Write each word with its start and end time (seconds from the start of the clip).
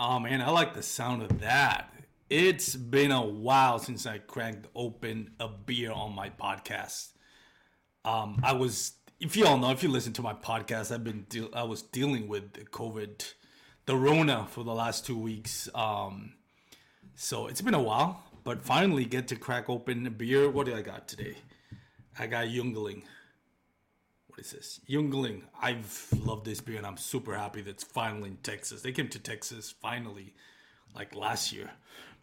Oh 0.00 0.20
man, 0.20 0.40
I 0.40 0.50
like 0.50 0.74
the 0.74 0.82
sound 0.82 1.22
of 1.22 1.40
that. 1.40 1.92
It's 2.30 2.76
been 2.76 3.10
a 3.10 3.24
while 3.24 3.80
since 3.80 4.06
I 4.06 4.18
cranked 4.18 4.68
open 4.76 5.32
a 5.40 5.48
beer 5.48 5.90
on 5.90 6.14
my 6.14 6.30
podcast. 6.30 7.08
Um, 8.04 8.38
I 8.44 8.52
was, 8.52 8.92
if 9.18 9.36
you 9.36 9.44
all 9.44 9.58
know, 9.58 9.72
if 9.72 9.82
you 9.82 9.88
listen 9.88 10.12
to 10.12 10.22
my 10.22 10.34
podcast, 10.34 10.94
I've 10.94 11.02
been, 11.02 11.26
de- 11.28 11.50
I 11.52 11.64
was 11.64 11.82
dealing 11.82 12.28
with 12.28 12.52
the 12.52 12.60
COVID, 12.60 13.32
the 13.86 13.96
Rona 13.96 14.46
for 14.48 14.62
the 14.62 14.72
last 14.72 15.04
two 15.04 15.18
weeks. 15.18 15.68
Um, 15.74 16.34
so 17.16 17.48
it's 17.48 17.60
been 17.60 17.74
a 17.74 17.82
while, 17.82 18.22
but 18.44 18.62
finally 18.62 19.04
get 19.04 19.26
to 19.28 19.36
crack 19.36 19.68
open 19.68 20.06
a 20.06 20.10
beer. 20.10 20.48
What 20.48 20.66
do 20.66 20.76
I 20.76 20.82
got 20.82 21.08
today? 21.08 21.38
I 22.16 22.28
got 22.28 22.46
Yuengling. 22.46 23.02
Is 24.38 24.52
this? 24.52 24.80
Yuengling. 24.88 25.42
I've 25.60 26.08
loved 26.24 26.44
this 26.44 26.60
beer 26.60 26.76
and 26.76 26.86
I'm 26.86 26.96
super 26.96 27.36
happy 27.36 27.60
that's 27.60 27.82
finally 27.82 28.30
in 28.30 28.36
Texas. 28.36 28.82
They 28.82 28.92
came 28.92 29.08
to 29.08 29.18
Texas 29.18 29.74
finally, 29.82 30.34
like 30.94 31.14
last 31.14 31.52
year. 31.52 31.70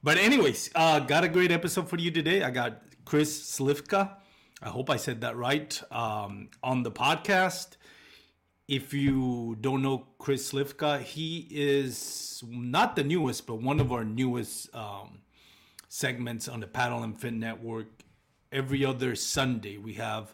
But 0.02 0.18
anyways, 0.18 0.70
uh, 0.76 1.00
got 1.00 1.26
a 1.26 1.28
great 1.28 1.52
episode 1.52 1.90
for 1.90 1.98
you 1.98 2.12
today. 2.12 2.42
I 2.44 2.52
got 2.52 2.82
Chris 3.04 3.60
Slivka. 3.60 4.16
I 4.62 4.70
hope 4.70 4.90
I 4.90 4.96
said 4.96 5.22
that 5.22 5.36
right 5.36 5.82
um, 5.92 6.50
on 6.64 6.84
the 6.84 6.92
podcast. 6.92 7.76
If 8.68 8.94
you 8.94 9.58
don't 9.60 9.82
know 9.82 10.08
Chris 10.18 10.52
Slivka, 10.52 11.02
he 11.02 11.48
is 11.52 12.42
not 12.48 12.96
the 12.96 13.04
newest, 13.04 13.46
but 13.46 13.62
one 13.62 13.80
of 13.80 13.92
our 13.92 14.06
newest 14.06 14.74
um, 14.74 15.20
segments 15.90 16.48
on 16.48 16.62
the 16.62 16.68
Paddle 16.68 17.04
and 17.04 17.20
Fin 17.20 17.40
Network. 17.40 17.88
Every 18.52 18.86
other 18.86 19.16
Sunday, 19.16 19.78
we 19.78 19.96
have 19.96 20.34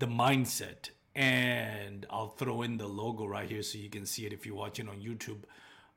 the 0.00 0.06
mindset 0.06 0.90
and 1.14 2.06
I'll 2.10 2.28
throw 2.28 2.62
in 2.62 2.78
the 2.78 2.86
logo 2.86 3.26
right 3.26 3.48
here 3.48 3.62
so 3.62 3.78
you 3.78 3.90
can 3.90 4.06
see 4.06 4.26
it 4.26 4.32
if 4.32 4.46
you're 4.46 4.56
watching 4.56 4.88
on 4.88 4.96
YouTube. 5.00 5.42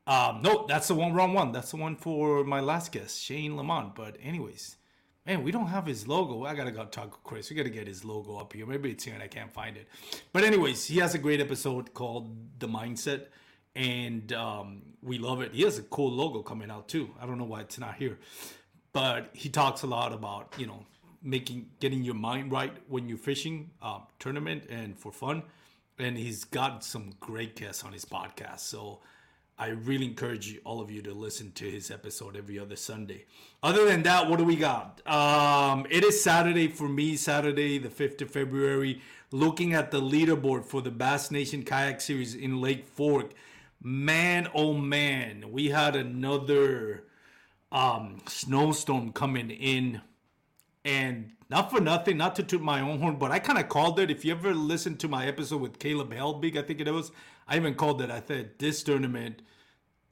Um, 0.07 0.41
no, 0.41 0.65
that's 0.67 0.87
the 0.87 0.95
one 0.95 1.13
wrong 1.13 1.33
one. 1.33 1.51
That's 1.51 1.71
the 1.71 1.77
one 1.77 1.95
for 1.95 2.43
my 2.43 2.59
last 2.59 2.91
guest, 2.91 3.21
Shane 3.21 3.55
Lamont. 3.57 3.95
But 3.95 4.17
anyways, 4.21 4.77
man, 5.25 5.43
we 5.43 5.51
don't 5.51 5.67
have 5.67 5.85
his 5.85 6.07
logo. 6.07 6.45
I 6.45 6.53
gotta 6.53 6.71
go 6.71 6.85
talk 6.85 7.11
to 7.11 7.17
Chris. 7.23 7.49
We 7.49 7.55
gotta 7.55 7.69
get 7.69 7.87
his 7.87 8.05
logo 8.05 8.37
up 8.37 8.53
here. 8.53 8.65
Maybe 8.65 8.91
it's 8.91 9.03
here 9.03 9.13
and 9.13 9.23
I 9.23 9.27
can't 9.27 9.53
find 9.53 9.77
it. 9.77 9.87
But 10.31 10.43
anyways, 10.43 10.85
he 10.85 10.99
has 10.99 11.15
a 11.15 11.17
great 11.17 11.41
episode 11.41 11.93
called 11.93 12.59
The 12.59 12.67
Mindset, 12.67 13.27
and 13.75 14.31
um, 14.33 14.81
we 15.01 15.17
love 15.17 15.41
it. 15.41 15.53
He 15.53 15.63
has 15.63 15.79
a 15.79 15.83
cool 15.83 16.11
logo 16.11 16.43
coming 16.43 16.69
out 16.69 16.87
too. 16.87 17.09
I 17.19 17.25
don't 17.25 17.37
know 17.37 17.45
why 17.45 17.61
it's 17.61 17.79
not 17.79 17.95
here, 17.95 18.19
but 18.93 19.29
he 19.33 19.49
talks 19.49 19.81
a 19.81 19.87
lot 19.87 20.13
about 20.13 20.53
you 20.57 20.67
know 20.67 20.85
making 21.25 21.67
getting 21.79 22.03
your 22.03 22.15
mind 22.15 22.51
right 22.51 22.77
when 22.87 23.09
you're 23.09 23.17
fishing 23.17 23.71
uh, 23.81 23.99
tournament 24.19 24.63
and 24.69 24.97
for 24.97 25.11
fun. 25.11 25.43
And 25.97 26.17
he's 26.17 26.43
got 26.43 26.83
some 26.83 27.13
great 27.19 27.55
guests 27.55 27.83
on 27.83 27.93
his 27.93 28.05
podcast. 28.05 28.59
So 28.59 28.99
i 29.57 29.67
really 29.67 30.05
encourage 30.05 30.47
you, 30.47 30.59
all 30.65 30.81
of 30.81 30.91
you 30.91 31.01
to 31.01 31.13
listen 31.13 31.51
to 31.53 31.63
his 31.69 31.89
episode 31.89 32.35
every 32.35 32.59
other 32.59 32.75
sunday. 32.75 33.25
Other 33.63 33.85
than 33.85 34.03
that 34.03 34.29
what 34.29 34.37
do 34.37 34.43
we 34.43 34.55
got? 34.55 35.01
Um, 35.07 35.85
it 35.89 36.03
is 36.03 36.21
saturday 36.21 36.67
for 36.67 36.89
me 36.89 37.15
saturday 37.15 37.77
the 37.77 37.89
5th 37.89 38.21
of 38.21 38.31
february. 38.31 39.01
Looking 39.31 39.73
at 39.73 39.91
the 39.91 40.01
leaderboard 40.01 40.65
for 40.65 40.81
the 40.81 40.91
bass 40.91 41.31
nation 41.31 41.63
kayak 41.63 42.01
series 42.01 42.35
in 42.35 42.61
lake 42.61 42.85
fork. 42.85 43.31
Man 43.81 44.49
oh 44.53 44.73
man 44.73 45.45
we 45.51 45.69
had 45.69 45.95
another 45.95 47.05
um, 47.71 48.21
snowstorm 48.27 49.11
coming 49.11 49.49
in 49.49 50.01
and 50.85 51.31
not 51.49 51.71
for 51.71 51.81
nothing, 51.81 52.15
not 52.15 52.35
to 52.35 52.43
toot 52.43 52.61
my 52.61 52.79
own 52.79 52.99
horn, 52.99 53.17
but 53.17 53.31
I 53.31 53.39
kind 53.39 53.59
of 53.59 53.67
called 53.67 53.99
it. 53.99 54.11
If 54.11 54.23
you 54.23 54.31
ever 54.31 54.53
listened 54.53 54.99
to 54.99 55.07
my 55.07 55.25
episode 55.25 55.59
with 55.59 55.79
Caleb 55.79 56.13
Helbig, 56.13 56.55
I 56.57 56.61
think 56.61 56.79
it 56.79 56.89
was, 56.91 57.11
I 57.47 57.57
even 57.57 57.73
called 57.73 58.01
it. 58.01 58.11
I 58.11 58.21
said, 58.25 58.51
this 58.59 58.83
tournament, 58.83 59.41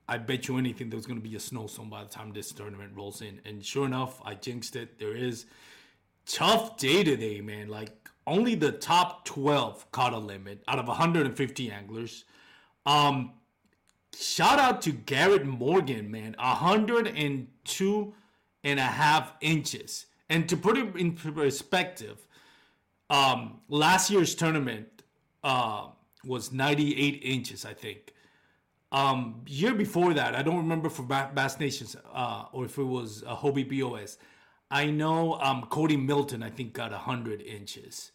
I 0.10 0.18
bet 0.18 0.48
you 0.48 0.58
anything 0.58 0.90
there's 0.90 1.06
going 1.06 1.22
to 1.22 1.28
be 1.28 1.36
a 1.36 1.40
snowstorm 1.40 1.90
by 1.90 2.04
the 2.04 2.10
time 2.10 2.34
this 2.34 2.52
tournament 2.52 2.94
rolls 2.96 3.22
in. 3.22 3.40
And 3.46 3.64
sure 3.64 3.86
enough, 3.86 4.20
I 4.26 4.34
jinxed 4.34 4.76
it. 4.76 5.00
There 5.00 5.16
is 5.16 5.46
tough 6.26 6.78
day 6.78 7.04
today, 7.04 7.40
man. 7.40 7.68
Like 7.68 8.10
only 8.26 8.56
the 8.56 8.72
top 8.72 9.26
12 9.26 9.92
caught 9.92 10.14
a 10.14 10.18
limit 10.18 10.64
out 10.68 10.80
of 10.80 10.88
150 10.88 11.72
anglers. 11.72 12.26
Um, 12.86 13.34
shout 14.18 14.60
out 14.60 14.82
to 14.84 14.92
Garrett 14.92 15.46
Morgan, 15.46 16.10
man. 16.10 16.36
102 16.40 18.14
and 18.64 18.80
a 18.80 18.84
half 18.84 19.34
inches. 19.42 20.08
And 20.34 20.50
to 20.50 20.58
put 20.58 20.80
it 20.80 20.96
in 20.96 21.14
perspective, 21.14 22.18
um, 23.12 23.60
last 23.70 24.10
year's 24.10 24.34
tournament 24.34 25.04
uh, 25.44 25.90
was 26.26 26.52
98 26.52 27.22
inches, 27.22 27.66
I 27.66 27.76
think. 27.76 28.16
Um, 28.92 29.44
year 29.46 29.76
before 29.76 30.16
that, 30.16 30.34
I 30.34 30.42
don't 30.42 30.58
remember 30.58 30.90
for 30.90 31.04
Bass 31.04 31.60
Nations 31.60 31.96
uh, 32.12 32.46
or 32.52 32.66
if 32.66 32.80
it 32.80 32.84
was 32.84 33.24
uh, 33.28 33.36
Hobie 33.36 33.70
BOS. 33.70 34.18
I 34.72 34.88
know 34.88 35.34
um, 35.40 35.68
Cody 35.70 35.98
Milton, 35.98 36.42
I 36.42 36.50
think, 36.50 36.74
got 36.74 36.90
100 36.90 37.40
inches. 37.44 38.12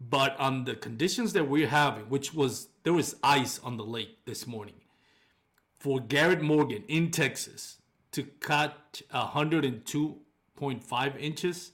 But 0.00 0.38
on 0.38 0.64
the 0.64 0.76
conditions 0.76 1.32
that 1.32 1.48
we're 1.48 1.66
having, 1.66 2.04
which 2.04 2.32
was 2.32 2.68
there 2.84 2.92
was 2.92 3.16
ice 3.24 3.58
on 3.64 3.76
the 3.78 3.84
lake 3.84 4.24
this 4.26 4.46
morning, 4.46 4.80
for 5.80 5.98
Garrett 5.98 6.40
Morgan 6.40 6.84
in 6.86 7.10
Texas 7.10 7.78
to 8.12 8.22
cut 8.22 9.02
102 9.10 10.20
0.5 10.62 11.18
inches. 11.18 11.72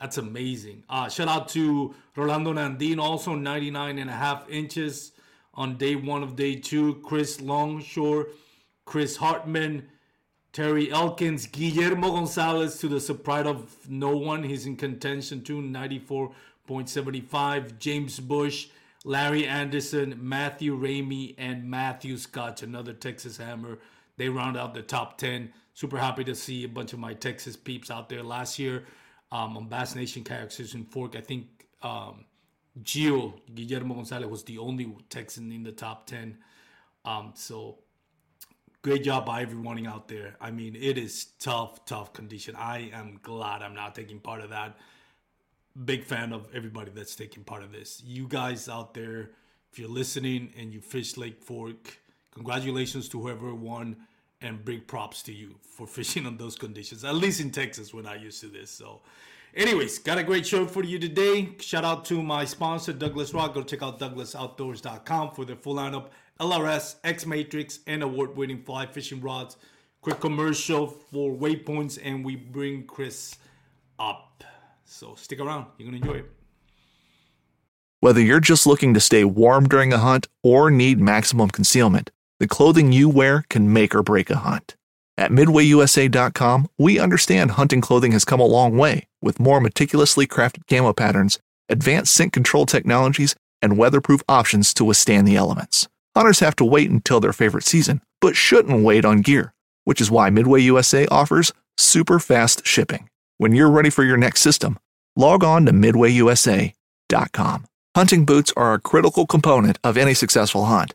That's 0.00 0.18
amazing. 0.18 0.82
Uh, 0.88 1.08
shout 1.08 1.28
out 1.28 1.48
to 1.50 1.94
Rolando 2.16 2.52
Nandin, 2.52 2.98
also 2.98 3.34
99 3.34 3.98
and 3.98 4.10
a 4.10 4.12
half 4.12 4.48
inches 4.48 5.12
on 5.54 5.76
day 5.76 5.96
one 5.96 6.22
of 6.22 6.36
day 6.36 6.54
two. 6.54 7.00
Chris 7.04 7.40
Longshore, 7.40 8.28
Chris 8.84 9.16
Hartman, 9.16 9.88
Terry 10.52 10.90
Elkins, 10.90 11.46
Guillermo 11.46 12.12
Gonzalez 12.12 12.78
to 12.78 12.88
the 12.88 13.00
surprise 13.00 13.46
of 13.46 13.76
no 13.88 14.16
one. 14.16 14.44
He's 14.44 14.66
in 14.66 14.76
contention 14.76 15.42
too, 15.42 15.60
94.75. 15.60 17.78
James 17.78 18.20
Bush, 18.20 18.68
Larry 19.04 19.46
Anderson, 19.46 20.18
Matthew 20.20 20.78
Ramey, 20.78 21.34
and 21.38 21.68
Matthew 21.68 22.16
Scott, 22.16 22.62
another 22.62 22.92
Texas 22.92 23.36
Hammer. 23.36 23.78
They 24.18 24.28
round 24.28 24.56
out 24.56 24.74
the 24.74 24.82
top 24.82 25.16
10 25.16 25.52
super 25.78 25.96
happy 25.96 26.24
to 26.24 26.34
see 26.34 26.64
a 26.64 26.68
bunch 26.68 26.92
of 26.92 26.98
my 26.98 27.14
Texas 27.14 27.56
peeps 27.56 27.88
out 27.88 28.08
there. 28.08 28.20
Last 28.20 28.58
year 28.58 28.84
um, 29.30 29.56
on 29.56 29.68
Bass 29.68 29.94
Nation 29.94 30.24
Kayak 30.24 30.50
Season 30.50 30.84
Fork, 30.84 31.14
I 31.14 31.20
think 31.20 31.46
um, 31.82 32.24
Gio 32.82 33.34
Guillermo 33.54 33.94
Gonzalez 33.94 34.26
was 34.28 34.42
the 34.42 34.58
only 34.58 34.92
Texan 35.08 35.52
in 35.52 35.62
the 35.62 35.70
top 35.70 36.06
10. 36.06 36.36
Um, 37.04 37.30
so 37.36 37.78
great 38.82 39.04
job 39.04 39.24
by 39.24 39.42
everyone 39.42 39.86
out 39.86 40.08
there. 40.08 40.34
I 40.40 40.50
mean, 40.50 40.74
it 40.74 40.98
is 40.98 41.26
tough, 41.38 41.84
tough 41.84 42.12
condition. 42.12 42.56
I 42.56 42.90
am 42.92 43.20
glad 43.22 43.62
I'm 43.62 43.74
not 43.74 43.94
taking 43.94 44.18
part 44.18 44.40
of 44.40 44.50
that. 44.50 44.76
Big 45.84 46.02
fan 46.02 46.32
of 46.32 46.48
everybody 46.52 46.90
that's 46.92 47.14
taking 47.14 47.44
part 47.44 47.62
of 47.62 47.70
this. 47.70 48.02
You 48.04 48.26
guys 48.26 48.68
out 48.68 48.94
there, 48.94 49.30
if 49.70 49.78
you're 49.78 49.88
listening 49.88 50.52
and 50.58 50.72
you 50.72 50.80
fish 50.80 51.16
Lake 51.16 51.40
Fork, 51.40 52.00
congratulations 52.34 53.08
to 53.10 53.20
whoever 53.22 53.54
won 53.54 53.96
and 54.40 54.64
big 54.64 54.86
props 54.86 55.22
to 55.24 55.32
you 55.32 55.56
for 55.62 55.86
fishing 55.98 56.26
on 56.26 56.36
those 56.36 56.56
conditions. 56.56 57.04
At 57.04 57.14
least 57.14 57.40
in 57.40 57.50
Texas, 57.50 57.92
we're 57.92 58.02
not 58.02 58.20
used 58.20 58.40
to 58.40 58.48
this. 58.48 58.70
So, 58.70 59.00
Anyways, 59.54 59.98
got 60.00 60.18
a 60.18 60.22
great 60.22 60.46
show 60.46 60.66
for 60.66 60.84
you 60.84 60.98
today. 60.98 61.48
Shout 61.58 61.84
out 61.84 62.04
to 62.06 62.22
my 62.22 62.44
sponsor, 62.44 62.92
Douglas 62.92 63.32
Rock. 63.32 63.54
Go 63.54 63.62
check 63.62 63.82
out 63.82 63.98
douglasoutdoors.com 63.98 65.30
for 65.30 65.44
the 65.44 65.56
full 65.56 65.74
lineup 65.74 66.10
LRS, 66.38 66.96
X 67.02 67.26
Matrix, 67.26 67.80
and 67.86 68.02
award 68.02 68.36
winning 68.36 68.62
fly 68.62 68.86
fishing 68.86 69.20
rods. 69.20 69.56
Quick 70.00 70.20
commercial 70.20 70.86
for 70.86 71.34
waypoints, 71.34 71.98
and 72.02 72.24
we 72.24 72.36
bring 72.36 72.84
Chris 72.84 73.36
up. 73.98 74.44
So 74.84 75.14
stick 75.16 75.40
around. 75.40 75.66
You're 75.76 75.90
going 75.90 76.00
to 76.00 76.08
enjoy 76.08 76.20
it. 76.20 76.30
Whether 78.00 78.20
you're 78.20 78.38
just 78.38 78.64
looking 78.64 78.94
to 78.94 79.00
stay 79.00 79.24
warm 79.24 79.66
during 79.68 79.92
a 79.92 79.98
hunt 79.98 80.28
or 80.44 80.70
need 80.70 81.00
maximum 81.00 81.48
concealment, 81.48 82.12
the 82.40 82.48
clothing 82.48 82.92
you 82.92 83.08
wear 83.08 83.44
can 83.48 83.72
make 83.72 83.94
or 83.94 84.02
break 84.02 84.30
a 84.30 84.36
hunt. 84.36 84.76
At 85.16 85.32
MidwayUSA.com, 85.32 86.68
we 86.78 86.98
understand 86.98 87.52
hunting 87.52 87.80
clothing 87.80 88.12
has 88.12 88.24
come 88.24 88.40
a 88.40 88.46
long 88.46 88.76
way 88.76 89.08
with 89.20 89.40
more 89.40 89.60
meticulously 89.60 90.26
crafted 90.26 90.66
camo 90.68 90.92
patterns, 90.92 91.40
advanced 91.68 92.14
scent 92.14 92.32
control 92.32 92.66
technologies, 92.66 93.34
and 93.60 93.76
weatherproof 93.76 94.22
options 94.28 94.72
to 94.74 94.84
withstand 94.84 95.26
the 95.26 95.34
elements. 95.34 95.88
Hunters 96.16 96.40
have 96.40 96.54
to 96.56 96.64
wait 96.64 96.90
until 96.90 97.18
their 97.20 97.32
favorite 97.32 97.64
season, 97.64 98.00
but 98.20 98.36
shouldn't 98.36 98.84
wait 98.84 99.04
on 99.04 99.20
gear, 99.20 99.52
which 99.84 100.00
is 100.00 100.10
why 100.10 100.30
Midway 100.30 100.60
USA 100.62 101.06
offers 101.06 101.52
super 101.76 102.18
fast 102.18 102.64
shipping. 102.66 103.08
When 103.38 103.54
you're 103.54 103.70
ready 103.70 103.90
for 103.90 104.04
your 104.04 104.16
next 104.16 104.40
system, 104.40 104.78
log 105.16 105.42
on 105.42 105.66
to 105.66 105.72
MidwayUSA.com. 105.72 107.64
Hunting 107.96 108.24
boots 108.24 108.52
are 108.56 108.74
a 108.74 108.80
critical 108.80 109.26
component 109.26 109.78
of 109.82 109.96
any 109.96 110.14
successful 110.14 110.66
hunt. 110.66 110.94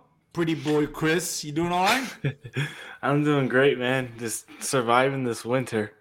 pretty 0.33 0.55
boy 0.55 0.87
Chris? 0.87 1.43
You 1.43 1.51
doing 1.51 1.71
all 1.71 1.85
right? 1.85 2.07
I'm 3.01 3.23
doing 3.23 3.47
great, 3.47 3.77
man. 3.77 4.11
Just 4.19 4.45
surviving 4.63 5.23
this 5.23 5.43
winter. 5.45 5.93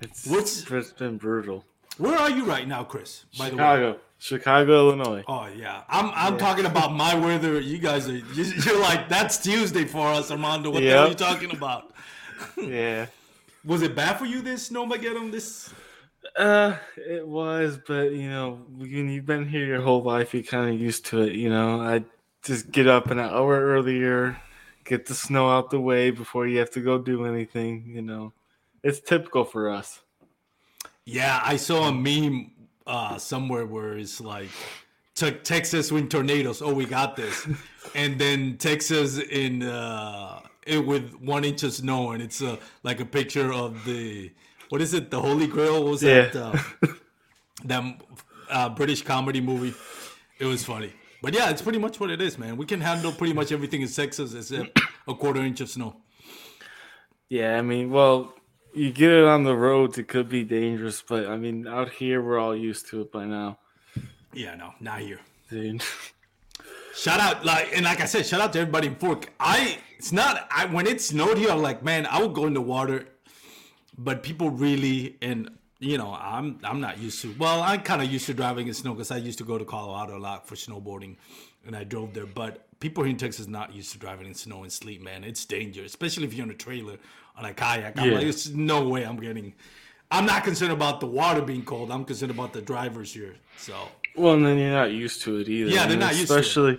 It's, 0.00 0.26
What's- 0.26 0.70
it's 0.70 0.92
been 0.92 1.16
brutal. 1.18 1.64
Where 1.98 2.16
are 2.16 2.30
you 2.30 2.44
right 2.44 2.66
now, 2.68 2.84
Chris? 2.84 3.24
By 3.36 3.46
the 3.50 3.56
way. 3.56 3.58
Chicago, 3.58 3.96
Chicago, 4.18 4.72
Illinois. 4.88 5.24
Oh 5.26 5.48
yeah, 5.48 5.82
I'm 5.88 6.12
I'm 6.14 6.38
talking 6.38 6.64
about 6.66 6.92
my 6.92 7.14
weather. 7.16 7.60
You 7.60 7.78
guys 7.78 8.08
are 8.08 8.16
you- 8.16 8.44
you're 8.64 8.80
like 8.80 9.08
that's 9.08 9.38
Tuesday 9.38 9.84
for 9.84 10.06
us, 10.06 10.30
Armando. 10.30 10.70
What 10.70 10.80
the 10.80 10.90
hell 10.90 11.06
are 11.06 11.08
you 11.08 11.14
talking 11.14 11.50
about? 11.52 11.92
Yeah. 12.56 13.06
Was 13.64 13.82
it 13.82 13.96
bad 13.96 14.16
for 14.16 14.26
you 14.26 14.40
this 14.42 14.68
Snowmageddon? 14.70 15.32
This 15.32 15.74
Uh, 16.36 16.76
it 16.96 17.26
was, 17.26 17.80
but 17.84 18.12
you 18.12 18.30
know, 18.30 18.60
when 18.76 19.08
you've 19.10 19.26
been 19.26 19.48
here 19.48 19.66
your 19.66 19.80
whole 19.80 20.02
life, 20.04 20.32
you're 20.34 20.44
kind 20.44 20.72
of 20.72 20.80
used 20.80 21.04
to 21.06 21.22
it. 21.22 21.32
You 21.32 21.50
know, 21.50 21.80
I 21.80 22.04
just 22.42 22.70
get 22.70 22.86
up 22.86 23.10
an 23.10 23.18
hour 23.18 23.60
earlier, 23.60 24.38
get 24.84 25.06
the 25.06 25.14
snow 25.14 25.50
out 25.50 25.70
the 25.70 25.80
way 25.80 26.10
before 26.10 26.46
you 26.46 26.58
have 26.58 26.70
to 26.72 26.80
go 26.80 26.98
do 26.98 27.24
anything. 27.26 27.84
You 27.94 28.02
know, 28.02 28.32
it's 28.82 29.00
typical 29.00 29.44
for 29.44 29.70
us. 29.70 30.00
yeah, 31.04 31.40
I 31.44 31.56
saw 31.56 31.88
a 31.88 31.92
meme 31.92 32.52
uh, 32.86 33.18
somewhere 33.18 33.66
where 33.66 33.96
it's 33.98 34.20
like 34.20 34.48
took 35.14 35.44
Texas 35.44 35.90
wind 35.92 36.10
tornadoes. 36.10 36.62
Oh, 36.62 36.72
we 36.72 36.86
got 36.86 37.16
this, 37.16 37.46
and 37.94 38.18
then 38.18 38.56
Texas 38.58 39.18
in 39.18 39.62
uh, 39.62 40.40
it 40.66 40.84
with 40.86 41.14
one 41.14 41.44
inch 41.44 41.62
of 41.64 41.72
snow, 41.72 42.12
and 42.12 42.22
it's 42.22 42.42
uh, 42.42 42.56
like 42.82 43.00
a 43.00 43.04
picture 43.06 43.52
of 43.52 43.84
the 43.84 44.30
what 44.70 44.80
is 44.82 44.94
it? 44.94 45.10
The 45.10 45.20
Holy 45.20 45.46
Grail 45.46 45.82
What 45.82 45.92
was 45.92 46.00
that? 46.02 46.36
Uh, 46.36 46.56
that 47.64 48.02
uh, 48.50 48.68
British 48.70 49.02
comedy 49.02 49.40
movie. 49.40 49.74
It 50.38 50.44
was 50.44 50.64
funny. 50.64 50.92
But 51.22 51.34
yeah, 51.34 51.50
it's 51.50 51.62
pretty 51.62 51.78
much 51.78 51.98
what 51.98 52.10
it 52.10 52.20
is, 52.20 52.38
man. 52.38 52.56
We 52.56 52.64
can 52.66 52.80
handle 52.80 53.12
pretty 53.12 53.32
much 53.32 53.50
everything 53.52 53.82
in 53.82 53.88
Texas 53.88 54.34
except 54.34 54.78
a 55.08 55.14
quarter 55.14 55.40
inch 55.40 55.60
of 55.60 55.68
snow. 55.68 55.96
Yeah, 57.28 57.58
I 57.58 57.62
mean, 57.62 57.90
well, 57.90 58.34
you 58.72 58.90
get 58.92 59.10
it 59.10 59.24
on 59.24 59.42
the 59.44 59.54
roads, 59.56 59.98
it 59.98 60.08
could 60.08 60.28
be 60.28 60.44
dangerous, 60.44 61.02
but 61.02 61.26
I 61.26 61.36
mean, 61.36 61.66
out 61.66 61.90
here, 61.90 62.22
we're 62.22 62.38
all 62.38 62.56
used 62.56 62.88
to 62.90 63.00
it 63.02 63.10
by 63.12 63.24
now, 63.24 63.58
Yeah, 64.32 64.54
no, 64.54 64.72
not 64.80 65.00
here. 65.00 65.20
dude. 65.50 65.82
Shout 66.94 67.20
out, 67.20 67.44
like, 67.44 67.70
and 67.74 67.84
like 67.84 68.00
I 68.00 68.06
said, 68.06 68.26
shout 68.26 68.40
out 68.40 68.52
to 68.54 68.60
everybody 68.60 68.88
in 68.88 68.94
Fork. 68.96 69.32
I, 69.38 69.78
it's 69.98 70.10
not, 70.12 70.48
I 70.50 70.66
when 70.66 70.86
it 70.86 71.00
snowed 71.00 71.38
here, 71.38 71.50
I'm 71.50 71.62
like, 71.62 71.82
man, 71.82 72.06
I 72.06 72.20
would 72.22 72.34
go 72.34 72.46
in 72.46 72.54
the 72.54 72.60
water, 72.60 73.06
but 73.96 74.22
people 74.22 74.50
really, 74.50 75.16
and 75.22 75.50
you 75.80 75.96
know, 75.98 76.12
I'm, 76.20 76.58
I'm 76.64 76.80
not 76.80 76.98
used 76.98 77.22
to. 77.22 77.34
Well, 77.38 77.62
I'm 77.62 77.80
kind 77.82 78.02
of 78.02 78.10
used 78.10 78.26
to 78.26 78.34
driving 78.34 78.66
in 78.68 78.74
snow 78.74 78.94
because 78.94 79.10
I 79.10 79.16
used 79.18 79.38
to 79.38 79.44
go 79.44 79.58
to 79.58 79.64
Colorado 79.64 80.16
a 80.16 80.18
lot 80.18 80.46
for 80.48 80.54
snowboarding, 80.56 81.16
and 81.66 81.76
I 81.76 81.84
drove 81.84 82.14
there. 82.14 82.26
But 82.26 82.66
people 82.80 83.04
here 83.04 83.10
in 83.12 83.16
Texas 83.16 83.46
not 83.46 83.74
used 83.74 83.92
to 83.92 83.98
driving 83.98 84.26
in 84.26 84.34
snow 84.34 84.62
and 84.62 84.72
sleet, 84.72 85.02
man. 85.02 85.24
It's 85.24 85.44
dangerous, 85.44 85.92
especially 85.92 86.24
if 86.24 86.34
you're 86.34 86.44
in 86.46 86.50
a 86.50 86.54
trailer 86.54 86.96
on 87.36 87.44
a 87.44 87.54
kayak. 87.54 87.98
I'm 87.98 88.06
Yeah. 88.08 88.12
like, 88.14 88.22
there's 88.22 88.54
no 88.54 88.88
way 88.88 89.04
I'm 89.04 89.16
getting. 89.18 89.54
I'm 90.10 90.26
not 90.26 90.42
concerned 90.42 90.72
about 90.72 91.00
the 91.00 91.06
water 91.06 91.42
being 91.42 91.64
cold. 91.64 91.90
I'm 91.90 92.04
concerned 92.04 92.30
about 92.32 92.52
the 92.54 92.62
drivers 92.62 93.12
here. 93.12 93.36
So 93.58 93.74
Well, 94.16 94.34
and 94.34 94.44
then 94.44 94.58
you're 94.58 94.72
not 94.72 94.90
used 94.90 95.22
to 95.22 95.38
it 95.38 95.48
either. 95.48 95.70
Yeah, 95.70 95.86
they're 95.86 95.98
not 95.98 96.16
used 96.16 96.28
to 96.28 96.34
it. 96.36 96.40
especially 96.40 96.78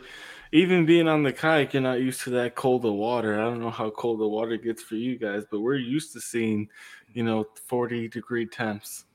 even 0.51 0.85
being 0.87 1.07
on 1.07 1.21
the 1.21 1.31
kayak. 1.31 1.73
You're 1.73 1.83
not 1.83 2.01
used 2.01 2.21
to 2.21 2.31
that 2.31 2.55
cold 2.55 2.83
of 2.85 2.93
water. 2.93 3.39
I 3.39 3.43
don't 3.43 3.59
know 3.61 3.69
how 3.69 3.91
cold 3.91 4.19
the 4.19 4.27
water 4.27 4.57
gets 4.57 4.81
for 4.81 4.95
you 4.95 5.15
guys, 5.17 5.43
but 5.49 5.59
we're 5.59 5.75
used 5.75 6.11
to 6.13 6.19
seeing, 6.21 6.69
you 7.13 7.23
know, 7.23 7.45
40 7.67 8.07
degree 8.09 8.45
temps. 8.45 9.05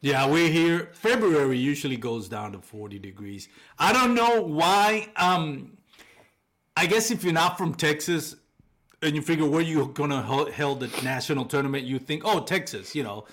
Yeah, 0.00 0.26
we're 0.26 0.48
here. 0.48 0.90
February 0.92 1.58
usually 1.58 1.96
goes 1.96 2.28
down 2.28 2.52
to 2.52 2.60
40 2.60 2.98
degrees. 3.00 3.48
I 3.78 3.92
don't 3.92 4.14
know 4.14 4.42
why. 4.42 5.08
Um, 5.16 5.76
I 6.76 6.86
guess 6.86 7.10
if 7.10 7.24
you're 7.24 7.32
not 7.32 7.58
from 7.58 7.74
Texas 7.74 8.36
and 9.02 9.16
you 9.16 9.22
figure 9.22 9.46
where 9.46 9.62
you're 9.62 9.88
gonna 9.88 10.22
hold, 10.22 10.52
held 10.52 10.80
the 10.80 11.02
national 11.02 11.46
tournament, 11.46 11.84
you 11.84 11.98
think, 11.98 12.22
oh, 12.24 12.40
Texas. 12.40 12.94
You 12.94 13.02
know, 13.02 13.24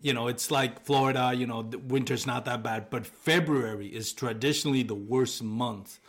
you 0.00 0.14
know, 0.14 0.28
it's 0.28 0.50
like 0.50 0.84
Florida. 0.86 1.32
You 1.36 1.46
know, 1.46 1.62
the 1.62 1.78
winter's 1.78 2.26
not 2.26 2.46
that 2.46 2.62
bad, 2.62 2.88
but 2.88 3.06
February 3.06 3.88
is 3.88 4.14
traditionally 4.14 4.82
the 4.82 4.94
worst 4.94 5.42
month 5.42 6.00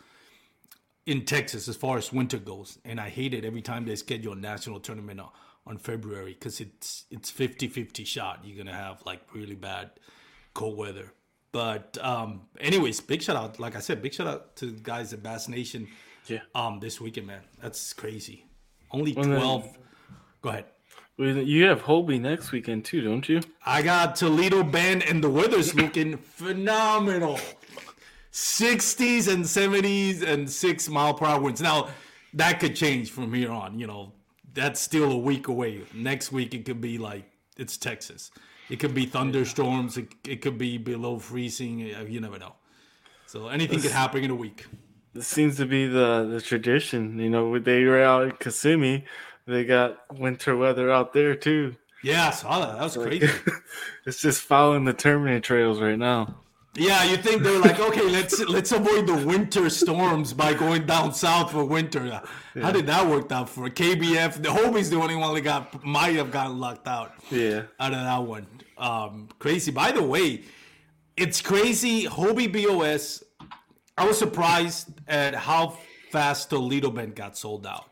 in 1.06 1.26
Texas 1.26 1.68
as 1.68 1.76
far 1.76 1.98
as 1.98 2.12
winter 2.12 2.38
goes, 2.38 2.80
and 2.84 3.00
I 3.00 3.10
hate 3.10 3.34
it 3.34 3.46
every 3.46 3.62
time 3.62 3.86
they 3.86 3.96
schedule 3.96 4.34
a 4.34 4.36
national 4.36 4.80
tournament 4.80 5.20
on, 5.68 5.78
February 5.78 6.34
because 6.34 6.60
it's 6.62 7.06
it's 7.12 7.32
50-50 7.32 8.06
shot. 8.06 8.40
You're 8.44 8.58
gonna 8.58 8.76
have 8.76 9.02
like 9.06 9.22
really 9.34 9.56
bad 9.56 9.92
cold 10.54 10.78
weather. 10.78 11.12
But 11.52 11.98
um, 12.02 12.42
anyways, 12.60 13.00
big 13.02 13.22
shout 13.22 13.36
out. 13.36 13.60
Like 13.60 13.76
I 13.76 13.80
said, 13.80 14.02
big 14.02 14.14
shout 14.14 14.28
out 14.28 14.56
to 14.58 14.68
the 14.68 14.82
guys 14.82 15.14
at 15.14 15.24
Bass 15.24 15.48
Nation. 15.48 15.88
Yeah. 16.28 16.40
Um, 16.54 16.80
this 16.80 17.00
weekend, 17.00 17.28
man, 17.28 17.42
that's 17.62 17.94
crazy. 17.94 18.46
Only 18.92 19.14
Well, 19.14 19.26
then- 19.26 19.38
twelve. 19.40 19.78
Go 20.42 20.50
ahead. 20.50 20.66
Well, 21.18 21.30
You 21.38 21.64
have 21.66 21.84
Hobie 21.84 22.20
next 22.20 22.52
weekend 22.52 22.84
too, 22.84 23.02
don't 23.02 23.28
you? 23.30 23.40
I 23.66 23.82
got 23.82 24.18
Toledo 24.18 24.64
Bend, 24.64 25.02
and 25.04 25.24
the 25.24 25.30
weather's 25.30 25.74
looking 25.74 26.18
phenomenal. 26.18 27.40
60s 28.34 29.32
and 29.32 29.46
70s 29.46 30.22
and 30.24 30.50
six 30.50 30.90
mile 30.90 31.14
per 31.14 31.26
hour 31.26 31.40
winds. 31.40 31.62
Now, 31.62 31.88
that 32.34 32.60
could 32.60 32.76
change 32.76 33.12
from 33.12 33.34
here 33.34 33.50
on. 33.52 33.80
You 33.80 33.88
know, 33.88 34.12
that's 34.56 34.82
still 34.82 35.12
a 35.12 35.18
week 35.18 35.48
away. 35.48 35.84
Next 35.94 36.32
week, 36.32 36.54
it 36.54 36.66
could 36.66 36.82
be 36.82 36.98
like 36.98 37.26
it's 37.58 37.78
Texas. 37.78 38.32
It 38.70 38.80
could 38.80 38.96
be 38.96 39.06
thunderstorms. 39.06 39.98
It, 39.98 40.08
it 40.28 40.42
could 40.42 40.58
be 40.58 40.78
below 40.80 41.20
freezing. 41.20 41.94
uh, 41.94 42.02
You 42.08 42.20
never 42.20 42.40
know. 42.40 42.56
So 43.28 43.48
anything 43.50 43.80
could 43.82 43.92
happen 43.92 44.24
in 44.24 44.32
a 44.32 44.36
week. 44.36 44.66
This 45.14 45.28
seems 45.28 45.58
to 45.58 45.66
be 45.66 45.88
the 45.88 46.28
the 46.30 46.42
tradition. 46.42 47.20
You 47.20 47.30
know, 47.30 47.60
they 47.60 47.84
were 47.84 48.02
out 48.02 48.24
in 48.24 48.32
Kissimmee, 48.32 49.06
they 49.46 49.64
got 49.66 49.98
winter 50.18 50.58
weather 50.58 50.90
out 50.92 51.14
there 51.14 51.36
too. 51.36 51.76
Yeah, 52.04 52.28
I 52.28 52.32
saw 52.32 52.60
that. 52.60 52.74
That 52.78 52.84
was 52.84 52.98
crazy. 52.98 53.30
it's 54.06 54.22
just 54.22 54.42
following 54.42 54.86
the 54.86 54.94
Terminator 54.94 55.40
trails 55.40 55.80
right 55.82 55.98
now. 55.98 56.42
Yeah, 56.78 57.04
you 57.06 57.16
think 57.18 57.42
they're 57.44 57.60
like, 57.60 57.80
okay, 57.80 58.04
let's 58.10 58.40
let's 58.42 58.72
avoid 58.74 59.08
the 59.08 59.16
winter 59.26 59.70
storms 59.70 60.34
by 60.34 60.54
going 60.54 60.86
down 60.86 61.14
south 61.14 61.52
for 61.52 61.64
winter. 61.64 62.22
How 62.62 62.72
did 62.72 62.86
that 62.88 63.08
work 63.08 63.32
out 63.32 63.50
for 63.50 63.70
KBF? 63.70 64.42
The 64.44 64.50
Hobie's 64.50 64.90
the 64.90 64.98
only 64.98 65.16
one 65.16 65.34
that 65.36 65.42
got 65.42 65.84
might 65.86 66.16
have 66.16 66.32
gotten 66.32 66.60
locked 66.60 66.88
out 66.88 67.14
Yeah. 67.32 67.64
out 67.80 67.94
of 67.94 68.00
that 68.00 68.24
one. 68.24 68.48
Um, 68.78 69.30
crazy. 69.40 69.72
By 69.72 69.92
the 69.94 70.04
way, 70.04 70.44
it's 71.16 71.42
crazy. 71.42 72.06
Hobie 72.08 72.52
BOS. 72.52 73.24
I 73.98 74.06
was 74.06 74.18
surprised 74.20 74.90
at 75.08 75.34
how 75.34 75.78
fast 76.12 76.50
Toledo 76.50 76.92
Bend 76.92 77.16
got 77.16 77.38
sold 77.38 77.66
out. 77.66 77.90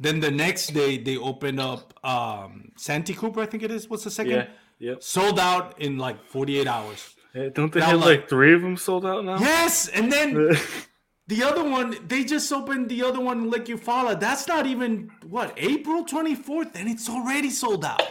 Then 0.00 0.20
the 0.20 0.30
next 0.30 0.68
day 0.68 0.96
they 0.96 1.18
opened 1.18 1.60
up 1.60 1.92
um, 2.02 2.72
Santee 2.76 3.12
Cooper, 3.14 3.40
I 3.42 3.46
think 3.46 3.62
it 3.62 3.70
is. 3.70 3.90
What's 3.90 4.04
the 4.04 4.10
second? 4.10 4.32
Yeah. 4.32 4.46
Yep. 4.78 5.02
Sold 5.02 5.38
out 5.38 5.80
in 5.80 5.98
like 5.98 6.22
48 6.30 6.66
hours. 6.66 7.14
Hey, 7.36 7.50
Don't 7.50 7.70
they 7.70 7.80
Now, 7.80 7.86
have 7.90 8.00
like- 8.00 8.20
like 8.20 8.28
three 8.30 8.54
of 8.54 8.62
them 8.62 8.76
sold 8.78 9.04
out 9.04 9.22
now? 9.24 9.38
Yes, 9.38 9.88
and 9.88 10.10
then 10.10 10.56
the 11.28 11.42
other 11.42 11.62
one, 11.62 11.96
they 12.08 12.24
just 12.24 12.50
opened 12.50 12.88
the 12.88 13.02
other 13.02 13.20
one 13.20 13.38
in 13.42 13.50
Lake 13.50 13.66
Eufaula. 13.66 14.18
That's 14.18 14.48
not 14.48 14.66
even 14.66 15.10
what 15.28 15.52
April 15.58 16.04
twenty 16.04 16.34
fourth, 16.34 16.70
and 16.74 16.88
it's 16.88 17.10
already 17.10 17.50
sold 17.50 17.84
out. 17.84 18.02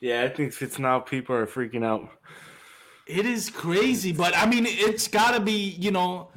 yeah, 0.00 0.24
I 0.24 0.28
think 0.28 0.60
it's 0.60 0.78
now 0.80 0.98
people 0.98 1.36
are 1.36 1.46
freaking 1.46 1.84
out. 1.84 2.10
It 3.06 3.24
is 3.24 3.50
crazy, 3.50 4.10
but 4.12 4.36
I 4.36 4.46
mean, 4.46 4.66
it's 4.66 5.06
gotta 5.06 5.38
be, 5.40 5.52
you 5.78 5.92
know. 5.92 6.28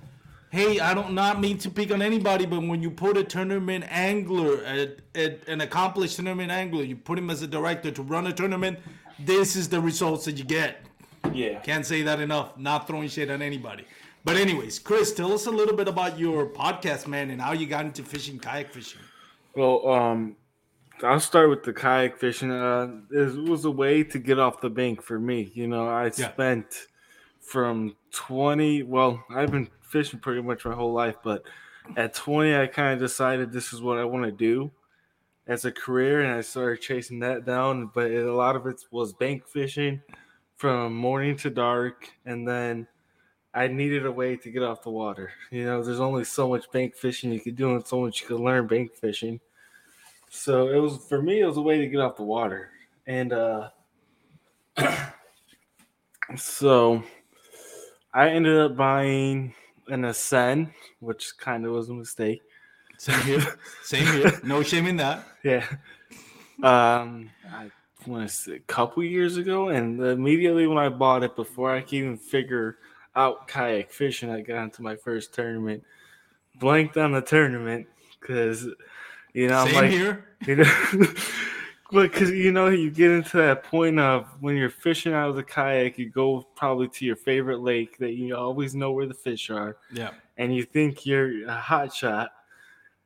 Hey, 0.52 0.80
I 0.80 0.96
don't 0.96 1.14
not 1.14 1.40
mean 1.40 1.60
to 1.60 1.70
pick 1.70 1.92
on 1.92 2.02
anybody, 2.02 2.46
but 2.48 2.62
when 2.62 2.82
you 2.82 2.90
put 2.90 3.18
a 3.18 3.24
tournament 3.24 3.86
angler, 3.88 4.64
at, 4.66 4.98
at 5.14 5.48
an 5.48 5.62
accomplished 5.62 6.16
tournament 6.16 6.52
angler, 6.52 6.84
you 6.84 6.96
put 6.96 7.20
him 7.20 7.30
as 7.30 7.44
a 7.44 7.48
director 7.48 7.92
to 7.92 8.02
run 8.02 8.26
a 8.26 8.34
tournament. 8.34 8.80
This 9.20 9.56
is 9.56 9.70
the 9.70 9.80
results 9.80 10.26
that 10.26 10.40
you 10.40 10.44
get. 10.44 10.86
Yeah. 11.34 11.60
Can't 11.60 11.86
say 11.86 12.02
that 12.04 12.20
enough. 12.20 12.58
Not 12.58 12.88
throwing 12.88 13.10
shade 13.10 13.30
on 13.30 13.42
anybody. 13.42 13.86
But 14.26 14.36
anyways, 14.38 14.80
Chris, 14.80 15.14
tell 15.14 15.32
us 15.34 15.46
a 15.46 15.52
little 15.52 15.76
bit 15.76 15.88
about 15.88 16.20
your 16.20 16.46
podcast, 16.48 17.08
man, 17.08 17.30
and 17.30 17.42
how 17.42 17.54
you 17.54 17.66
got 17.68 17.86
into 17.86 18.04
fishing, 18.04 18.38
kayak 18.40 18.70
fishing. 18.72 19.00
Well, 19.56 19.88
um, 19.88 20.36
I'll 21.04 21.20
start 21.22 21.50
with 21.50 21.64
the 21.64 21.72
kayak 21.74 22.18
fishing. 22.20 22.52
Uh, 22.52 23.02
it 23.12 23.48
was 23.50 23.64
a 23.66 23.72
way 23.72 24.04
to 24.04 24.20
get 24.20 24.38
off 24.38 24.60
the 24.62 24.70
bank 24.70 25.02
for 25.02 25.18
me. 25.20 25.52
You 25.54 25.68
know, 25.68 25.88
I 25.88 26.06
Yeah. 26.06 26.32
spent 26.32 26.88
from 27.40 27.96
20, 28.12 28.84
well, 28.84 29.24
I've 29.34 29.52
been 29.52 29.70
fishing 29.82 30.20
pretty 30.20 30.42
much 30.42 30.66
my 30.66 30.76
whole 30.76 30.94
life, 30.94 31.16
but 31.24 31.44
at 31.96 32.14
20, 32.14 32.56
I 32.56 32.68
kind 32.68 32.94
of 32.94 33.00
decided 33.00 33.52
this 33.52 33.74
is 33.74 33.82
what 33.82 33.98
I 33.98 34.04
want 34.04 34.26
to 34.26 34.32
do 34.32 34.72
as 35.48 35.66
a 35.66 35.72
career, 35.72 36.22
and 36.22 36.32
I 36.32 36.42
started 36.42 36.82
chasing 36.82 37.20
that 37.22 37.46
down. 37.46 37.90
But 37.94 38.12
it, 38.12 38.26
a 38.26 38.34
lot 38.36 38.56
of 38.56 38.68
it 38.68 38.84
was 38.92 39.14
bank 39.14 39.48
fishing 39.48 40.02
from 40.60 40.94
morning 40.94 41.38
to 41.38 41.50
dark, 41.50 42.12
and 42.26 42.46
then 42.46 42.86
I 43.54 43.68
needed 43.68 44.06
a 44.06 44.12
way 44.12 44.36
to 44.36 44.52
get 44.52 44.62
off 44.62 44.84
the 44.84 44.90
water. 44.90 45.32
You 45.52 45.64
know, 45.64 45.82
there's 45.82 46.02
only 46.02 46.26
so 46.26 46.50
much 46.50 46.70
bank 46.70 46.96
fishing 46.98 47.32
you 47.32 47.40
could 47.40 47.56
do, 47.56 47.74
and 47.74 47.88
so 47.88 48.02
much 48.02 48.20
you 48.20 48.28
could 48.28 48.42
learn 48.42 48.68
bank 48.68 48.94
fishing. 48.94 49.40
So 50.30 50.68
it 50.68 50.76
was 50.76 50.98
for 51.08 51.22
me, 51.22 51.40
it 51.40 51.46
was 51.46 51.56
a 51.56 51.62
way 51.62 51.78
to 51.78 51.88
get 51.88 52.02
off 52.02 52.18
the 52.18 52.24
water, 52.24 52.72
and 53.08 53.32
uh, 53.32 53.70
so 56.36 57.04
I 58.14 58.28
ended 58.28 58.58
up 58.58 58.76
buying 58.76 59.54
an 59.88 60.04
Ascend, 60.04 60.74
which 61.00 61.38
kind 61.38 61.66
of 61.66 61.72
was 61.72 61.88
a 61.88 61.94
mistake. 61.94 62.42
Same 62.98 63.22
here. 63.22 63.60
Same 63.84 64.06
here. 64.08 64.42
No 64.44 64.62
shame 64.62 64.88
in 64.88 64.98
that. 64.98 65.26
Yeah. 65.42 65.66
Um, 66.62 67.30
I 67.50 67.72
want 68.08 68.28
to 68.30 68.34
say 68.34 68.56
a 68.56 68.60
couple 68.60 69.04
years 69.04 69.38
ago, 69.38 69.70
and 69.70 70.02
immediately 70.02 70.68
when 70.68 70.78
I 70.78 70.90
bought 70.90 71.24
it, 71.24 71.36
before 71.36 71.72
I 71.76 71.82
could 71.82 71.94
even 71.94 72.18
figure 72.18 72.78
out 73.16 73.48
kayak 73.48 73.92
fishing, 73.92 74.30
I 74.30 74.42
got 74.42 74.64
into 74.64 74.82
my 74.82 74.96
first 74.96 75.34
tournament. 75.34 75.84
Blanked 76.60 76.98
on 76.98 77.12
the 77.12 77.22
tournament 77.22 77.88
because, 78.20 78.68
you 79.34 79.48
know, 79.48 79.60
I'm 79.60 79.74
like, 79.74 79.92
here. 79.92 80.26
you 80.48 80.56
know, 80.58 80.74
but 81.92 82.12
because 82.12 82.32
you 82.32 82.52
know 82.52 82.68
you 82.70 82.92
get 82.92 83.12
into 83.12 83.38
that 83.38 83.64
point 83.64 84.00
of 84.00 84.28
when 84.40 84.56
you're 84.56 84.70
fishing 84.70 85.14
out 85.14 85.30
of 85.30 85.36
the 85.36 85.44
kayak, 85.44 85.98
you 85.98 86.10
go 86.10 86.46
probably 86.56 86.88
to 86.90 87.06
your 87.06 87.16
favorite 87.16 87.60
lake 87.60 87.98
that 87.98 88.12
you 88.14 88.36
always 88.36 88.76
know 88.76 88.92
where 88.92 89.08
the 89.08 89.14
fish 89.14 89.50
are 89.50 89.78
Yeah. 89.92 90.12
and 90.38 90.56
you 90.56 90.64
think 90.64 91.06
you're 91.06 91.48
a 91.50 91.56
hot 91.56 91.94
shot, 91.94 92.32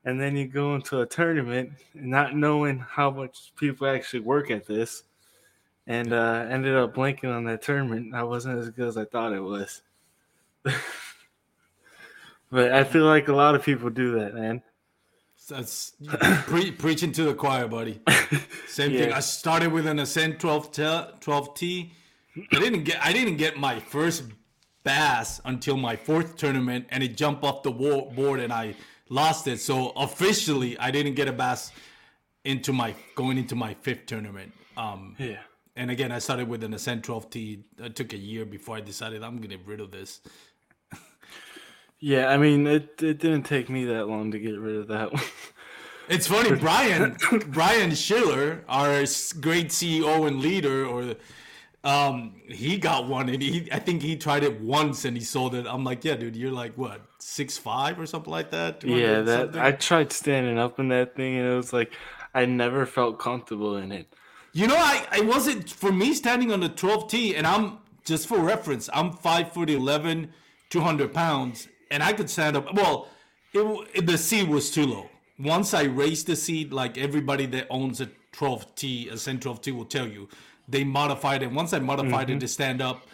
and 0.06 0.20
then 0.20 0.36
you 0.36 0.48
go 0.48 0.76
into 0.76 1.02
a 1.02 1.06
tournament 1.06 1.72
not 1.94 2.36
knowing 2.36 2.80
how 2.80 3.10
much 3.10 3.54
people 3.56 3.88
actually 3.88 4.20
work 4.20 4.52
at 4.52 4.66
this, 4.66 5.04
and 5.88 6.14
uh, 6.14 6.46
ended 6.50 6.76
up 6.76 6.94
blanking 6.94 7.34
on 7.34 7.46
that 7.46 7.62
tournament. 7.62 8.14
I 8.14 8.24
wasn't 8.24 8.60
as 8.60 8.70
good 8.70 8.88
as 8.88 8.98
I 8.98 9.06
thought 9.06 9.34
it 9.34 9.42
was. 9.42 9.82
but 12.52 12.72
I 12.72 12.84
feel 12.84 13.06
like 13.06 13.28
a 13.28 13.34
lot 13.34 13.56
of 13.56 13.64
people 13.64 13.90
do 13.90 14.20
that, 14.20 14.34
man. 14.34 14.62
That's 15.50 15.94
pre- 16.46 16.72
preaching 16.78 17.12
to 17.14 17.24
the 17.24 17.34
choir, 17.34 17.68
buddy. 17.68 18.00
Same 18.68 18.92
thing. 18.92 19.12
I 19.12 19.20
started 19.20 19.74
with 19.74 19.88
an 19.88 20.00
Ascend 20.00 20.40
12 20.40 20.72
t- 20.72 20.82
12T. 20.82 21.92
I 22.52 22.60
didn't 22.60 22.84
get 22.84 23.06
I 23.06 23.14
didn't 23.14 23.38
get 23.38 23.58
my 23.58 23.80
first 23.80 24.24
bass 24.84 25.42
until 25.46 25.78
my 25.78 25.96
fourth 25.96 26.38
tournament, 26.38 26.86
and 26.90 27.04
it 27.04 27.18
jumped 27.18 27.44
off 27.44 27.62
the 27.64 27.72
board, 27.72 28.40
and 28.40 28.52
I 28.52 28.76
lost 29.14 29.48
it. 29.48 29.60
So 29.60 29.90
officially, 29.96 30.78
I 30.80 30.90
didn't 30.92 31.14
get 31.16 31.28
a 31.28 31.34
bass 31.34 31.72
into 32.44 32.74
my 32.74 32.96
going 33.16 33.38
into 33.38 33.56
my 33.56 33.74
fifth 33.76 34.06
tournament. 34.08 34.52
Um, 34.76 35.16
Yeah. 35.20 35.40
and 35.76 35.92
again, 35.92 36.12
I 36.12 36.20
started 36.20 36.48
with 36.50 36.64
an 36.64 36.74
Ascend 36.74 37.04
12T. 37.04 37.64
It 37.80 37.96
took 37.96 38.14
a 38.14 38.18
year 38.18 38.46
before 38.46 38.76
I 38.78 38.82
decided 38.82 39.24
I'm 39.24 39.36
gonna 39.38 39.48
get 39.58 39.66
rid 39.68 39.80
of 39.80 39.92
this. 39.92 40.22
Yeah, 42.00 42.28
I 42.28 42.38
mean, 42.38 42.68
it, 42.68 43.02
it 43.02 43.20
didn't 43.20 43.44
take 43.44 43.70
me 43.70 43.86
that 43.86 44.08
long 44.10 44.32
to 44.32 44.40
get 44.40 44.60
rid 44.60 44.76
of 44.76 44.88
that 44.90 45.14
one. 45.14 45.24
It's 46.10 46.28
funny, 46.28 46.54
Brian 46.68 47.16
Brian 47.48 47.96
Schiller, 47.96 48.66
our 48.68 49.06
great 49.40 49.70
CEO 49.70 50.28
and 50.28 50.42
leader, 50.42 50.86
or 50.86 51.16
um, 51.86 52.42
he 52.50 52.78
got 52.78 53.08
one, 53.08 53.30
and 53.30 53.42
he 53.42 53.70
I 53.72 53.80
think 53.80 54.02
he 54.02 54.18
tried 54.18 54.44
it 54.44 54.60
once 54.60 55.06
and 55.06 55.16
he 55.16 55.24
sold 55.24 55.56
it. 55.56 55.66
I'm 55.66 55.86
like, 55.86 56.04
yeah, 56.04 56.16
dude, 56.18 56.36
you're 56.36 56.52
like 56.52 56.74
what 56.78 57.00
six 57.24 57.58
five 57.58 58.00
or 58.00 58.06
something 58.06 58.32
like 58.32 58.52
that. 58.52 58.84
yeah, 58.84 59.22
that 59.22 59.40
something? 59.40 59.62
I 59.62 59.72
tried 59.72 60.12
standing 60.12 60.58
up 60.58 60.80
in 60.80 60.90
that 60.90 61.16
thing, 61.16 61.38
and 61.38 61.48
it 61.48 61.56
was 61.56 61.74
like 61.74 61.94
I 62.34 62.46
never 62.46 62.86
felt 62.86 63.20
comfortable 63.20 63.78
in 63.78 63.92
it. 63.92 64.14
You 64.52 64.68
know, 64.68 64.76
I, 64.76 65.08
I 65.12 65.22
wasn't 65.22 65.70
for 65.70 65.92
me 65.92 66.14
standing 66.14 66.52
on 66.52 66.60
the 66.60 66.70
12T, 66.70 67.36
and 67.36 67.48
I'm 67.48 67.80
just 68.06 68.28
for 68.28 68.40
reference, 68.40 68.90
I'm 68.94 69.12
five 69.14 69.52
foot 69.52 69.70
11, 69.70 70.32
200 70.70 71.14
pounds, 71.14 71.68
and 71.90 72.04
I 72.04 72.14
could 72.14 72.30
stand 72.30 72.58
up. 72.58 72.74
Well, 72.74 73.08
it, 73.54 73.60
w- 73.60 74.02
the 74.02 74.18
seat 74.18 74.48
was 74.48 74.70
too 74.70 74.86
low. 74.86 75.10
Once 75.40 75.74
I 75.74 75.84
raised 75.84 76.28
the 76.28 76.36
seat, 76.36 76.72
like 76.72 76.98
everybody 76.98 77.48
that 77.48 77.68
owns 77.70 78.02
a 78.02 78.10
12T, 78.34 79.10
a 79.10 79.14
Ascend 79.14 79.42
12T 79.42 79.76
will 79.76 79.86
tell 79.86 80.08
you, 80.08 80.30
they 80.68 80.84
modified 80.84 81.42
it. 81.42 81.52
Once 81.52 81.74
I 81.74 81.80
modified 81.80 82.30
it 82.30 82.34
mm-hmm. 82.34 82.40
to 82.40 82.48
stand 82.48 82.82
up, 82.82 83.08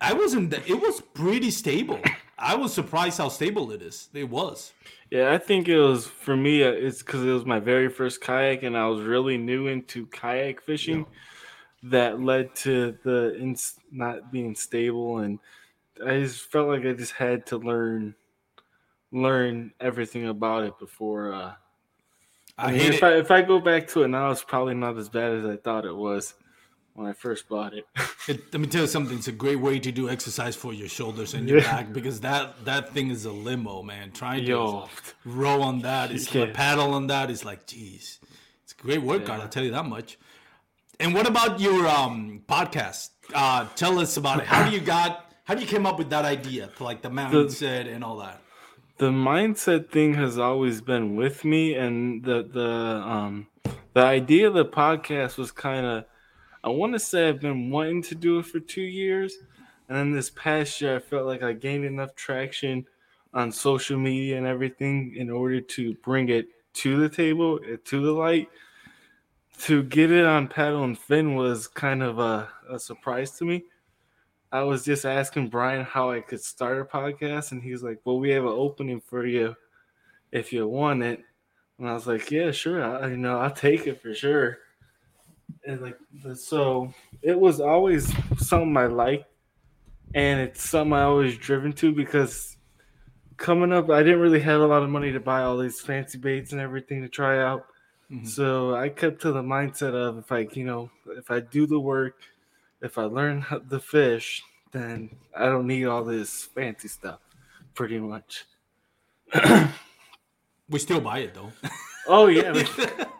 I 0.00 0.12
wasn't. 0.12 0.52
It 0.52 0.80
was 0.80 1.00
pretty 1.14 1.50
stable. 1.50 2.00
I 2.40 2.56
was 2.56 2.72
surprised 2.72 3.18
how 3.18 3.28
stable 3.28 3.70
it 3.70 3.82
is. 3.82 4.08
It 4.14 4.28
was. 4.30 4.72
Yeah, 5.10 5.32
I 5.32 5.38
think 5.38 5.68
it 5.68 5.78
was 5.78 6.06
for 6.06 6.36
me. 6.36 6.62
uh, 6.64 6.70
It's 6.70 7.02
because 7.02 7.22
it 7.24 7.30
was 7.30 7.44
my 7.44 7.60
very 7.60 7.88
first 7.90 8.20
kayak, 8.20 8.62
and 8.62 8.76
I 8.76 8.86
was 8.86 9.02
really 9.02 9.36
new 9.36 9.66
into 9.66 10.06
kayak 10.06 10.62
fishing. 10.62 11.06
That 11.82 12.20
led 12.20 12.54
to 12.56 12.98
the 13.04 13.36
ins- 13.38 13.78
not 13.90 14.32
being 14.32 14.54
stable, 14.54 15.18
and 15.18 15.38
I 16.04 16.20
just 16.20 16.50
felt 16.50 16.68
like 16.68 16.84
I 16.86 16.92
just 16.92 17.12
had 17.12 17.46
to 17.46 17.58
learn, 17.58 18.14
learn 19.12 19.72
everything 19.80 20.26
about 20.28 20.64
it 20.64 20.78
before. 20.78 21.32
Uh, 21.32 21.54
I, 22.58 22.66
I 22.68 22.72
mean, 22.72 22.80
if 22.82 22.94
it. 22.96 23.02
I 23.02 23.16
if 23.18 23.30
I 23.30 23.42
go 23.42 23.60
back 23.60 23.88
to 23.88 24.02
it 24.02 24.08
now, 24.08 24.30
it's 24.30 24.44
probably 24.44 24.74
not 24.74 24.96
as 24.98 25.08
bad 25.08 25.32
as 25.32 25.44
I 25.46 25.56
thought 25.56 25.84
it 25.86 25.96
was 25.96 26.34
when 26.94 27.06
I 27.06 27.12
first 27.12 27.48
bought 27.48 27.74
it. 27.74 27.86
It, 28.28 28.52
let 28.52 28.60
me 28.60 28.66
tell 28.66 28.82
you 28.82 28.86
something. 28.86 29.16
It's 29.16 29.28
a 29.28 29.32
great 29.32 29.56
way 29.60 29.78
to 29.80 29.90
do 29.90 30.08
exercise 30.10 30.54
for 30.54 30.72
your 30.74 30.88
shoulders 30.88 31.32
and 31.34 31.48
your 31.48 31.58
Yeah. 31.58 31.72
back 31.72 31.92
because 31.92 32.20
that 32.20 32.64
that 32.66 32.92
thing 32.92 33.10
is 33.10 33.24
a 33.24 33.32
limo, 33.32 33.82
man. 33.82 34.12
Trying 34.12 34.44
to 34.46 34.84
row 35.24 35.62
on 35.62 35.80
that 35.80 36.10
is 36.12 36.32
Yeah. 36.32 36.50
paddle 36.52 36.92
on 36.94 37.06
that. 37.08 37.30
It's 37.30 37.44
like, 37.46 37.66
geez, 37.66 38.20
it's 38.62 38.72
a 38.78 38.82
great 38.82 39.02
workout. 39.02 39.38
Yeah. 39.38 39.42
I'll 39.44 39.48
tell 39.48 39.64
you 39.64 39.70
that 39.72 39.86
much. 39.86 40.18
And 41.00 41.14
what 41.14 41.26
about 41.26 41.60
your 41.60 41.88
um, 41.88 42.42
podcast? 42.46 43.08
Uh, 43.34 43.66
tell 43.74 43.98
us 43.98 44.16
about 44.18 44.40
it. 44.40 44.46
How 44.46 44.68
do 44.68 44.70
you 44.70 44.80
got? 44.82 45.32
How 45.44 45.54
do 45.54 45.62
you 45.62 45.66
came 45.66 45.86
up 45.86 45.98
with 45.98 46.10
that 46.10 46.26
idea 46.26 46.68
to 46.76 46.84
like 46.84 47.00
the 47.02 47.10
mindset 47.10 47.92
and 47.92 48.04
all 48.04 48.18
that? 48.18 48.40
the 48.98 49.10
mindset 49.10 49.88
thing 49.90 50.12
has 50.12 50.36
always 50.38 50.82
been 50.82 51.16
with 51.16 51.42
me 51.42 51.74
and 51.74 52.22
the 52.22 52.42
the 52.58 52.70
um 53.14 53.46
the 53.94 54.02
idea 54.02 54.46
of 54.46 54.52
the 54.52 54.64
podcast 54.66 55.38
was 55.38 55.50
kind 55.50 55.86
of 55.86 56.04
i 56.64 56.68
want 56.68 56.92
to 56.92 56.98
say 56.98 57.28
i've 57.28 57.40
been 57.40 57.70
wanting 57.70 58.02
to 58.02 58.14
do 58.14 58.38
it 58.38 58.46
for 58.46 58.60
two 58.60 58.82
years 58.82 59.36
and 59.88 59.96
then 59.96 60.12
this 60.12 60.30
past 60.30 60.80
year 60.80 60.96
i 60.96 60.98
felt 60.98 61.26
like 61.26 61.42
i 61.42 61.52
gained 61.52 61.84
enough 61.84 62.14
traction 62.14 62.86
on 63.32 63.50
social 63.52 63.98
media 63.98 64.36
and 64.36 64.46
everything 64.46 65.14
in 65.16 65.30
order 65.30 65.60
to 65.60 65.94
bring 65.96 66.28
it 66.28 66.46
to 66.72 66.98
the 67.00 67.08
table 67.08 67.58
uh, 67.72 67.76
to 67.84 68.04
the 68.04 68.12
light 68.12 68.48
to 69.58 69.82
get 69.84 70.10
it 70.10 70.24
on 70.24 70.48
paddle 70.48 70.84
and 70.84 70.98
fin 70.98 71.34
was 71.34 71.68
kind 71.68 72.02
of 72.02 72.18
a, 72.18 72.48
a 72.70 72.78
surprise 72.78 73.32
to 73.32 73.44
me 73.44 73.64
I 74.52 74.62
was 74.62 74.84
just 74.84 75.04
asking 75.04 75.48
Brian 75.48 75.84
how 75.84 76.10
I 76.10 76.20
could 76.20 76.40
start 76.42 76.80
a 76.80 76.84
podcast, 76.84 77.52
and 77.52 77.62
he's 77.62 77.82
like, 77.82 78.00
"Well, 78.04 78.18
we 78.18 78.30
have 78.30 78.44
an 78.44 78.50
opening 78.50 79.00
for 79.00 79.24
you 79.24 79.54
if 80.32 80.52
you 80.52 80.66
want 80.66 81.02
it." 81.02 81.22
And 81.78 81.88
I 81.88 81.94
was 81.94 82.06
like, 82.06 82.30
"Yeah, 82.30 82.50
sure. 82.50 82.82
I, 82.82 83.08
you 83.08 83.16
know, 83.16 83.38
I'll 83.38 83.52
take 83.52 83.86
it 83.86 84.02
for 84.02 84.12
sure." 84.14 84.58
And 85.70 85.80
like, 85.80 85.98
the- 86.24 86.34
so 86.34 86.92
it 87.22 87.38
was 87.38 87.60
always 87.60 88.12
something 88.38 88.76
I 88.76 88.86
liked, 88.86 89.24
and 90.14 90.40
it's 90.40 90.68
something 90.68 90.92
I 90.92 91.02
always 91.02 91.36
driven 91.38 91.72
to 91.74 91.92
because 91.92 92.56
coming 93.36 93.72
up, 93.72 93.88
I 93.88 94.02
didn't 94.02 94.20
really 94.20 94.40
have 94.40 94.60
a 94.60 94.66
lot 94.66 94.82
of 94.82 94.90
money 94.90 95.12
to 95.12 95.20
buy 95.20 95.42
all 95.42 95.56
these 95.56 95.80
fancy 95.80 96.18
baits 96.18 96.52
and 96.52 96.60
everything 96.60 97.02
to 97.02 97.08
try 97.08 97.40
out. 97.42 97.66
Mhm. 98.10 98.26
So 98.26 98.74
I 98.74 98.88
kept 98.88 99.22
to 99.22 99.32
the 99.32 99.42
mindset 99.42 99.94
of 99.94 100.18
if 100.18 100.32
I, 100.32 100.48
you 100.52 100.64
know, 100.64 100.90
if 101.16 101.30
I 101.30 101.40
do 101.40 101.66
the 101.66 101.78
work, 101.78 102.16
if 102.82 102.98
I 102.98 103.04
learn 103.04 103.40
how- 103.42 103.60
the 103.60 103.78
fish, 103.80 104.42
then 104.72 105.10
I 105.36 105.46
don't 105.46 105.66
need 105.68 105.84
all 105.86 106.02
this 106.04 106.44
fancy 106.46 106.88
stuff. 106.88 107.20
Pretty 107.74 107.98
much. 108.00 108.44
We 110.68 110.78
still 110.78 111.00
buy 111.00 111.18
it 111.20 111.34
though. 111.34 111.50
Oh 112.06 112.28
yeah, 112.28 112.52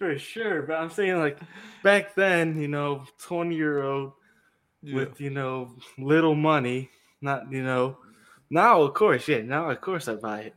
for 0.00 0.18
sure. 0.18 0.62
But 0.62 0.76
I'm 0.76 0.90
saying 0.90 1.18
like 1.18 1.38
back 1.84 2.14
then, 2.14 2.58
you 2.58 2.68
know, 2.68 3.04
20 3.18 3.54
year 3.54 3.82
old 3.82 4.14
with 4.82 5.20
you 5.20 5.28
know 5.28 5.76
little 5.98 6.34
money, 6.34 6.90
not 7.20 7.52
you 7.52 7.62
know. 7.62 7.98
Now 8.48 8.80
of 8.80 8.94
course, 8.94 9.28
yeah. 9.28 9.42
Now 9.42 9.70
of 9.70 9.80
course 9.82 10.08
I 10.08 10.14
buy 10.14 10.40
it. 10.40 10.54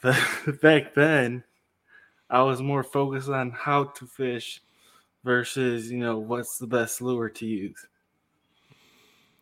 But 0.00 0.16
back 0.62 0.94
then, 0.94 1.42
I 2.30 2.42
was 2.42 2.62
more 2.62 2.84
focused 2.84 3.28
on 3.28 3.50
how 3.50 3.84
to 3.84 4.06
fish 4.06 4.62
versus 5.24 5.90
you 5.90 5.98
know 5.98 6.18
what's 6.18 6.56
the 6.56 6.68
best 6.68 7.02
lure 7.02 7.28
to 7.30 7.46
use. 7.46 7.86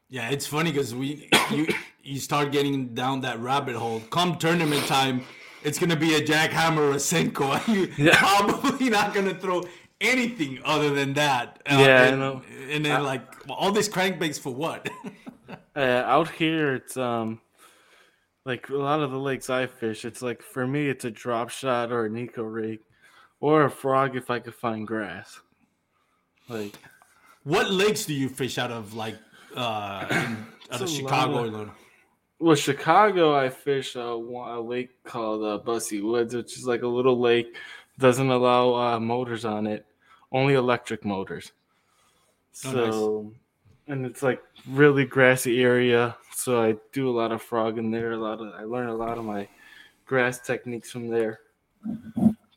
Yeah, 0.09 0.31
it's 0.31 0.47
funny 0.47 0.73
because 0.73 0.95
we 0.95 1.28
you 1.50 1.69
you 2.02 2.19
start 2.19 2.50
getting 2.50 2.95
down 2.95 3.21
that 3.21 3.38
rabbit 3.40 3.76
hole. 3.76 4.00
Come 4.09 4.38
tournament 4.38 4.87
time, 4.87 5.23
it's 5.64 5.78
gonna 5.78 5.97
be 5.97 6.14
a 6.14 6.21
jackhammer 6.21 6.78
or 6.78 6.92
a 6.92 6.97
Senko. 6.97 7.61
You 7.75 7.92
Yeah. 7.97 8.16
probably 8.19 8.90
not 8.90 9.14
gonna 9.14 9.35
throw 9.35 9.64
anything 10.00 10.61
other 10.64 10.90
than 10.90 11.14
that. 11.14 11.62
Uh, 11.71 11.76
Yeah, 11.81 12.02
I 12.02 12.07
and, 12.07 12.21
know. 12.21 12.42
And 12.71 12.85
then 12.85 13.02
like 13.04 13.47
well, 13.47 13.57
all 13.57 13.73
these 13.73 13.88
crankbaits 13.88 14.38
for 14.40 14.54
what? 14.54 14.88
Uh, 15.75 16.02
out 16.07 16.31
here, 16.31 16.75
it's 16.75 16.97
um 16.99 17.40
like 18.45 18.69
a 18.69 18.76
lot 18.76 19.00
of 19.00 19.11
the 19.11 19.19
lakes 19.19 19.49
I 19.49 19.66
fish. 19.66 20.04
It's 20.04 20.21
like 20.21 20.42
for 20.42 20.66
me, 20.66 20.88
it's 20.88 21.04
a 21.07 21.11
drop 21.11 21.49
shot 21.50 21.92
or 21.92 22.04
a 22.07 22.11
Neko 22.11 22.45
rig, 22.50 22.81
or 23.40 23.64
a 23.64 23.71
frog 23.71 24.14
if 24.16 24.31
I 24.31 24.38
could 24.38 24.54
find 24.54 24.87
grass. 24.87 25.40
Like 26.49 26.75
what 27.45 27.71
lakes 27.71 28.04
do 28.04 28.12
you 28.14 28.28
fish 28.28 28.59
out 28.59 28.71
of? 28.71 28.95
Like 28.95 29.16
uh, 29.57 30.07
in, 30.11 30.47
out 30.71 30.81
of 30.83 30.88
Chicago? 30.90 31.45
of-? 31.45 31.71
Well, 32.42 32.56
Chicago, 32.56 33.37
I 33.37 33.49
fish 33.50 33.94
a, 33.94 34.00
a 34.00 34.61
lake 34.61 35.04
called 35.04 35.44
uh, 35.44 35.62
Busse 35.64 36.02
Woods, 36.02 36.34
which 36.34 36.58
is 36.58 36.66
like 36.66 36.82
a 36.82 36.88
little 36.88 37.20
lake. 37.20 37.54
Doesn't 38.00 38.30
allow 38.30 38.75
uh, 38.75 38.99
motors 38.99 39.44
on 39.44 39.68
it, 39.68 39.87
only 40.32 40.54
electric 40.54 41.04
motors. 41.04 41.52
Oh, 42.64 42.72
So, 42.72 43.32
and 43.87 44.04
it's 44.04 44.25
like 44.25 44.42
really 44.68 45.04
grassy 45.04 45.62
area. 45.62 46.16
So 46.34 46.61
I 46.61 46.75
do 46.90 47.08
a 47.08 47.16
lot 47.16 47.30
of 47.30 47.40
frog 47.40 47.78
in 47.78 47.92
there. 47.92 48.11
A 48.11 48.16
lot 48.16 48.40
of 48.40 48.52
I 48.54 48.64
learn 48.64 48.88
a 48.88 48.96
lot 48.96 49.18
of 49.18 49.25
my 49.25 49.46
grass 50.04 50.40
techniques 50.40 50.90
from 50.90 51.06
there. 51.06 51.38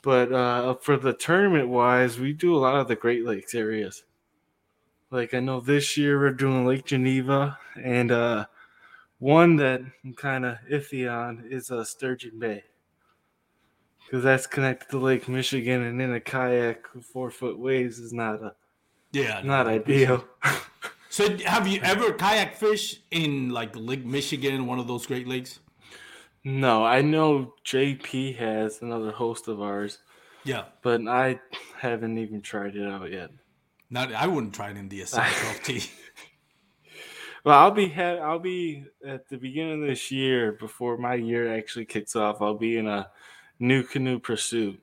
But 0.01 0.33
uh, 0.33 0.73
for 0.81 0.97
the 0.97 1.13
tournament 1.13 1.69
wise, 1.69 2.17
we 2.17 2.33
do 2.33 2.55
a 2.55 2.57
lot 2.57 2.79
of 2.79 2.87
the 2.87 2.95
Great 2.95 3.23
Lakes 3.23 3.53
areas. 3.53 4.03
Like 5.11 5.35
I 5.35 5.39
know 5.41 5.59
this 5.59 5.95
year 5.95 6.17
we're 6.17 6.31
doing 6.31 6.65
Lake 6.65 6.85
Geneva 6.85 7.59
and 7.79 8.11
uh, 8.11 8.45
one 9.19 9.55
that 9.57 9.81
I'm 10.03 10.13
kind 10.13 10.45
of 10.45 10.57
iffy 10.72 11.10
on 11.12 11.45
is 11.50 11.72
uh, 11.72 11.84
Sturgeon 11.84 12.39
Bay. 12.39 12.63
Because 14.05 14.24
that's 14.24 14.45
connected 14.45 14.89
to 14.91 15.00
Lake 15.00 15.27
Michigan, 15.27 15.81
and 15.81 16.00
in 16.01 16.13
a 16.13 16.19
kayak, 16.19 16.93
with 16.93 17.05
four 17.05 17.31
foot 17.31 17.57
waves 17.57 17.98
is 17.98 18.13
not 18.13 18.36
a, 18.36 18.55
Yeah. 19.12 19.41
not 19.43 19.67
ideal. 19.67 20.25
So 21.10 21.38
have 21.45 21.65
you 21.65 21.79
ever 21.81 22.12
kayak 22.12 22.57
fish 22.57 23.00
in 23.10 23.50
like 23.50 23.74
Lake 23.74 24.05
Michigan, 24.05 24.67
one 24.67 24.79
of 24.79 24.88
those 24.88 25.05
Great 25.05 25.25
Lakes? 25.29 25.60
no, 26.43 26.84
I 26.84 27.01
know 27.01 27.53
JP 27.65 28.36
has 28.36 28.81
another 28.81 29.12
host 29.12 29.48
of 29.48 29.62
ours, 29.62 30.00
Yeah. 30.43 30.65
but 30.81 31.07
I 31.07 31.39
haven't 31.79 32.17
even 32.17 32.41
tried 32.41 32.75
it 32.75 32.86
out 32.86 33.10
yet. 33.13 33.31
Not 33.89 34.12
I 34.13 34.27
wouldn't 34.27 34.53
try 34.53 34.72
it 34.72 34.77
in 34.77 34.89
the 34.89 35.01
SL12T. 35.03 35.89
Well, 37.45 37.59
I'll 37.59 37.71
be 37.71 37.87
ha- 37.87 38.17
I'll 38.23 38.39
be 38.39 38.85
at 39.05 39.29
the 39.29 39.37
beginning 39.37 39.83
of 39.83 39.87
this 39.87 40.09
year 40.09 40.53
before 40.53 40.97
my 40.97 41.13
year 41.13 41.55
actually 41.55 41.85
kicks 41.85 42.15
off. 42.15 42.41
I'll 42.41 42.57
be 42.57 42.77
in 42.77 42.87
a 42.87 43.07
NuCanoe 43.61 44.21
pursuit. 44.23 44.81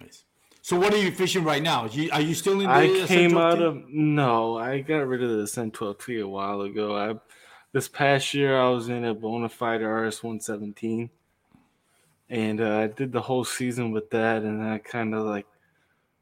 Nice. 0.00 0.24
So 0.62 0.78
what 0.78 0.94
are 0.94 0.98
you 0.98 1.10
fishing 1.10 1.42
right 1.42 1.62
now? 1.62 1.86
You, 1.86 2.08
are 2.12 2.20
you 2.20 2.34
still 2.34 2.60
in 2.60 2.66
the 2.66 2.70
I 2.70 2.86
came 3.06 3.32
SL12T? 3.32 3.40
out 3.40 3.62
of 3.62 3.88
no, 3.88 4.58
I 4.58 4.80
got 4.80 5.08
rid 5.08 5.24
of 5.24 5.38
the 5.38 5.46
Sen 5.48 5.72
12T 5.72 6.22
a 6.22 6.28
while 6.28 6.60
ago. 6.60 6.96
I 6.96 7.14
this 7.72 7.88
past 7.88 8.32
year 8.32 8.56
I 8.60 8.68
was 8.68 8.88
in 8.88 9.04
a 9.04 9.14
Bonafide 9.14 9.80
RS 9.80 10.22
117, 10.22 11.10
and 12.30 12.60
uh, 12.60 12.78
I 12.78 12.86
did 12.86 13.10
the 13.10 13.22
whole 13.22 13.44
season 13.44 13.90
with 13.90 14.08
that, 14.10 14.42
and 14.42 14.62
I 14.62 14.78
kind 14.78 15.16
of 15.16 15.26
like, 15.26 15.46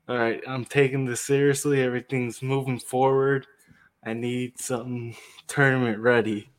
all 0.08 0.16
right, 0.16 0.42
I'm 0.48 0.64
taking 0.64 1.04
this 1.04 1.20
seriously. 1.20 1.82
Everything's 1.82 2.40
moving 2.40 2.78
forward. 2.78 3.46
I 4.06 4.12
need 4.14 4.58
something 4.58 5.16
tournament 5.48 5.98
ready. 5.98 6.50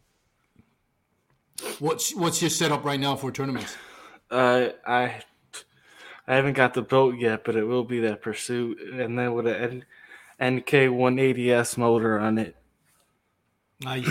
What's 1.79 2.13
what's 2.13 2.41
your 2.41 2.49
setup 2.49 2.83
right 2.83 2.99
now 2.99 3.15
for 3.15 3.31
tournaments? 3.31 3.75
Uh, 4.29 4.69
I 4.85 5.21
I 6.27 6.35
haven't 6.35 6.53
got 6.53 6.73
the 6.73 6.81
boat 6.81 7.15
yet, 7.17 7.43
but 7.45 7.55
it 7.55 7.63
will 7.63 7.85
be 7.85 8.01
that 8.01 8.21
pursuit, 8.21 8.79
and 8.81 9.17
then 9.17 9.33
with 9.33 9.47
an 9.47 9.85
NK 10.43 10.69
180s 10.91 11.77
motor 11.77 12.19
on 12.19 12.37
it. 12.37 12.55
Nice. 13.81 14.07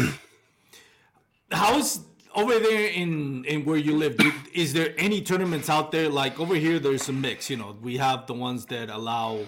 How's 1.53 2.01
over 2.35 2.59
there 2.59 2.89
in 2.89 3.45
in 3.45 3.65
where 3.67 3.77
you 3.77 3.97
live? 3.97 4.17
do- 4.17 4.33
Is 4.55 4.73
there 4.73 4.95
any 4.97 5.21
tournaments 5.21 5.69
out 5.69 5.93
there? 5.93 6.09
Like 6.09 6.41
over 6.41 6.55
here, 6.55 6.79
there's 6.79 7.09
a 7.09 7.13
mix. 7.13 7.51
You 7.51 7.59
know, 7.59 7.77
we 7.83 7.99
have 7.99 8.27
the 8.27 8.35
ones 8.35 8.65
that 8.67 8.89
allow, 8.91 9.41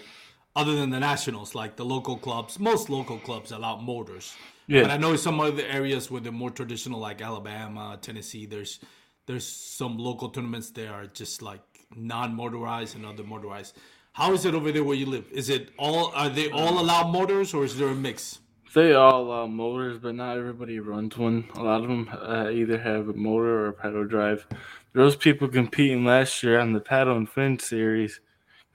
other 0.56 0.74
than 0.74 0.90
the 0.90 1.00
nationals, 1.00 1.54
like 1.54 1.76
the 1.76 1.84
local 1.84 2.16
clubs. 2.16 2.58
Most 2.58 2.90
local 2.90 3.18
clubs 3.18 3.52
allow 3.52 3.76
motors. 3.76 4.34
Yeah. 4.66 4.82
But 4.82 4.90
I 4.90 4.96
know 4.96 5.16
some 5.16 5.40
other 5.40 5.62
areas 5.62 6.11
where 6.11 6.20
they're 6.20 6.32
more 6.32 6.50
traditional, 6.50 7.00
like 7.00 7.22
Alabama, 7.22 7.98
Tennessee. 8.00 8.46
There's 8.46 8.80
there's 9.26 9.46
some 9.46 9.98
local 9.98 10.30
tournaments 10.30 10.70
that 10.70 10.88
are 10.88 11.06
just 11.06 11.42
like 11.42 11.61
non-motorized 11.94 12.96
and 12.96 13.04
other 13.06 13.24
motorized. 13.24 13.76
How 14.12 14.32
is 14.32 14.44
it 14.44 14.54
over 14.54 14.72
there 14.72 14.84
where 14.84 14.96
you 14.96 15.06
live? 15.06 15.26
Is 15.30 15.48
it 15.48 15.70
all? 15.78 16.12
Are 16.14 16.28
they 16.28 16.50
all 16.50 16.80
allow 16.80 17.11
motors, 17.11 17.54
or 17.54 17.64
is 17.64 17.76
there 17.78 17.88
a 17.88 17.94
mix? 17.94 18.40
They 18.74 18.92
all 18.92 19.22
allow 19.22 19.46
motors, 19.46 19.98
but 20.02 20.14
not 20.14 20.37
everybody 20.37 20.78
runs 20.80 21.16
one. 21.16 21.48
A 21.54 21.62
lot 21.62 21.82
of 21.82 21.88
them 21.88 22.11
uh, 22.12 22.50
either 22.50 22.78
have 22.78 23.08
a 23.08 23.14
motor 23.14 23.61
or 23.61 23.68
a 23.68 23.72
paddle 23.72 24.04
drive. 24.04 24.46
There 24.92 25.04
was 25.04 25.16
people 25.16 25.48
competing 25.48 26.04
last 26.04 26.42
year 26.42 26.58
on 26.58 26.72
the 26.74 26.80
paddle 26.80 27.16
and 27.16 27.28
fin 27.28 27.58
series. 27.58 28.20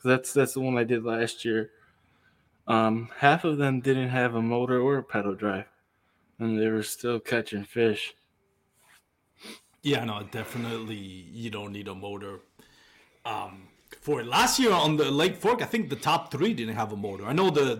'Cause 0.03 0.09
That's 0.09 0.33
that's 0.33 0.53
the 0.53 0.59
one 0.59 0.77
I 0.77 0.83
did 0.83 1.03
last 1.05 1.45
year. 1.45 1.71
Um, 2.67 3.09
half 3.17 3.43
of 3.45 3.57
them 3.57 3.79
didn't 3.79 4.09
have 4.09 4.35
a 4.35 4.41
motor 4.41 4.79
or 4.79 4.97
a 4.97 5.03
pedal 5.03 5.33
drive, 5.33 5.65
and 6.39 6.59
they 6.59 6.67
were 6.67 6.83
still 6.83 7.19
catching 7.19 7.63
fish. 7.63 8.13
Yeah, 9.81 10.03
no, 10.05 10.23
definitely 10.23 10.95
you 10.95 11.49
don't 11.49 11.71
need 11.71 11.87
a 11.87 11.95
motor. 11.95 12.41
Um, 13.25 13.67
for 14.01 14.23
last 14.23 14.59
year 14.59 14.71
on 14.71 14.97
the 14.97 15.09
Lake 15.11 15.35
Fork, 15.37 15.61
I 15.61 15.65
think 15.65 15.89
the 15.89 15.95
top 15.95 16.31
three 16.31 16.53
didn't 16.53 16.75
have 16.75 16.91
a 16.91 16.97
motor. 16.97 17.25
I 17.25 17.33
know 17.33 17.49
the 17.49 17.75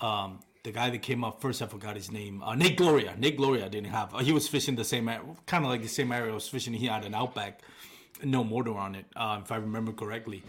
the 0.00 0.04
um 0.04 0.40
the 0.64 0.72
guy 0.72 0.90
that 0.90 1.02
came 1.02 1.22
up 1.24 1.40
first, 1.40 1.62
I 1.62 1.66
forgot 1.66 1.94
his 1.96 2.10
name. 2.10 2.42
Uh, 2.42 2.54
Nate 2.54 2.76
Gloria. 2.76 3.14
Nate 3.16 3.36
Gloria 3.36 3.68
didn't 3.68 3.90
have. 3.90 4.12
Uh, 4.14 4.18
he 4.18 4.32
was 4.32 4.48
fishing 4.48 4.74
the 4.74 4.84
same, 4.84 5.06
kind 5.46 5.64
of 5.64 5.70
like 5.70 5.82
the 5.82 5.88
same 5.88 6.10
area 6.12 6.32
I 6.32 6.34
was 6.34 6.48
fishing. 6.48 6.72
He 6.74 6.86
had 6.86 7.04
an 7.04 7.14
Outback, 7.14 7.62
no 8.24 8.44
motor 8.44 8.76
on 8.76 8.94
it, 8.94 9.06
uh, 9.16 9.40
if 9.42 9.52
I 9.52 9.56
remember 9.56 9.92
correctly. 9.92 10.42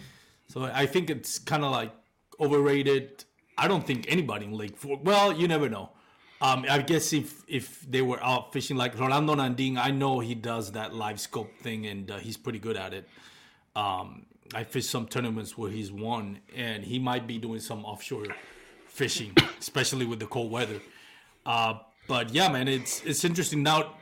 So 0.47 0.63
I 0.63 0.85
think 0.85 1.09
it's 1.09 1.39
kind 1.39 1.63
of 1.63 1.71
like 1.71 1.91
overrated. 2.39 3.23
I 3.57 3.67
don't 3.67 3.85
think 3.85 4.05
anybody 4.09 4.45
in 4.45 4.53
Lake 4.53 4.77
Fork. 4.77 5.01
Well, 5.03 5.33
you 5.33 5.47
never 5.47 5.69
know. 5.69 5.91
Um, 6.41 6.65
I 6.69 6.81
guess 6.81 7.11
if 7.11 7.43
if 7.47 7.81
they 7.89 8.01
were 8.01 8.23
out 8.23 8.53
fishing 8.53 8.77
like 8.77 8.97
Rolando 8.97 9.35
Nanding, 9.35 9.77
I 9.77 9.91
know 9.91 10.19
he 10.19 10.35
does 10.35 10.71
that 10.71 10.93
live 10.93 11.19
scope 11.19 11.51
thing 11.59 11.85
and 11.85 12.09
uh, 12.09 12.17
he's 12.17 12.37
pretty 12.37 12.59
good 12.59 12.77
at 12.77 12.93
it. 12.93 13.07
Um, 13.75 14.25
I 14.53 14.63
fished 14.63 14.89
some 14.89 15.05
tournaments 15.05 15.57
where 15.57 15.69
he's 15.69 15.91
won, 15.91 16.39
and 16.55 16.83
he 16.83 16.97
might 16.97 17.27
be 17.27 17.37
doing 17.37 17.59
some 17.59 17.85
offshore 17.85 18.25
fishing, 18.87 19.35
especially 19.59 20.05
with 20.05 20.19
the 20.19 20.25
cold 20.25 20.51
weather. 20.51 20.79
Uh, 21.45 21.75
but 22.07 22.33
yeah, 22.33 22.49
man, 22.49 22.67
it's 22.67 23.03
it's 23.03 23.23
interesting. 23.23 23.61
Now, 23.61 23.95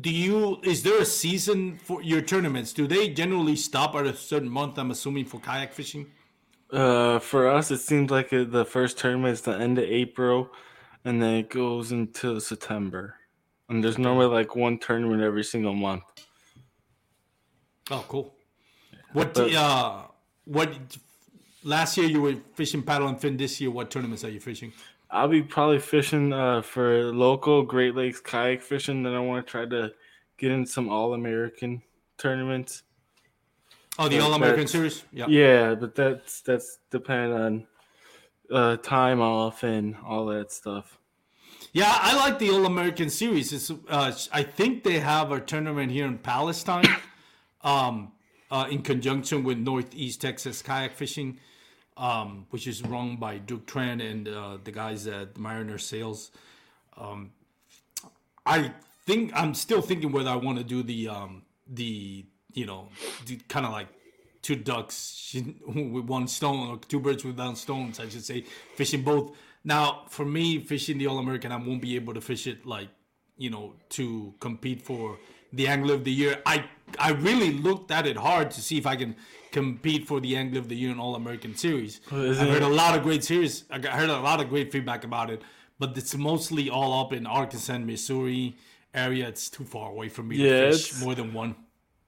do 0.00 0.10
you 0.10 0.60
is 0.62 0.82
there 0.82 1.00
a 1.00 1.04
season 1.04 1.78
for 1.78 2.02
your 2.02 2.20
tournaments? 2.20 2.72
Do 2.72 2.86
they 2.86 3.08
generally 3.08 3.56
stop 3.56 3.94
at 3.94 4.06
a 4.06 4.14
certain 4.14 4.48
month? 4.50 4.78
I'm 4.78 4.90
assuming 4.90 5.24
for 5.24 5.40
kayak 5.40 5.72
fishing. 5.72 6.06
Uh, 6.70 7.18
for 7.20 7.48
us, 7.48 7.70
it 7.70 7.78
seems 7.78 8.10
like 8.10 8.30
the 8.30 8.64
first 8.64 8.98
tournament 8.98 9.32
is 9.34 9.42
the 9.42 9.52
end 9.56 9.78
of 9.78 9.84
April, 9.84 10.50
and 11.04 11.22
then 11.22 11.34
it 11.34 11.48
goes 11.50 11.92
until 11.92 12.40
September. 12.40 13.14
And 13.68 13.82
there's 13.82 13.98
normally 13.98 14.26
like 14.26 14.54
one 14.56 14.78
tournament 14.78 15.22
every 15.22 15.44
single 15.44 15.74
month. 15.74 16.02
Oh, 17.90 18.04
cool. 18.08 18.34
What 19.12 19.34
But- 19.34 19.54
uh 19.54 20.02
what 20.44 20.70
last 21.64 21.96
year 21.96 22.06
you 22.06 22.20
were 22.20 22.36
fishing 22.54 22.82
paddle 22.82 23.08
and 23.08 23.20
fin 23.20 23.36
this 23.36 23.60
year 23.60 23.70
what 23.70 23.90
tournaments 23.90 24.24
are 24.24 24.30
you 24.30 24.40
fishing? 24.40 24.72
I'll 25.10 25.28
be 25.28 25.42
probably 25.42 25.78
fishing 25.78 26.32
uh, 26.32 26.62
for 26.62 27.12
local 27.12 27.62
Great 27.62 27.94
Lakes 27.94 28.20
kayak 28.20 28.60
fishing. 28.60 29.02
Then 29.02 29.14
I 29.14 29.20
want 29.20 29.46
to 29.46 29.50
try 29.50 29.66
to 29.66 29.92
get 30.36 30.50
in 30.50 30.66
some 30.66 30.88
All 30.88 31.14
American 31.14 31.82
tournaments. 32.18 32.82
Oh, 33.98 34.08
the 34.08 34.20
All 34.20 34.34
American 34.34 34.66
series? 34.66 35.04
Yeah. 35.12 35.26
Yeah, 35.28 35.74
but 35.74 35.94
that's 35.94 36.40
that's 36.42 36.78
dependent 36.90 37.40
on 37.40 37.66
uh, 38.50 38.76
time 38.76 39.20
off 39.20 39.62
and 39.62 39.96
all 40.04 40.26
that 40.26 40.52
stuff. 40.52 40.98
Yeah, 41.72 41.92
I 41.92 42.16
like 42.16 42.38
the 42.38 42.50
All 42.50 42.64
American 42.64 43.10
Series. 43.10 43.52
It's, 43.52 43.70
uh, 43.70 44.12
I 44.32 44.42
think 44.42 44.82
they 44.82 44.98
have 44.98 45.30
a 45.30 45.40
tournament 45.40 45.92
here 45.92 46.06
in 46.06 46.16
Palestine, 46.18 46.86
um, 47.62 48.12
uh, 48.50 48.66
in 48.70 48.80
conjunction 48.80 49.44
with 49.44 49.58
Northeast 49.58 50.22
Texas 50.22 50.62
Kayak 50.62 50.92
Fishing, 50.92 51.38
um, 51.96 52.46
which 52.50 52.66
is 52.66 52.82
run 52.82 53.16
by 53.16 53.38
Duke 53.38 53.66
Trent 53.66 54.02
and 54.02 54.28
uh, 54.28 54.58
the 54.62 54.72
guys 54.72 55.06
at 55.06 55.38
Mariner 55.38 55.78
Sales. 55.78 56.30
Um, 56.96 57.32
I 58.44 58.72
think 59.06 59.32
I'm 59.34 59.54
still 59.54 59.82
thinking 59.82 60.12
whether 60.12 60.30
I 60.30 60.36
want 60.36 60.58
to 60.58 60.64
do 60.64 60.82
the 60.82 61.08
um, 61.08 61.42
the 61.66 62.24
you 62.52 62.66
know 62.66 62.88
kind 63.48 63.66
of 63.66 63.72
like 63.72 63.88
two 64.42 64.56
ducks 64.56 65.34
with 65.66 66.04
one 66.04 66.28
stone 66.28 66.68
or 66.68 66.78
two 66.78 67.00
birds 67.00 67.24
with 67.24 67.38
one 67.38 67.56
stones, 67.56 67.98
I 67.98 68.08
should 68.08 68.24
say, 68.24 68.44
fishing 68.76 69.02
both 69.02 69.32
now, 69.66 70.04
for 70.08 70.24
me, 70.24 70.60
fishing 70.60 70.96
the 70.96 71.08
All 71.08 71.18
American, 71.18 71.50
I 71.50 71.56
won't 71.56 71.82
be 71.82 71.96
able 71.96 72.14
to 72.14 72.20
fish 72.20 72.46
it 72.46 72.64
like, 72.64 72.88
you 73.36 73.50
know, 73.50 73.74
to 73.90 74.32
compete 74.38 74.80
for 74.80 75.18
the 75.52 75.66
Angler 75.66 75.94
of 75.94 76.04
the 76.04 76.12
Year. 76.12 76.40
I 76.46 76.64
I 76.98 77.10
really 77.10 77.52
looked 77.52 77.90
at 77.90 78.06
it 78.06 78.16
hard 78.16 78.50
to 78.52 78.60
see 78.60 78.78
if 78.78 78.86
I 78.86 78.96
can 78.96 79.16
compete 79.52 80.06
for 80.06 80.20
the 80.20 80.36
Angler 80.36 80.60
of 80.60 80.68
the 80.68 80.76
Year 80.76 80.90
and 80.90 81.00
All 81.00 81.14
American 81.14 81.56
Series. 81.56 82.00
I've 82.12 82.36
heard 82.36 82.62
a 82.62 82.68
lot 82.68 82.96
of 82.96 83.02
great 83.02 83.24
series. 83.24 83.64
I 83.70 83.78
heard 83.78 84.10
a 84.10 84.20
lot 84.20 84.40
of 84.40 84.48
great 84.48 84.70
feedback 84.72 85.04
about 85.04 85.30
it, 85.30 85.42
but 85.78 85.96
it's 85.96 86.14
mostly 86.14 86.70
all 86.70 87.00
up 87.00 87.12
in 87.12 87.26
Arkansas 87.26 87.72
and 87.72 87.86
Missouri 87.86 88.56
area. 88.94 89.28
It's 89.28 89.48
too 89.48 89.64
far 89.64 89.90
away 89.90 90.08
from 90.08 90.28
me 90.28 90.36
yeah, 90.36 90.60
to 90.60 90.72
fish 90.72 91.00
more 91.00 91.14
than 91.14 91.32
one. 91.32 91.56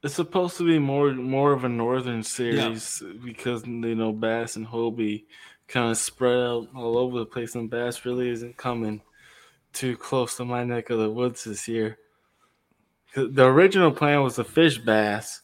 It's 0.02 0.14
supposed 0.14 0.56
to 0.58 0.64
be 0.64 0.78
more 0.78 1.12
more 1.12 1.52
of 1.52 1.64
a 1.64 1.68
northern 1.68 2.22
series 2.22 3.02
yeah. 3.04 3.12
because 3.24 3.66
you 3.66 3.94
know 3.94 4.12
Bass 4.12 4.56
and 4.56 4.66
Hobie 4.66 5.24
kind 5.66 5.90
of 5.90 5.98
spread 5.98 6.38
out 6.38 6.68
all 6.74 6.96
over 6.98 7.18
the 7.18 7.26
place, 7.26 7.54
and 7.54 7.70
bass 7.70 8.04
really 8.04 8.28
isn't 8.30 8.56
coming 8.56 9.02
too 9.72 9.96
close 9.96 10.36
to 10.36 10.44
my 10.44 10.64
neck 10.64 10.90
of 10.90 10.98
the 10.98 11.10
woods 11.10 11.44
this 11.44 11.68
year. 11.68 11.98
The 13.14 13.44
original 13.44 13.90
plan 13.90 14.22
was 14.22 14.38
a 14.38 14.44
fish 14.44 14.78
bass, 14.78 15.42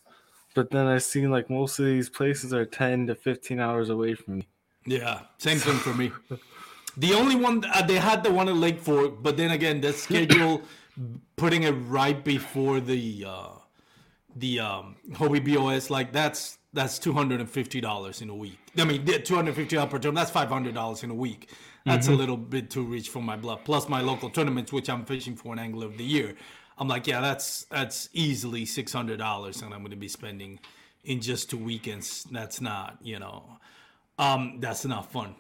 but 0.55 0.71
then 0.71 0.87
I 0.87 0.99
seen 0.99 1.31
like 1.31 1.51
most 1.51 1.79
of 1.79 1.87
these 1.87 2.09
places 2.09 2.53
are 2.53 2.65
10 2.65 3.09
to 3.09 3.15
15 3.15 3.61
hours 3.61 3.91
away 3.91 4.15
from 4.15 4.39
me. 4.39 4.49
Yeah, 4.87 5.23
same 5.39 5.59
thing 5.59 5.77
for 5.77 5.95
me. 5.95 6.13
The 6.97 7.15
only 7.15 7.35
one 7.35 7.65
uh, 7.73 7.83
they 7.83 7.97
had 7.97 8.23
the 8.23 8.31
one 8.31 8.49
at 8.49 8.55
Lake 8.57 8.81
Fork, 8.81 9.23
but 9.23 9.37
then 9.37 9.51
again, 9.51 9.81
the 9.81 9.93
schedule 9.93 10.63
putting 11.37 11.65
it 11.65 11.73
right 11.73 12.23
before 12.23 12.81
the 12.81 13.25
uh, 13.27 13.49
the 14.37 14.61
um, 14.61 14.97
Hobie 15.13 15.43
BOS, 15.45 15.91
like 15.91 16.13
that's 16.13 16.59
that's 16.73 16.99
two 16.99 17.13
hundred 17.13 17.41
and 17.41 17.51
fifty 17.51 17.81
dollars 17.81 18.21
in 18.21 18.31
a 18.31 18.35
week. 18.35 18.59
I 18.79 18.85
mean, 18.85 19.05
two 19.25 19.35
hundred 19.35 19.57
fifty 19.57 19.77
dollars 19.77 19.91
per 19.91 19.99
term. 19.99 20.15
That's 20.15 20.31
five 20.31 20.49
hundred 20.49 20.75
dollars 20.75 21.03
in 21.03 21.11
a 21.11 21.15
week. 21.15 21.51
That's 21.85 22.07
mm-hmm. 22.07 22.15
a 22.15 22.19
little 22.19 22.37
bit 22.37 22.71
too 22.71 22.85
rich 22.85 23.09
for 23.09 23.23
my 23.23 23.37
blood. 23.37 23.61
Plus 23.65 23.89
my 23.89 24.01
local 24.01 24.31
tournaments, 24.31 24.73
which 24.73 24.89
I'm 24.89 25.05
fishing 25.05 25.37
for 25.37 25.53
an 25.53 25.59
angler 25.59 25.87
of 25.87 25.99
the 25.99 26.05
year. 26.05 26.35
I'm 26.77 26.89
like, 26.89 27.07
yeah, 27.07 27.21
that's 27.21 27.65
that's 27.71 28.09
easily 28.13 28.65
six 28.65 28.93
hundred 28.93 29.19
dollars, 29.19 29.63
and 29.63 29.73
I'm 29.73 29.81
going 29.81 29.91
to 29.91 29.97
be 29.97 30.09
spending 30.09 30.59
in 31.05 31.21
just 31.21 31.51
two 31.51 31.59
weekends. 31.59 32.27
That's 32.31 32.61
not, 32.61 32.99
you 33.03 33.19
know, 33.19 33.45
um, 34.19 34.59
that's 34.61 34.85
not 34.85 35.13
fun. 35.13 35.35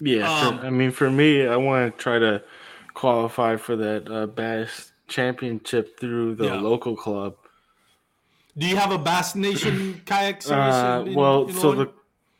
Yeah, 0.00 0.30
um, 0.30 0.58
for, 0.58 0.66
I 0.66 0.70
mean, 0.70 0.90
for 0.90 1.10
me, 1.10 1.46
I 1.46 1.56
want 1.56 1.96
to 1.96 2.02
try 2.02 2.18
to 2.18 2.42
qualify 2.94 3.56
for 3.56 3.76
that 3.76 4.10
uh, 4.10 4.26
bass 4.26 4.92
championship 5.08 5.98
through 5.98 6.36
the 6.36 6.46
yeah. 6.46 6.60
local 6.60 6.96
club. 6.96 7.34
Do 8.58 8.66
you 8.66 8.76
have 8.76 8.90
a 8.90 8.98
Bass 8.98 9.34
Nation 9.34 10.00
kayak 10.06 10.42
series? 10.42 10.74
Uh, 10.74 11.04
in, 11.06 11.14
well, 11.14 11.48
in 11.48 11.54
so 11.54 11.72
the 11.72 11.90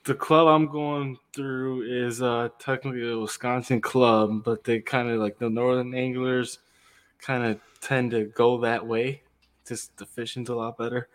the 0.04 0.14
club 0.14 0.48
I'm 0.48 0.66
going 0.66 1.18
through 1.34 1.82
is 1.82 2.22
uh, 2.22 2.48
technically 2.58 3.10
a 3.10 3.18
Wisconsin 3.18 3.80
club, 3.80 4.44
but 4.44 4.64
they 4.64 4.80
kind 4.80 5.10
of 5.10 5.20
like 5.20 5.38
the 5.38 5.50
northern 5.50 5.94
anglers 5.94 6.58
kind 7.20 7.44
of 7.44 7.60
tend 7.80 8.10
to 8.12 8.24
go 8.24 8.60
that 8.60 8.86
way. 8.86 9.22
Just 9.66 9.96
the 9.96 10.06
fishing's 10.06 10.48
a 10.48 10.54
lot 10.54 10.78
better. 10.78 11.08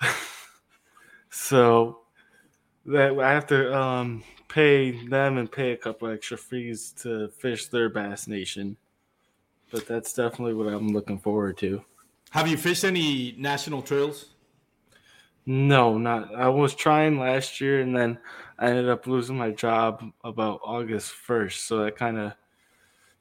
so 1.30 2.00
that 2.86 3.18
I 3.18 3.32
have 3.32 3.46
to 3.48 3.76
um, 3.76 4.22
pay 4.48 5.06
them 5.06 5.38
and 5.38 5.50
pay 5.50 5.72
a 5.72 5.76
couple 5.76 6.08
extra 6.08 6.36
fees 6.36 6.92
to 7.02 7.28
fish 7.28 7.66
their 7.66 7.88
Bass 7.88 8.26
Nation. 8.26 8.76
But 9.70 9.86
that's 9.86 10.12
definitely 10.12 10.54
what 10.54 10.68
I'm 10.68 10.88
looking 10.88 11.18
forward 11.18 11.58
to. 11.58 11.82
Have 12.30 12.48
you 12.48 12.56
fished 12.56 12.84
any 12.84 13.34
national 13.38 13.82
trails? 13.82 14.26
No, 15.46 15.96
not. 15.96 16.34
I 16.34 16.48
was 16.48 16.74
trying 16.74 17.18
last 17.18 17.60
year, 17.60 17.80
and 17.80 17.96
then 17.96 18.18
I 18.58 18.66
ended 18.66 18.88
up 18.88 19.06
losing 19.06 19.38
my 19.38 19.50
job 19.50 20.02
about 20.24 20.60
August 20.64 21.12
first. 21.12 21.66
So 21.66 21.84
that 21.84 21.96
kind 21.96 22.18
of 22.18 22.32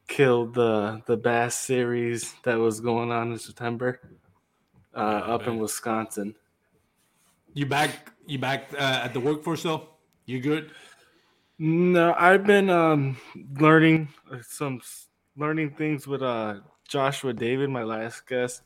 killed 0.07 0.53
the 0.53 1.01
the 1.05 1.17
bass 1.17 1.55
series 1.55 2.33
that 2.43 2.55
was 2.55 2.79
going 2.79 3.11
on 3.11 3.31
in 3.31 3.39
September 3.39 3.99
uh, 4.95 4.99
up 4.99 5.41
man. 5.41 5.51
in 5.51 5.57
Wisconsin. 5.59 6.35
You 7.53 7.65
back? 7.65 8.11
You 8.27 8.39
back 8.39 8.73
uh, 8.73 9.01
at 9.03 9.13
the 9.13 9.19
workforce 9.19 9.63
though? 9.63 9.89
You 10.25 10.39
good? 10.39 10.71
No, 11.57 12.13
I've 12.17 12.45
been 12.45 12.69
um, 12.69 13.17
learning 13.59 14.09
some 14.41 14.81
learning 15.37 15.71
things 15.71 16.07
with 16.07 16.21
uh, 16.21 16.55
Joshua 16.87 17.33
David, 17.33 17.69
my 17.69 17.83
last 17.83 18.27
guest. 18.27 18.61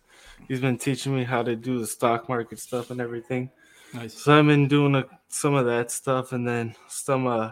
He's 0.48 0.60
been 0.60 0.78
teaching 0.78 1.16
me 1.16 1.24
how 1.24 1.44
to 1.44 1.56
do 1.56 1.80
the 1.80 1.88
stock 1.88 2.28
market 2.30 2.60
stuff 2.60 2.92
and 2.92 3.00
everything. 3.00 3.52
Nice. 3.94 4.14
So 4.14 4.38
I've 4.38 4.46
been 4.46 4.68
doing 4.68 4.96
a, 4.96 5.06
some 5.28 5.56
of 5.56 5.66
that 5.66 5.92
stuff 5.92 6.32
and 6.32 6.48
then 6.48 6.76
some 6.88 7.28
uh, 7.28 7.52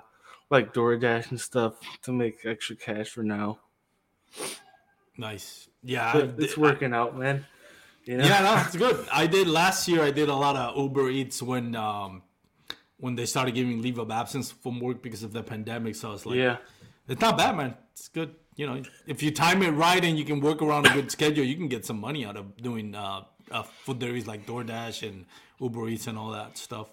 like 0.50 0.74
DoorDash 0.74 1.32
and 1.32 1.40
stuff 1.40 1.76
to 2.04 2.12
make 2.12 2.46
extra 2.46 2.76
cash 2.76 3.10
for 3.10 3.24
now. 3.24 3.60
Nice. 5.18 5.68
Yeah, 5.84 6.14
but 6.14 6.36
it's 6.38 6.58
working 6.58 6.94
I, 6.94 6.98
out, 6.98 7.18
man. 7.18 7.46
You 8.06 8.18
know? 8.18 8.26
Yeah, 8.26 8.42
no, 8.42 8.64
it's 8.66 8.76
good. 8.76 9.06
I 9.12 9.28
did 9.28 9.48
last 9.48 9.88
year. 9.88 10.02
I 10.02 10.12
did 10.12 10.30
a 10.30 10.36
lot 10.36 10.56
of 10.56 10.78
Uber 10.78 11.10
Eats 11.10 11.42
when 11.42 11.76
um 11.76 12.24
when 13.00 13.16
they 13.16 13.26
started 13.26 13.54
giving 13.54 13.82
leave 13.82 14.00
of 14.00 14.10
absence 14.12 14.52
from 14.52 14.80
work 14.80 15.04
because 15.04 15.24
of 15.24 15.34
the 15.34 15.44
pandemic. 15.44 15.96
So 15.96 16.10
I 16.10 16.12
was 16.12 16.26
like, 16.26 16.38
yeah, 16.38 16.58
it's 17.08 17.22
not 17.22 17.38
bad, 17.38 17.56
man. 17.56 17.76
It's 17.94 18.08
good 18.08 18.36
you 18.58 18.66
know, 18.66 18.82
if 19.06 19.24
you 19.24 19.32
time 19.32 19.62
it 19.62 19.70
right 19.70 20.04
and 20.04 20.18
you 20.18 20.26
can 20.26 20.42
work 20.42 20.62
around 20.62 20.88
a 20.88 20.94
good 20.94 21.12
schedule, 21.12 21.46
you 21.46 21.56
can 21.56 21.68
get 21.68 21.86
some 21.86 22.02
money 22.02 22.26
out 22.26 22.36
of 22.36 22.58
doing 22.58 22.96
uh, 22.96 23.22
uh, 23.52 23.64
food 23.64 24.00
deliveries 24.00 24.28
like 24.28 24.48
DoorDash 24.48 25.08
and 25.08 25.26
Uber 25.60 25.88
Eats 25.90 26.08
and 26.08 26.18
all 26.18 26.32
that 26.32 26.58
stuff. 26.58 26.88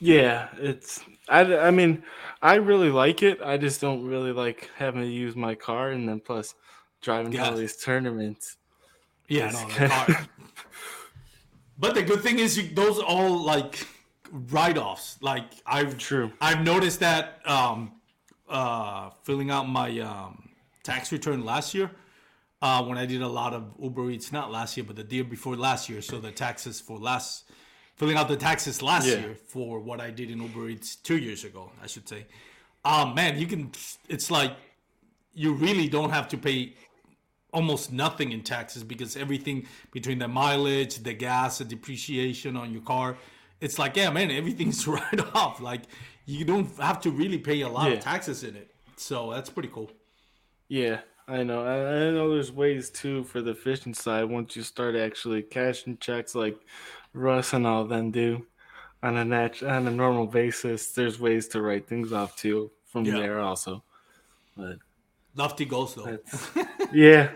Yeah, 0.00 0.48
it's. 0.56 1.00
I, 1.28 1.42
I 1.56 1.70
mean, 1.70 2.02
I 2.42 2.56
really 2.56 2.90
like 2.90 3.22
it. 3.22 3.40
I 3.40 3.56
just 3.56 3.80
don't 3.80 4.04
really 4.04 4.32
like 4.32 4.68
having 4.76 5.02
to 5.02 5.08
use 5.08 5.36
my 5.36 5.54
car 5.54 5.90
and 5.90 6.08
then 6.08 6.18
plus 6.18 6.54
driving 7.00 7.32
yeah. 7.32 7.44
to 7.44 7.50
all 7.50 7.56
these 7.56 7.76
tournaments. 7.76 8.56
Yeah, 9.28 9.50
no, 9.50 9.88
car. 9.88 10.26
but 11.78 11.94
the 11.94 12.02
good 12.02 12.20
thing 12.20 12.38
is, 12.38 12.58
you, 12.58 12.74
those 12.74 12.98
all 12.98 13.38
like 13.38 13.86
write-offs. 14.32 15.18
Like 15.20 15.44
I've 15.66 15.98
true. 15.98 16.32
I've 16.40 16.62
noticed 16.64 17.00
that 17.00 17.40
um, 17.46 17.92
uh, 18.48 19.10
filling 19.22 19.50
out 19.50 19.68
my 19.68 19.98
um, 20.00 20.50
tax 20.82 21.12
return 21.12 21.44
last 21.44 21.74
year 21.74 21.90
uh, 22.62 22.82
when 22.82 22.98
I 22.98 23.06
did 23.06 23.22
a 23.22 23.28
lot 23.28 23.54
of 23.54 23.72
Uber 23.80 24.10
Eats, 24.10 24.32
not 24.32 24.50
last 24.50 24.76
year, 24.76 24.84
but 24.84 24.96
the 24.96 25.14
year 25.14 25.24
before 25.24 25.56
last 25.56 25.88
year. 25.88 26.02
So 26.02 26.18
the 26.18 26.30
taxes 26.30 26.80
for 26.80 26.98
last, 26.98 27.44
filling 27.96 28.16
out 28.16 28.28
the 28.28 28.36
taxes 28.36 28.82
last 28.82 29.06
yeah. 29.06 29.18
year 29.18 29.34
for 29.34 29.80
what 29.80 30.00
I 30.00 30.10
did 30.10 30.30
in 30.30 30.42
Uber 30.42 30.68
Eats 30.68 30.96
two 30.96 31.16
years 31.16 31.44
ago, 31.44 31.70
I 31.82 31.86
should 31.86 32.08
say. 32.08 32.26
Um, 32.84 33.14
man, 33.14 33.38
you 33.38 33.46
can, 33.46 33.72
it's 34.08 34.30
like 34.30 34.56
you 35.34 35.54
really 35.54 35.88
don't 35.88 36.10
have 36.10 36.28
to 36.28 36.38
pay 36.38 36.74
almost 37.52 37.92
nothing 37.92 38.32
in 38.32 38.42
taxes 38.42 38.84
because 38.84 39.16
everything 39.16 39.66
between 39.92 40.18
the 40.18 40.28
mileage, 40.28 41.02
the 41.02 41.14
gas, 41.14 41.58
the 41.58 41.64
depreciation 41.64 42.56
on 42.56 42.72
your 42.72 42.82
car, 42.82 43.16
it's 43.60 43.78
like, 43.78 43.96
yeah, 43.96 44.10
man, 44.10 44.30
everything's 44.30 44.86
right 44.86 45.34
off. 45.34 45.60
Like 45.60 45.82
you 46.26 46.44
don't 46.44 46.70
have 46.78 47.00
to 47.02 47.10
really 47.10 47.38
pay 47.38 47.60
a 47.62 47.68
lot 47.68 47.90
yeah. 47.90 47.96
of 47.96 48.04
taxes 48.04 48.44
in 48.44 48.56
it. 48.56 48.70
So 48.96 49.32
that's 49.32 49.50
pretty 49.50 49.70
cool. 49.72 49.90
Yeah, 50.68 51.00
I 51.26 51.42
know. 51.42 51.64
I, 51.64 52.08
I 52.08 52.10
know 52.10 52.30
there's 52.30 52.52
ways 52.52 52.90
too 52.90 53.24
for 53.24 53.40
the 53.40 53.54
fishing 53.54 53.94
side 53.94 54.24
once 54.24 54.54
you 54.56 54.62
start 54.62 54.94
actually 54.94 55.42
cashing 55.42 55.98
checks 55.98 56.34
like 56.34 56.58
Russ 57.12 57.52
and 57.52 57.66
all 57.66 57.84
them 57.84 58.10
do 58.10 58.46
on 59.02 59.16
a 59.16 59.24
nat- 59.24 59.62
on 59.62 59.86
a 59.86 59.90
normal 59.90 60.26
basis. 60.26 60.92
There's 60.92 61.18
ways 61.18 61.48
to 61.48 61.62
write 61.62 61.88
things 61.88 62.12
off 62.12 62.36
too 62.36 62.70
from 62.84 63.04
yeah. 63.04 63.18
there 63.18 63.40
also. 63.40 63.82
But 64.56 64.78
lofty 65.34 65.64
goals 65.64 65.94
though. 65.94 66.18
yeah. 66.92 67.30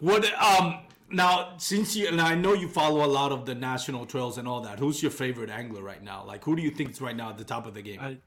What 0.00 0.30
um 0.42 0.80
now 1.10 1.54
since 1.58 1.96
you 1.96 2.08
and 2.08 2.20
I 2.20 2.34
know 2.34 2.52
you 2.52 2.68
follow 2.68 3.04
a 3.04 3.08
lot 3.08 3.32
of 3.32 3.46
the 3.46 3.54
national 3.54 4.06
trails 4.06 4.38
and 4.38 4.48
all 4.48 4.60
that, 4.62 4.78
who's 4.78 5.02
your 5.02 5.10
favorite 5.10 5.50
angler 5.50 5.82
right 5.82 6.02
now? 6.02 6.24
Like 6.24 6.44
who 6.44 6.56
do 6.56 6.62
you 6.62 6.70
think 6.70 6.90
is 6.90 7.00
right 7.00 7.16
now 7.16 7.30
at 7.30 7.38
the 7.38 7.44
top 7.44 7.66
of 7.66 7.74
the 7.74 7.82
game? 7.82 8.00
I, 8.00 8.18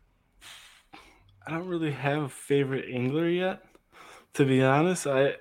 I 1.45 1.51
don't 1.51 1.67
really 1.67 1.91
have 1.91 2.23
a 2.23 2.29
favorite 2.29 2.85
angler 2.91 3.27
yet. 3.27 3.63
To 4.35 4.45
be 4.45 4.63
honest, 4.63 5.05
I 5.05 5.35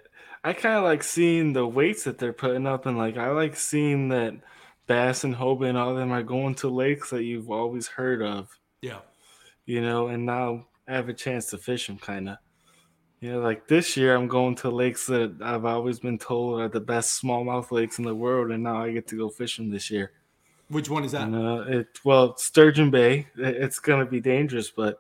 I 0.45 0.53
kind 0.53 0.75
of 0.75 0.83
like 0.83 1.05
seeing 1.05 1.53
the 1.53 1.66
weights 1.66 2.05
that 2.05 2.18
they're 2.18 2.33
putting 2.33 2.66
up, 2.66 2.87
and 2.87 2.99
like 2.99 3.16
I 3.16 3.31
like 3.31 3.57
seeing 3.57 4.09
that 4.09 4.35
Bass 4.88 5.23
and 5.23 5.37
Hobie 5.37 5.68
and 5.68 5.79
all 5.79 5.95
them 5.95 6.11
are 6.11 6.25
going 6.25 6.57
to 6.57 6.68
lakes 6.68 7.11
that 7.11 7.23
you've 7.23 7.51
always 7.51 7.87
heard 7.87 8.23
of. 8.23 8.59
Yeah, 8.81 9.01
you 9.64 9.81
know, 9.81 10.09
and 10.09 10.27
now 10.27 10.66
I 10.88 10.95
have 10.95 11.09
a 11.09 11.14
chance 11.14 11.47
to 11.51 11.59
fish 11.59 11.87
them, 11.87 11.99
kind 11.99 12.29
of. 12.31 12.38
Yeah, 13.23 13.37
like 13.37 13.69
this 13.69 13.97
year, 13.97 14.17
I'm 14.17 14.27
going 14.27 14.57
to 14.57 14.69
lakes 14.69 15.07
that 15.07 15.37
I've 15.41 15.65
always 15.65 16.01
been 16.01 16.19
told 16.19 16.61
are 16.61 16.69
the 16.69 16.81
best 16.81 17.23
smallmouth 17.23 17.71
lakes 17.71 18.01
in 18.01 18.05
the 18.05 18.17
world, 18.17 18.51
and 18.51 18.65
now 18.65 18.83
I 18.83 18.91
get 18.91 19.07
to 19.09 19.17
go 19.17 19.29
fishing 19.29 19.71
this 19.71 19.93
year. 19.93 20.11
Which 20.67 20.91
one 20.91 21.05
is 21.05 21.13
that? 21.13 21.29
And, 21.29 21.37
uh, 21.37 21.65
it 21.69 22.01
well, 22.03 22.37
Sturgeon 22.37 22.91
Bay. 22.91 23.29
It's 23.37 23.79
gonna 23.79 24.07
be 24.07 24.21
dangerous, 24.21 24.71
but 24.71 24.99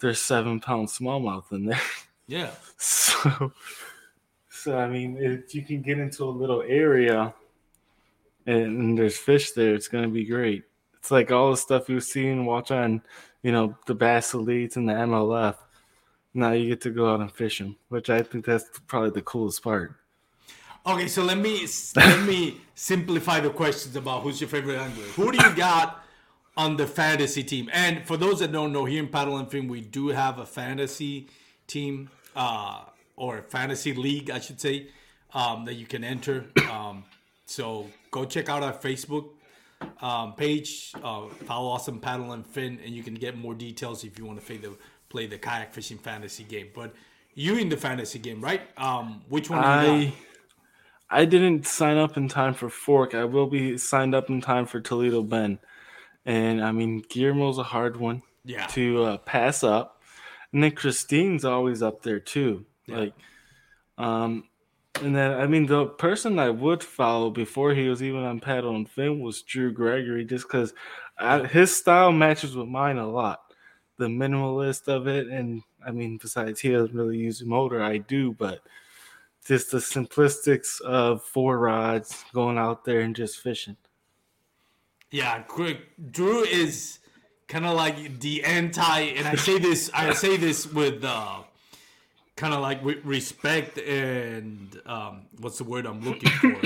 there's 0.00 0.18
seven 0.18 0.60
pound 0.60 0.88
smallmouth 0.88 1.52
in 1.52 1.66
there. 1.66 1.80
Yeah. 2.30 2.50
So, 2.76 3.52
so 4.50 4.78
I 4.78 4.86
mean, 4.86 5.16
if 5.16 5.54
you 5.54 5.62
can 5.62 5.80
get 5.80 5.98
into 5.98 6.24
a 6.24 6.26
little 6.26 6.60
area 6.60 7.32
and 8.44 8.98
there's 8.98 9.16
fish 9.16 9.52
there, 9.52 9.74
it's 9.74 9.88
gonna 9.88 10.08
be 10.08 10.26
great. 10.26 10.64
It's 10.98 11.10
like 11.10 11.32
all 11.32 11.50
the 11.50 11.56
stuff 11.56 11.88
you've 11.88 12.04
seen, 12.04 12.44
watch 12.44 12.70
on, 12.70 13.00
you 13.42 13.50
know, 13.50 13.78
the 13.86 13.94
Bass 13.94 14.32
Elites 14.32 14.76
and 14.76 14.86
the 14.86 14.92
MLF. 14.92 15.56
Now 16.34 16.52
you 16.52 16.68
get 16.68 16.80
to 16.82 16.90
go 16.90 17.12
out 17.12 17.20
and 17.20 17.32
fish 17.32 17.58
them, 17.58 17.76
which 17.88 18.10
I 18.10 18.22
think 18.22 18.44
that's 18.44 18.64
probably 18.86 19.10
the 19.10 19.22
coolest 19.22 19.62
part. 19.62 19.94
Okay, 20.86 21.08
so 21.08 21.22
let 21.22 21.38
me 21.38 21.66
let 21.96 22.26
me 22.26 22.60
simplify 22.74 23.40
the 23.40 23.50
questions 23.50 23.96
about 23.96 24.22
who's 24.22 24.40
your 24.40 24.48
favorite 24.48 24.78
angler. 24.78 25.04
Who 25.16 25.32
do 25.32 25.38
you 25.38 25.54
got 25.54 26.04
on 26.56 26.76
the 26.76 26.86
fantasy 26.86 27.42
team? 27.42 27.68
And 27.72 28.06
for 28.06 28.16
those 28.16 28.40
that 28.40 28.52
don't 28.52 28.72
know, 28.72 28.84
here 28.84 29.02
in 29.02 29.08
Paddle 29.08 29.36
and 29.38 29.50
Fin, 29.50 29.68
we 29.68 29.80
do 29.80 30.08
have 30.08 30.38
a 30.38 30.46
fantasy 30.46 31.28
team 31.66 32.10
uh, 32.34 32.84
or 33.16 33.42
fantasy 33.42 33.92
league, 33.92 34.30
I 34.30 34.40
should 34.40 34.60
say, 34.60 34.88
um, 35.34 35.64
that 35.64 35.74
you 35.74 35.86
can 35.86 36.04
enter. 36.04 36.46
Um, 36.70 37.04
so 37.44 37.88
go 38.10 38.24
check 38.24 38.48
out 38.48 38.62
our 38.62 38.72
Facebook 38.72 39.30
um, 40.00 40.34
page, 40.34 40.92
uh, 41.02 41.28
follow 41.44 41.70
on 41.70 42.00
Paddle 42.00 42.32
and 42.32 42.46
Fin, 42.46 42.78
and 42.84 42.94
you 42.94 43.02
can 43.02 43.14
get 43.14 43.36
more 43.36 43.54
details 43.54 44.04
if 44.04 44.18
you 44.18 44.24
want 44.24 44.40
to 44.40 44.46
play 44.46 44.56
the 44.56 44.72
play 45.08 45.26
the 45.26 45.38
kayak 45.38 45.72
fishing 45.74 45.98
fantasy 45.98 46.44
game. 46.44 46.68
But 46.74 46.94
you 47.34 47.56
in 47.56 47.68
the 47.68 47.76
fantasy 47.76 48.18
game, 48.18 48.40
right? 48.40 48.62
Um, 48.76 49.22
which 49.28 49.48
one? 49.50 49.60
I 49.60 50.12
I 51.10 51.24
didn't 51.24 51.66
sign 51.66 51.96
up 51.96 52.16
in 52.16 52.28
time 52.28 52.54
for 52.54 52.68
Fork. 52.68 53.14
I 53.14 53.24
will 53.24 53.46
be 53.46 53.78
signed 53.78 54.14
up 54.14 54.28
in 54.28 54.40
time 54.40 54.66
for 54.66 54.80
Toledo 54.80 55.22
Bend, 55.22 55.58
and 56.26 56.62
I 56.62 56.72
mean 56.72 57.02
Guillermo's 57.08 57.58
a 57.58 57.62
hard 57.62 57.96
one 57.96 58.22
Yeah. 58.44 58.66
to 58.68 59.04
uh, 59.04 59.16
pass 59.18 59.64
up, 59.64 60.02
and 60.52 60.62
then 60.62 60.72
Christine's 60.72 61.44
always 61.44 61.82
up 61.82 62.02
there 62.02 62.20
too. 62.20 62.66
Yeah. 62.86 62.96
Like, 62.98 63.14
um, 63.96 64.44
and 65.00 65.14
then 65.14 65.32
I 65.40 65.46
mean 65.46 65.66
the 65.66 65.86
person 65.86 66.38
I 66.38 66.50
would 66.50 66.82
follow 66.82 67.30
before 67.30 67.72
he 67.72 67.88
was 67.88 68.02
even 68.02 68.24
on 68.24 68.40
Paddle 68.40 68.74
and 68.76 68.88
Fin 68.88 69.20
was 69.20 69.42
Drew 69.42 69.72
Gregory, 69.72 70.24
just 70.24 70.46
because 70.46 70.74
his 71.50 71.74
style 71.74 72.12
matches 72.12 72.54
with 72.56 72.68
mine 72.68 72.98
a 72.98 73.08
lot. 73.08 73.40
The 73.98 74.06
minimalist 74.06 74.88
of 74.88 75.06
it, 75.06 75.26
and 75.26 75.62
I 75.84 75.90
mean, 75.90 76.18
besides 76.18 76.60
he 76.60 76.70
doesn't 76.70 76.94
really 76.94 77.18
use 77.18 77.42
motor, 77.44 77.82
I 77.82 77.98
do, 77.98 78.32
but 78.32 78.60
just 79.44 79.70
the 79.70 79.78
simplistics 79.78 80.80
of 80.80 81.22
four 81.22 81.58
rods 81.58 82.24
going 82.32 82.58
out 82.58 82.84
there 82.84 83.00
and 83.00 83.16
just 83.16 83.40
fishing. 83.40 83.76
Yeah, 85.10 85.42
Drew 86.10 86.42
is 86.44 86.98
kind 87.48 87.64
of 87.64 87.74
like 87.74 88.20
the 88.20 88.44
anti, 88.44 89.00
and 89.00 89.26
I 89.26 89.34
say 89.34 89.58
this, 89.58 89.90
I 89.94 90.12
say 90.12 90.36
this 90.36 90.70
with 90.70 91.02
uh, 91.02 91.40
kind 92.36 92.54
of 92.54 92.60
like 92.60 92.84
with 92.84 93.04
respect 93.04 93.78
and 93.78 94.80
um, 94.86 95.22
what's 95.40 95.58
the 95.58 95.64
word 95.64 95.86
I'm 95.86 96.02
looking 96.02 96.30
for? 96.30 96.60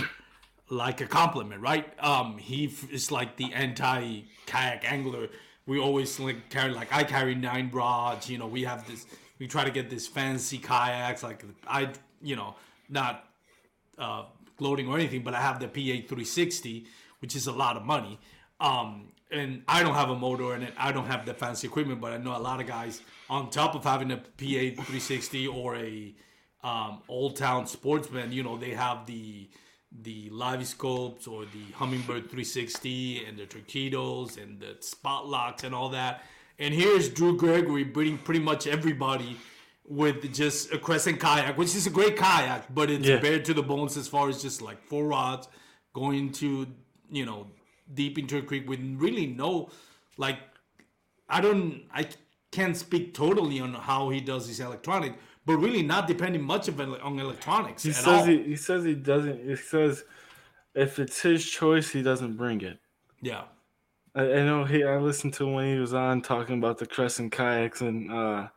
like 0.72 1.00
a 1.00 1.06
compliment, 1.06 1.60
right? 1.60 1.86
Um, 2.02 2.38
he 2.38 2.64
is 2.90 3.12
like 3.12 3.36
the 3.36 3.52
anti 3.52 4.22
kayak 4.46 4.90
angler. 4.90 5.28
We 5.66 5.78
always 5.78 6.18
like 6.18 6.50
carry 6.50 6.72
like 6.72 6.92
I 6.92 7.04
carry 7.04 7.34
nine 7.34 7.70
rods. 7.72 8.28
You 8.28 8.38
know, 8.38 8.46
we 8.46 8.64
have 8.64 8.86
this. 8.86 9.06
We 9.38 9.46
try 9.46 9.64
to 9.64 9.70
get 9.70 9.90
this 9.90 10.06
fancy 10.06 10.58
kayaks. 10.58 11.22
Like 11.22 11.44
I, 11.66 11.90
you 12.20 12.36
know, 12.36 12.56
not 12.88 13.24
uh, 13.98 14.24
gloating 14.56 14.88
or 14.88 14.96
anything, 14.96 15.22
but 15.22 15.34
I 15.34 15.40
have 15.40 15.60
the 15.60 15.68
PA 15.68 16.06
360, 16.06 16.86
which 17.20 17.36
is 17.36 17.46
a 17.46 17.52
lot 17.52 17.76
of 17.76 17.84
money. 17.84 18.18
Um, 18.60 19.12
and 19.30 19.62
I 19.66 19.82
don't 19.82 19.94
have 19.94 20.10
a 20.10 20.16
motor 20.16 20.54
in 20.54 20.62
it. 20.62 20.74
I 20.76 20.92
don't 20.92 21.06
have 21.06 21.24
the 21.24 21.34
fancy 21.34 21.66
equipment, 21.66 22.00
but 22.00 22.12
I 22.12 22.18
know 22.18 22.36
a 22.36 22.38
lot 22.38 22.60
of 22.60 22.66
guys 22.66 23.00
on 23.30 23.50
top 23.50 23.74
of 23.74 23.84
having 23.84 24.10
a 24.12 24.18
PA 24.18 24.24
360 24.36 25.46
or 25.46 25.76
a 25.76 26.14
um, 26.62 27.02
Old 27.08 27.36
Town 27.36 27.66
Sportsman, 27.66 28.30
you 28.30 28.42
know, 28.42 28.56
they 28.56 28.70
have 28.70 29.06
the 29.06 29.48
the 30.00 30.30
live 30.30 30.66
scopes 30.66 31.26
or 31.26 31.44
the 31.44 31.64
Humminbird 31.76 32.30
360 32.30 33.24
and 33.26 33.38
the 33.38 33.46
Torpedoes 33.46 34.36
and 34.36 34.58
the 34.58 34.76
spot 34.80 35.28
locks 35.28 35.64
and 35.64 35.74
all 35.74 35.90
that. 35.90 36.22
And 36.58 36.72
here's 36.72 37.08
Drew 37.08 37.36
Gregory 37.36 37.84
beating 37.84 38.18
pretty 38.18 38.40
much 38.40 38.66
everybody 38.66 39.36
with 39.86 40.32
just 40.32 40.72
a 40.72 40.78
crescent 40.78 41.18
kayak, 41.20 41.58
which 41.58 41.74
is 41.74 41.86
a 41.86 41.90
great 41.90 42.16
kayak, 42.16 42.72
but 42.74 42.90
it's 42.90 43.06
Yeah. 43.06 43.18
bare 43.18 43.40
to 43.42 43.52
the 43.52 43.62
bones 43.62 43.96
as 43.96 44.08
far 44.08 44.28
as 44.28 44.40
just 44.40 44.62
like 44.62 44.82
four 44.88 45.06
rods 45.06 45.48
going 45.92 46.30
to, 46.32 46.66
you 47.10 47.26
know, 47.26 47.48
deep 47.92 48.16
into 48.18 48.38
a 48.38 48.42
creek 48.42 48.68
with 48.68 48.80
really 48.98 49.26
no, 49.26 49.70
like, 50.16 50.38
I 51.28 51.40
don't, 51.40 51.82
I 51.92 52.06
can't 52.50 52.76
speak 52.76 53.12
totally 53.14 53.60
on 53.60 53.74
how 53.74 54.10
he 54.10 54.20
does 54.20 54.46
his 54.46 54.60
electronic, 54.60 55.14
but 55.46 55.56
really 55.56 55.82
not 55.82 56.06
depending 56.06 56.42
much 56.42 56.68
of 56.68 56.78
it 56.80 56.88
on 57.02 57.18
electronics 57.18 57.82
He 57.82 57.90
at 57.90 57.96
says 57.96 58.06
all. 58.06 58.24
he, 58.24 58.42
he 58.44 58.56
says 58.56 58.84
he 58.84 58.94
doesn't. 58.94 59.48
He 59.48 59.56
says 59.56 60.04
if 60.74 60.98
it's 60.98 61.20
his 61.20 61.44
choice, 61.48 61.90
he 61.90 62.02
doesn't 62.02 62.36
bring 62.36 62.60
it. 62.62 62.78
yeah. 63.20 63.42
I, 64.14 64.22
I 64.22 64.44
know 64.44 64.64
he. 64.64 64.84
I 64.84 64.98
listened 64.98 65.32
to 65.34 65.46
when 65.50 65.72
he 65.74 65.78
was 65.80 65.94
on 65.94 66.20
talking 66.20 66.58
about 66.58 66.76
the 66.78 66.84
crescent 66.86 67.32
kayaks, 67.32 67.80
and 67.80 68.12
uh, 68.12 68.48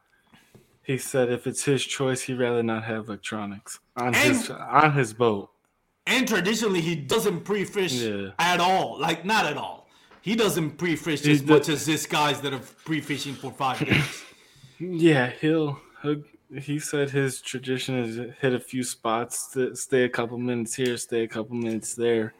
he 0.84 0.98
said 0.98 1.30
if 1.32 1.48
it's 1.48 1.64
his 1.64 1.84
choice, 1.86 2.22
he'd 2.24 2.34
rather 2.40 2.62
not 2.62 2.84
have 2.84 3.08
electronics 3.08 3.80
on 3.96 4.14
his 4.14 4.50
on 4.50 4.92
his 4.94 5.14
boat. 5.14 5.50
And 6.08 6.28
traditionally, 6.28 6.82
he 6.82 6.96
doesn't 6.96 7.46
pre-fish 7.46 7.94
Yeah. 7.94 8.32
at 8.38 8.60
all. 8.60 9.00
Like 9.00 9.24
not 9.24 9.46
at 9.46 9.56
all. 9.58 9.88
He 10.22 10.36
doesn't 10.36 10.72
pre-fish 10.72 11.22
He's 11.22 11.40
as 11.42 11.46
the- 11.46 11.54
much 11.54 11.70
as 11.70 11.86
these 11.86 12.06
guys 12.06 12.42
that 12.42 12.54
are 12.54 12.60
pre-fishing 12.84 13.34
for 13.36 13.52
five 13.52 13.80
days. 13.80 14.24
Yeah, 14.80 15.32
he'll. 15.40 15.80
he'll 16.02 16.22
he 16.58 16.80
said 16.80 17.10
his 17.10 17.42
tradition 17.42 17.98
is 17.98 18.34
hit 18.40 18.54
a 18.54 18.60
few 18.60 18.84
spots, 18.84 19.52
st- 19.52 19.78
stay 19.78 20.04
a 20.04 20.10
couple 20.10 20.38
minutes 20.38 20.76
here, 20.76 20.98
stay 20.98 21.24
a 21.24 21.28
couple 21.28 21.56
minutes 21.56 21.96
there, 21.96 22.34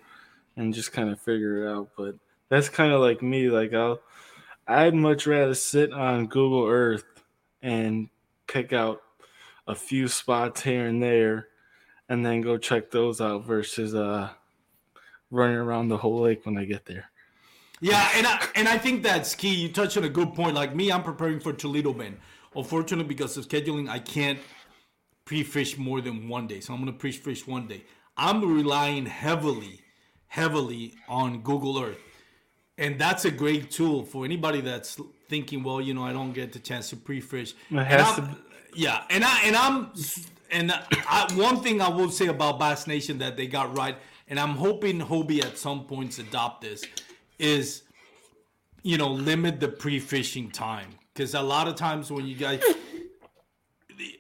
and 0.56 0.74
just 0.74 0.92
kind 0.92 1.10
of 1.10 1.20
figure 1.20 1.66
it 1.66 1.72
out. 1.72 1.90
But 1.98 2.16
that's 2.50 2.70
kind 2.70 2.92
of 2.92 3.02
like 3.02 3.22
me. 3.22 3.50
Like 3.50 3.74
I'll, 3.74 4.00
I'd 4.68 4.96
much 4.96 5.28
rather 5.28 5.54
sit 5.54 5.92
on 5.92 6.28
Google 6.28 6.66
Earth 6.66 7.06
and 7.62 8.10
pick 8.48 8.74
out 8.74 9.02
a 9.68 9.76
few 9.76 10.08
spots 10.08 10.62
here 10.62 10.88
and 10.88 11.02
there, 11.02 11.48
and 12.10 12.26
then 12.26 12.42
go 12.42 12.58
check 12.58 12.92
those 12.92 13.22
out 13.22 13.46
versus 13.46 13.96
uh 13.96 14.30
running 15.32 15.58
around 15.58 15.90
the 15.90 15.98
whole 15.98 16.22
lake 16.22 16.46
when 16.46 16.58
I 16.58 16.66
get 16.66 16.86
there. 16.86 17.10
Yeah, 17.82 18.10
and 18.16 18.26
I 18.26 18.48
and 18.56 18.68
I 18.68 18.78
think 18.78 19.04
that's 19.04 19.36
key. 19.36 19.54
You 19.54 19.70
touched 19.70 19.98
on 19.98 20.04
a 20.04 20.10
good 20.10 20.34
point. 20.34 20.56
Like 20.56 20.76
me, 20.76 20.92
I'm 20.92 21.04
preparing 21.04 21.40
for 21.40 21.52
Toledo 21.52 21.94
Bend. 21.94 22.18
Unfortunately, 22.56 23.08
because 23.08 23.38
of 23.38 23.48
scheduling, 23.48 23.90
I 23.90 24.00
can't 24.00 24.40
pre-fish 25.26 25.78
more 25.78 26.02
than 26.02 26.30
one 26.30 26.48
day. 26.48 26.60
So 26.60 26.74
I'm 26.74 26.80
gonna 26.80 26.94
pre-fish 26.94 27.46
one 27.48 27.68
day. 27.68 27.84
I'm 28.18 28.42
relying 28.42 29.06
heavily, 29.06 29.82
heavily 30.28 30.94
on 31.10 31.42
Google 31.42 31.82
Earth, 31.82 31.98
and 32.78 33.00
that's 33.00 33.26
a 33.26 33.32
great 33.32 33.72
tool 33.72 34.06
for 34.06 34.24
anybody 34.24 34.62
that's 34.62 35.00
thinking, 35.28 35.64
well, 35.64 35.82
you 35.82 35.94
know, 35.94 36.04
I 36.04 36.14
don't 36.14 36.32
get 36.32 36.54
the 36.54 36.60
chance 36.60 36.90
to 36.92 36.96
pre-fish. 36.96 37.56
It 37.72 37.78
And 37.78 38.16
to 38.16 38.38
yeah, 38.76 39.04
and 39.10 39.24
I 39.24 39.42
and 39.44 39.56
I'm 39.56 39.92
and 40.52 40.72
I, 40.72 41.28
one 41.36 41.62
thing 41.62 41.82
I 41.82 41.90
will 41.90 42.12
say 42.12 42.28
about 42.28 42.60
Bass 42.60 42.88
Nation 42.88 43.18
that 43.20 43.36
they 43.36 43.48
got 43.48 43.76
right, 43.76 43.98
and 44.28 44.40
I'm 44.40 44.56
hoping 44.56 45.00
Hobie 45.00 45.44
at 45.44 45.58
some 45.58 45.86
points 45.86 46.20
adopt 46.20 46.62
this, 46.62 46.84
is 47.40 47.84
you 48.84 48.98
know 48.98 49.10
limit 49.10 49.60
the 49.60 49.68
pre-fishing 49.68 50.52
time 50.52 50.90
because 51.16 51.34
a 51.34 51.42
lot 51.42 51.68
of 51.68 51.76
times 51.76 52.12
when 52.12 52.28
you 52.28 52.36
guys 52.36 52.62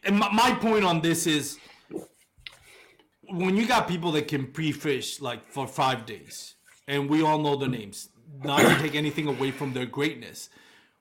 and 0.05 0.17
my, 0.17 0.31
my 0.31 0.51
point 0.53 0.85
on 0.85 1.01
this 1.01 1.27
is 1.27 1.59
when 3.29 3.57
you 3.57 3.67
got 3.67 3.87
people 3.87 4.11
that 4.13 4.27
can 4.27 4.47
pre-fish 4.47 5.19
like 5.19 5.45
for 5.51 5.67
five 5.67 6.05
days 6.05 6.55
and 6.87 7.09
we 7.09 7.21
all 7.21 7.37
know 7.37 7.55
the 7.55 7.67
names 7.67 8.09
not 8.43 8.61
to 8.61 8.81
take 8.81 8.95
anything 8.95 9.27
away 9.27 9.51
from 9.51 9.73
their 9.73 9.85
greatness 9.85 10.49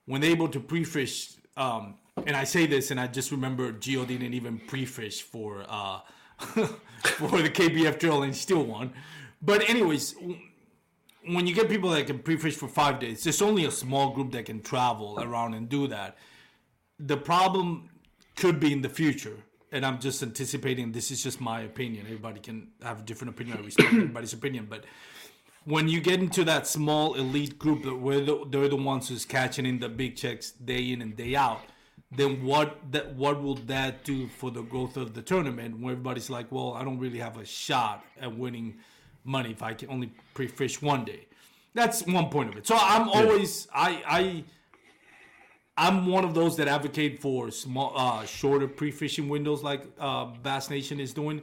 when 0.06 0.20
they're 0.20 0.30
able 0.30 0.48
to 0.48 0.58
pre-fish 0.58 1.34
um 1.56 1.94
and 2.26 2.36
i 2.36 2.42
say 2.42 2.66
this 2.66 2.90
and 2.90 2.98
i 2.98 3.06
just 3.06 3.30
remember 3.30 3.72
Gio 3.72 4.06
didn't 4.06 4.34
even 4.34 4.58
pre-fish 4.58 5.22
for 5.22 5.64
uh 5.68 6.00
for 6.38 7.40
the 7.40 7.50
kbf 7.50 8.00
drill, 8.00 8.24
and 8.24 8.34
still 8.34 8.64
won. 8.64 8.92
But 9.40 9.68
anyways 9.70 10.16
when 11.26 11.46
you 11.46 11.54
get 11.54 11.68
people 11.68 11.90
that 11.90 12.06
can 12.06 12.18
pre-fish 12.18 12.54
for 12.54 12.68
five 12.68 13.00
days, 13.00 13.24
there's 13.24 13.42
only 13.42 13.64
a 13.64 13.70
small 13.70 14.10
group 14.10 14.32
that 14.32 14.46
can 14.46 14.60
travel 14.60 15.18
around 15.20 15.54
and 15.54 15.68
do 15.68 15.86
that. 15.88 16.16
The 16.98 17.16
problem 17.16 17.90
could 18.36 18.60
be 18.60 18.72
in 18.72 18.82
the 18.82 18.88
future, 18.88 19.36
and 19.72 19.84
I'm 19.86 20.00
just 20.00 20.22
anticipating. 20.22 20.92
This 20.92 21.10
is 21.10 21.22
just 21.22 21.40
my 21.40 21.62
opinion. 21.62 22.06
Everybody 22.06 22.40
can 22.40 22.68
have 22.82 23.00
a 23.00 23.02
different 23.02 23.34
opinion. 23.34 23.58
I 23.58 23.62
respect 23.62 23.88
everybody's 23.92 24.32
opinion, 24.32 24.66
but 24.68 24.84
when 25.64 25.88
you 25.88 26.00
get 26.00 26.20
into 26.20 26.44
that 26.44 26.66
small 26.66 27.14
elite 27.14 27.58
group 27.58 27.84
that 27.84 27.94
where 27.94 28.20
the, 28.20 28.44
they're 28.50 28.68
the 28.68 28.76
ones 28.76 29.08
who's 29.08 29.24
catching 29.24 29.64
in 29.64 29.78
the 29.78 29.88
big 29.88 30.16
checks 30.16 30.50
day 30.50 30.92
in 30.92 31.00
and 31.00 31.16
day 31.16 31.34
out, 31.34 31.62
then 32.12 32.44
what 32.44 32.78
that 32.92 33.14
what 33.14 33.42
will 33.42 33.54
that 33.54 34.04
do 34.04 34.28
for 34.28 34.50
the 34.50 34.62
growth 34.62 34.96
of 34.96 35.14
the 35.14 35.22
tournament? 35.22 35.80
Where 35.80 35.92
everybody's 35.92 36.28
like, 36.28 36.52
well, 36.52 36.74
I 36.74 36.84
don't 36.84 36.98
really 36.98 37.18
have 37.18 37.38
a 37.38 37.46
shot 37.46 38.04
at 38.20 38.36
winning 38.36 38.76
money 39.24 39.50
if 39.50 39.62
I 39.62 39.74
can 39.74 39.90
only 39.90 40.12
pre-fish 40.34 40.80
one 40.80 41.04
day. 41.04 41.26
That's 41.74 42.06
one 42.06 42.28
point 42.28 42.50
of 42.50 42.56
it. 42.56 42.66
So 42.66 42.76
I'm 42.78 43.08
always 43.08 43.66
I 43.74 44.02
I 44.06 44.44
I'm 45.76 46.06
one 46.06 46.24
of 46.24 46.34
those 46.34 46.56
that 46.58 46.68
advocate 46.68 47.20
for 47.20 47.50
small, 47.50 47.92
uh, 47.96 48.24
shorter 48.24 48.68
pre-fishing 48.68 49.28
windows, 49.28 49.62
like 49.62 49.82
uh, 49.98 50.26
Bass 50.26 50.70
Nation 50.70 51.00
is 51.00 51.12
doing. 51.12 51.42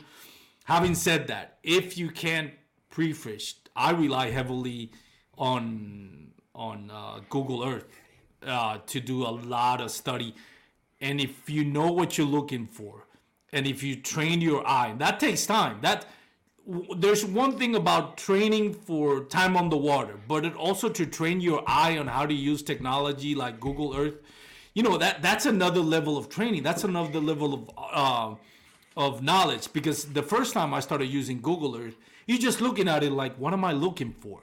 Having 0.64 0.96
said 0.96 1.28
that, 1.28 1.58
if 1.64 1.98
you 1.98 2.10
can't 2.10 2.54
pre-fish, 2.90 3.56
I 3.76 3.92
rely 3.92 4.30
heavily 4.30 4.92
on 5.38 6.32
on 6.54 6.92
uh, 6.92 7.20
Google 7.30 7.64
Earth 7.64 7.88
uh, 8.46 8.78
to 8.86 9.00
do 9.00 9.24
a 9.24 9.32
lot 9.32 9.82
of 9.82 9.92
study. 9.92 10.36
And 11.02 11.20
if 11.20 11.50
you 11.50 11.64
know 11.66 11.92
what 11.92 12.18
you're 12.18 12.28
looking 12.28 12.68
for, 12.68 13.08
and 13.52 13.66
if 13.66 13.84
you 13.84 13.96
train 13.96 14.40
your 14.40 14.66
eye, 14.68 14.94
that 15.00 15.20
takes 15.20 15.46
time. 15.46 15.80
That 15.82 16.06
there's 16.98 17.26
one 17.26 17.58
thing 17.58 17.76
about 17.76 18.18
training 18.18 18.74
for 18.74 19.26
time 19.26 19.58
on 19.58 19.70
the 19.70 19.78
water, 19.78 20.20
but 20.28 20.46
it 20.46 20.56
also 20.56 20.90
to 20.90 21.06
train 21.06 21.42
your 21.42 21.64
eye 21.68 21.98
on 21.98 22.08
how 22.08 22.26
to 22.26 22.34
use 22.34 22.62
technology 22.62 23.36
like 23.36 23.60
Google 23.60 23.96
Earth. 23.96 24.16
You 24.74 24.84
know 24.84 24.98
that 24.98 25.22
that's 25.22 25.46
another 25.46 25.82
level 25.82 26.18
of 26.18 26.30
training. 26.30 26.64
That's 26.64 26.84
another 26.84 27.20
level 27.20 27.54
of 27.54 27.70
uh, 27.78 28.36
of 28.96 29.22
knowledge 29.22 29.72
because 29.74 30.06
the 30.06 30.24
first 30.24 30.54
time 30.54 30.74
I 30.74 30.80
started 30.80 31.08
using 31.08 31.42
Google 31.42 31.76
Earth, 31.76 31.96
you're 32.26 32.38
just 32.38 32.62
looking 32.62 32.88
at 32.88 33.04
it 33.04 33.12
like, 33.12 33.36
what 33.38 33.54
am 33.54 33.66
I 33.66 33.74
looking 33.74 34.14
for? 34.14 34.42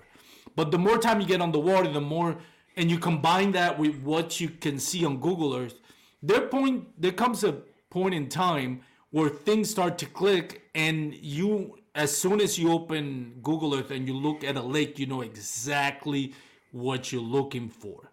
But 0.57 0.71
the 0.71 0.79
more 0.79 0.99
time 0.99 1.21
you 1.21 1.27
get 1.27 1.41
on 1.41 1.53
the 1.53 1.61
water, 1.61 1.91
the 1.91 2.01
more, 2.01 2.37
and 2.77 2.91
you 2.91 2.99
combine 2.99 3.53
that 3.53 3.79
with 3.79 3.97
what 4.03 4.41
you 4.41 4.49
can 4.49 4.79
see 4.79 5.05
on 5.05 5.19
Google 5.19 5.55
Earth, 5.55 5.81
there 6.23 6.43
point 6.43 7.01
there 7.01 7.13
comes 7.13 7.45
a 7.45 7.53
point 7.91 8.15
in 8.15 8.29
time 8.29 8.83
where 9.11 9.31
things 9.31 9.71
start 9.71 9.97
to 9.99 10.07
click, 10.07 10.69
and 10.75 11.15
you, 11.15 11.79
as 11.99 12.17
soon 12.17 12.41
as 12.41 12.57
you 12.57 12.73
open 12.73 13.35
Google 13.43 13.75
Earth 13.75 13.91
and 13.91 14.07
you 14.07 14.15
look 14.15 14.45
at 14.45 14.57
a 14.57 14.63
lake, 14.63 15.01
you 15.01 15.07
know 15.07 15.23
exactly 15.23 16.33
what 16.71 17.11
you're 17.11 17.21
looking 17.21 17.69
for. 17.69 18.13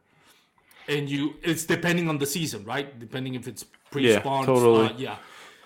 And 0.87 1.07
you, 1.07 1.35
it's 1.43 1.65
depending 1.65 2.09
on 2.09 2.17
the 2.17 2.25
season, 2.25 2.65
right? 2.65 2.99
Depending 2.99 3.35
if 3.35 3.47
it's 3.47 3.63
pre-spawn, 3.91 4.41
yeah, 4.41 4.45
totally. 4.45 4.95
yeah. 4.97 5.17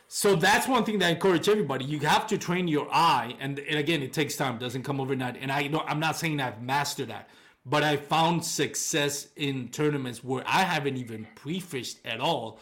So 0.09 0.35
that's 0.35 0.67
one 0.67 0.83
thing 0.83 0.99
that 0.99 1.05
I 1.05 1.09
encourage 1.11 1.47
everybody. 1.47 1.85
You 1.85 1.99
have 1.99 2.27
to 2.27 2.37
train 2.37 2.67
your 2.67 2.87
eye, 2.91 3.35
and, 3.39 3.57
and 3.59 3.77
again, 3.79 4.01
it 4.03 4.11
takes 4.11 4.35
time. 4.35 4.55
It 4.55 4.59
doesn't 4.59 4.83
come 4.83 4.99
overnight. 4.99 5.37
And 5.39 5.49
I 5.49 5.67
know 5.67 5.83
I'm 5.87 5.99
not 5.99 6.17
saying 6.17 6.41
I've 6.41 6.61
mastered 6.61 7.07
that, 7.09 7.29
but 7.65 7.83
I 7.83 7.95
found 7.95 8.43
success 8.43 9.29
in 9.37 9.69
tournaments 9.69 10.23
where 10.25 10.43
I 10.45 10.63
haven't 10.63 10.97
even 10.97 11.25
pre-fished 11.35 11.99
at 12.03 12.19
all, 12.19 12.59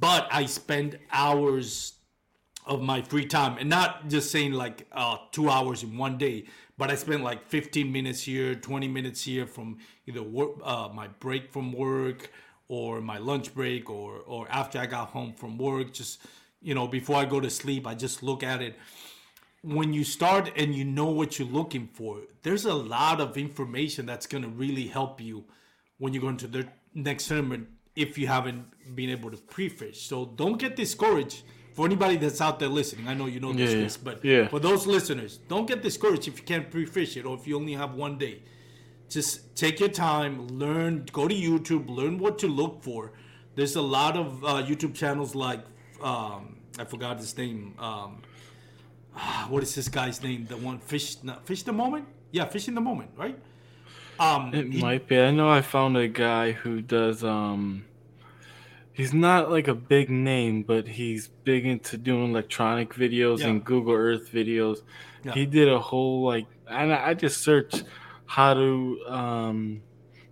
but 0.00 0.26
I 0.32 0.46
spend 0.46 0.98
hours 1.12 1.99
of 2.70 2.80
my 2.80 3.02
free 3.02 3.26
time, 3.26 3.58
and 3.58 3.68
not 3.68 4.08
just 4.08 4.30
saying 4.30 4.52
like 4.52 4.86
uh, 4.92 5.16
two 5.32 5.50
hours 5.50 5.82
in 5.82 5.98
one 5.98 6.16
day, 6.16 6.44
but 6.78 6.88
I 6.88 6.94
spent 6.94 7.24
like 7.24 7.48
15 7.48 7.90
minutes 7.90 8.22
here, 8.22 8.54
20 8.54 8.86
minutes 8.86 9.24
here 9.24 9.44
from 9.44 9.78
either 10.06 10.22
work, 10.22 10.52
uh, 10.62 10.88
my 10.94 11.08
break 11.08 11.50
from 11.52 11.72
work 11.72 12.30
or 12.68 13.00
my 13.00 13.18
lunch 13.18 13.52
break, 13.52 13.90
or 13.90 14.20
or 14.24 14.46
after 14.48 14.78
I 14.78 14.86
got 14.86 15.08
home 15.08 15.32
from 15.34 15.58
work, 15.58 15.92
just 15.92 16.20
you 16.62 16.74
know, 16.76 16.86
before 16.86 17.16
I 17.16 17.24
go 17.24 17.40
to 17.40 17.50
sleep, 17.50 17.88
I 17.88 17.94
just 17.94 18.22
look 18.22 18.44
at 18.44 18.62
it. 18.62 18.76
When 19.62 19.92
you 19.92 20.04
start 20.04 20.52
and 20.56 20.72
you 20.72 20.84
know 20.84 21.10
what 21.10 21.38
you're 21.38 21.48
looking 21.48 21.88
for, 21.92 22.20
there's 22.42 22.66
a 22.66 22.74
lot 22.74 23.20
of 23.20 23.36
information 23.36 24.06
that's 24.06 24.26
going 24.26 24.44
to 24.44 24.48
really 24.48 24.86
help 24.86 25.20
you 25.20 25.44
when 25.98 26.14
you 26.14 26.20
go 26.20 26.28
into 26.28 26.46
the 26.46 26.68
next 26.94 27.26
tournament 27.26 27.68
if 27.96 28.16
you 28.16 28.28
haven't 28.28 28.64
been 28.94 29.10
able 29.10 29.30
to 29.30 29.36
pre-fish. 29.36 30.02
So 30.02 30.26
don't 30.36 30.58
get 30.58 30.76
discouraged 30.76 31.42
for 31.74 31.86
anybody 31.86 32.16
that's 32.16 32.40
out 32.40 32.58
there 32.58 32.68
listening. 32.68 33.08
I 33.08 33.14
know 33.14 33.26
you 33.26 33.40
know 33.40 33.52
this, 33.52 33.96
Yeah, 33.96 34.00
but 34.04 34.24
yeah. 34.24 34.48
for 34.48 34.58
those 34.60 34.86
listeners, 34.86 35.38
don't 35.48 35.66
get 35.66 35.82
discouraged 35.82 36.28
if 36.28 36.38
you 36.38 36.44
can't 36.44 36.70
pre-fish 36.70 37.16
it 37.16 37.24
or 37.24 37.36
if 37.36 37.46
you 37.46 37.56
only 37.56 37.74
have 37.74 37.94
one 37.94 38.18
day. 38.18 38.42
Just 39.08 39.56
take 39.56 39.80
your 39.80 39.88
time, 39.88 40.46
learn, 40.48 41.06
go 41.12 41.26
to 41.26 41.34
YouTube, 41.34 41.88
learn 41.88 42.18
what 42.18 42.38
to 42.40 42.46
look 42.46 42.82
for. 42.82 43.12
There's 43.56 43.76
a 43.76 43.82
lot 43.82 44.16
of 44.16 44.44
uh, 44.44 44.48
YouTube 44.62 44.94
channels 44.94 45.34
like 45.34 45.60
um, 46.02 46.56
I 46.78 46.84
forgot 46.84 47.18
his 47.18 47.36
name. 47.36 47.74
Um, 47.78 48.22
ah, 49.16 49.46
what 49.50 49.62
is 49.62 49.74
this 49.74 49.88
guy's 49.88 50.22
name? 50.22 50.46
The 50.48 50.56
one 50.56 50.78
fish, 50.78 51.16
fish 51.44 51.62
the 51.64 51.72
moment. 51.72 52.06
Yeah, 52.30 52.44
fish 52.44 52.68
in 52.68 52.74
the 52.76 52.80
moment, 52.80 53.10
right? 53.16 53.36
Um, 54.20 54.54
It 54.54 54.72
he- 54.72 54.80
might 54.80 55.08
be. 55.08 55.18
I 55.18 55.30
know 55.32 55.48
I 55.50 55.62
found 55.62 55.96
a 55.96 56.06
guy 56.06 56.52
who 56.52 56.80
does 56.80 57.24
um 57.24 57.84
he's 59.00 59.14
not 59.14 59.50
like 59.50 59.66
a 59.68 59.74
big 59.74 60.10
name, 60.10 60.62
but 60.62 60.86
he's 60.86 61.28
big 61.44 61.64
into 61.64 61.96
doing 61.96 62.30
electronic 62.30 62.92
videos 62.94 63.38
Yeah. 63.40 63.48
and 63.48 63.64
Google 63.64 63.94
Earth 63.94 64.30
videos. 64.32 64.82
Yeah. 65.24 65.32
He 65.32 65.46
did 65.46 65.68
a 65.68 65.78
whole 65.78 66.22
like 66.24 66.46
and 66.68 66.92
I 66.92 67.14
just 67.14 67.38
searched 67.42 67.84
how 68.26 68.54
to 68.54 69.00
um 69.08 69.82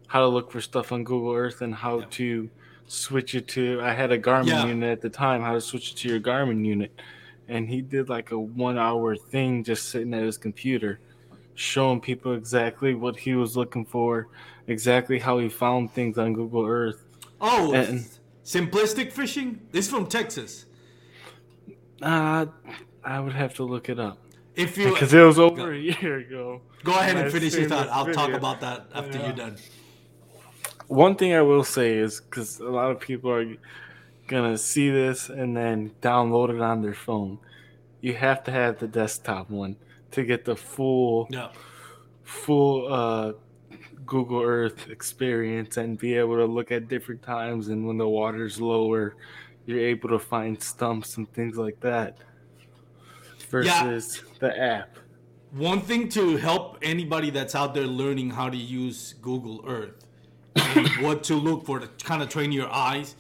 how 0.07 0.21
to 0.21 0.27
look 0.29 0.51
for 0.53 0.61
stuff 0.61 0.93
on 0.93 1.05
Google 1.05 1.33
Earth 1.33 1.61
and 1.63 1.75
how 1.75 2.01
Yeah. 2.01 2.07
to 2.11 2.51
switch 2.87 3.35
it 3.35 3.49
to 3.49 3.81
I 3.83 3.93
had 3.93 4.13
a 4.13 4.19
Garmin 4.19 4.69
unit 4.69 4.91
at 4.91 5.01
the 5.01 5.11
time, 5.11 5.41
how 5.43 5.55
to 5.55 5.61
switch 5.61 5.93
it 5.93 5.97
to 5.99 6.09
your 6.09 6.21
Garmin 6.21 6.65
unit. 6.67 6.93
And 7.49 7.69
he 7.69 7.81
did 7.81 8.09
like 8.11 8.31
a 8.33 8.39
one 8.39 8.77
hour 8.79 9.17
thing 9.17 9.65
just 9.65 9.89
sitting 9.89 10.13
at 10.15 10.23
his 10.23 10.37
computer 10.37 11.01
showing 11.55 12.01
people 12.01 12.35
exactly 12.35 12.95
what 12.95 13.17
he 13.17 13.35
was 13.35 13.57
looking 13.57 13.85
for, 13.85 14.29
exactly 14.69 15.19
how 15.19 15.39
he 15.39 15.49
found 15.49 15.91
things 15.93 16.17
on 16.19 16.33
Google 16.35 16.65
Earth. 16.67 17.05
oh, 17.41 17.73
and- 17.73 18.07
simplistic 18.49 19.13
fishing. 19.13 19.61
This 19.73 19.85
is 19.87 19.91
from 19.91 20.07
Texas. 20.07 20.65
Uh, 22.01 22.47
I 23.05 23.21
would 23.21 23.35
have 23.35 23.55
to 23.55 23.65
look 23.65 23.89
it 23.89 23.99
up 24.01 24.19
If 24.57 24.79
you 24.79 24.91
because 24.93 25.13
it 25.13 25.21
was 25.21 25.39
over 25.39 25.73
a 25.73 25.79
year 25.79 26.19
ago. 26.19 26.63
go 26.85 26.93
ahead 26.93 27.17
when 27.17 27.25
and 27.25 27.33
finish 27.33 27.55
your 27.55 27.69
thought, 27.69 27.89
I'll 27.89 28.13
talk 28.13 28.31
about 28.31 28.61
that 28.61 28.87
after 28.95 29.19
Yeah. 29.19 29.27
you're 29.27 29.37
done. 29.37 29.57
One 30.87 31.17
thing 31.17 31.35
I 31.35 31.43
will 31.43 31.65
say 31.65 31.99
is 31.99 32.21
because 32.21 32.61
a 32.61 32.71
lot 32.71 32.91
of 32.91 33.01
people 33.01 33.31
are 33.31 33.45
gonna 34.29 34.57
see 34.57 34.89
this 34.91 35.29
and 35.29 35.55
then 35.57 35.93
download 36.01 36.55
it 36.55 36.61
on 36.63 36.81
their 36.81 36.95
phone. 36.95 37.39
You 38.01 38.15
have 38.15 38.43
to 38.45 38.51
have 38.53 38.79
the 38.79 38.89
desktop 38.89 39.51
one 39.51 39.77
to 40.13 40.25
get 40.25 40.45
the 40.47 40.57
full 40.57 41.27
Yeah, 41.31 41.49
full 42.23 42.91
uh, 42.93 43.33
Google 44.07 44.43
Earth 44.43 44.89
experience 44.89 45.77
and 45.77 45.99
be 45.99 46.15
able 46.15 46.37
to 46.37 46.47
look 46.47 46.73
at 46.73 46.89
different 46.89 47.23
times 47.23 47.69
and 47.69 47.87
when 47.87 47.99
the 47.99 48.09
water's 48.09 48.61
lower, 48.61 49.15
you're 49.67 49.81
able 49.81 50.09
to 50.09 50.19
find 50.19 50.61
stumps 50.63 51.17
and 51.19 51.31
things 51.33 51.57
like 51.57 51.79
that. 51.81 52.17
Versus 53.51 54.23
the 54.41 54.59
app. 54.59 54.99
one 55.53 55.81
thing 55.81 56.09
to 56.11 56.37
help 56.37 56.79
anybody 56.83 57.31
that's 57.31 57.55
out 57.55 57.73
there 57.73 57.87
learning 57.87 58.31
how 58.31 58.51
to 58.51 58.57
use 58.57 59.15
Google 59.23 59.65
Earth 59.67 60.05
and 60.57 60.89
what 61.01 61.23
to 61.25 61.35
look 61.35 61.65
for 61.65 61.79
to 61.79 61.89
kind 62.05 62.23
of 62.23 62.29
train 62.29 62.53
your 62.53 62.71
eyes. 62.71 63.17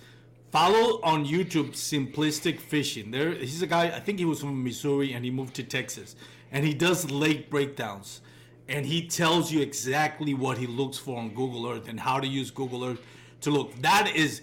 Follow 0.50 1.00
on 1.02 1.26
YouTube 1.26 1.72
Simplistic 1.72 2.58
Fishing. 2.60 3.10
There, 3.10 3.32
he's 3.32 3.60
a 3.62 3.66
guy. 3.66 3.86
I 3.86 4.00
think 4.00 4.18
he 4.18 4.24
was 4.24 4.40
from 4.40 4.64
Missouri 4.64 5.12
and 5.12 5.24
he 5.24 5.30
moved 5.30 5.54
to 5.56 5.62
Texas, 5.62 6.16
and 6.50 6.64
he 6.64 6.72
does 6.72 7.10
lake 7.10 7.50
breakdowns, 7.50 8.22
and 8.68 8.84
he 8.84 9.06
tells 9.06 9.50
you 9.50 9.60
exactly 9.60 10.34
what 10.34 10.58
he 10.58 10.66
looks 10.66 10.98
for 10.98 11.18
on 11.18 11.30
Google 11.30 11.68
Earth 11.68 11.88
and 11.88 11.98
how 11.98 12.20
to 12.20 12.26
use 12.26 12.50
Google 12.50 12.84
Earth 12.84 13.00
to 13.40 13.50
look. 13.50 13.74
That 13.80 14.12
is 14.14 14.42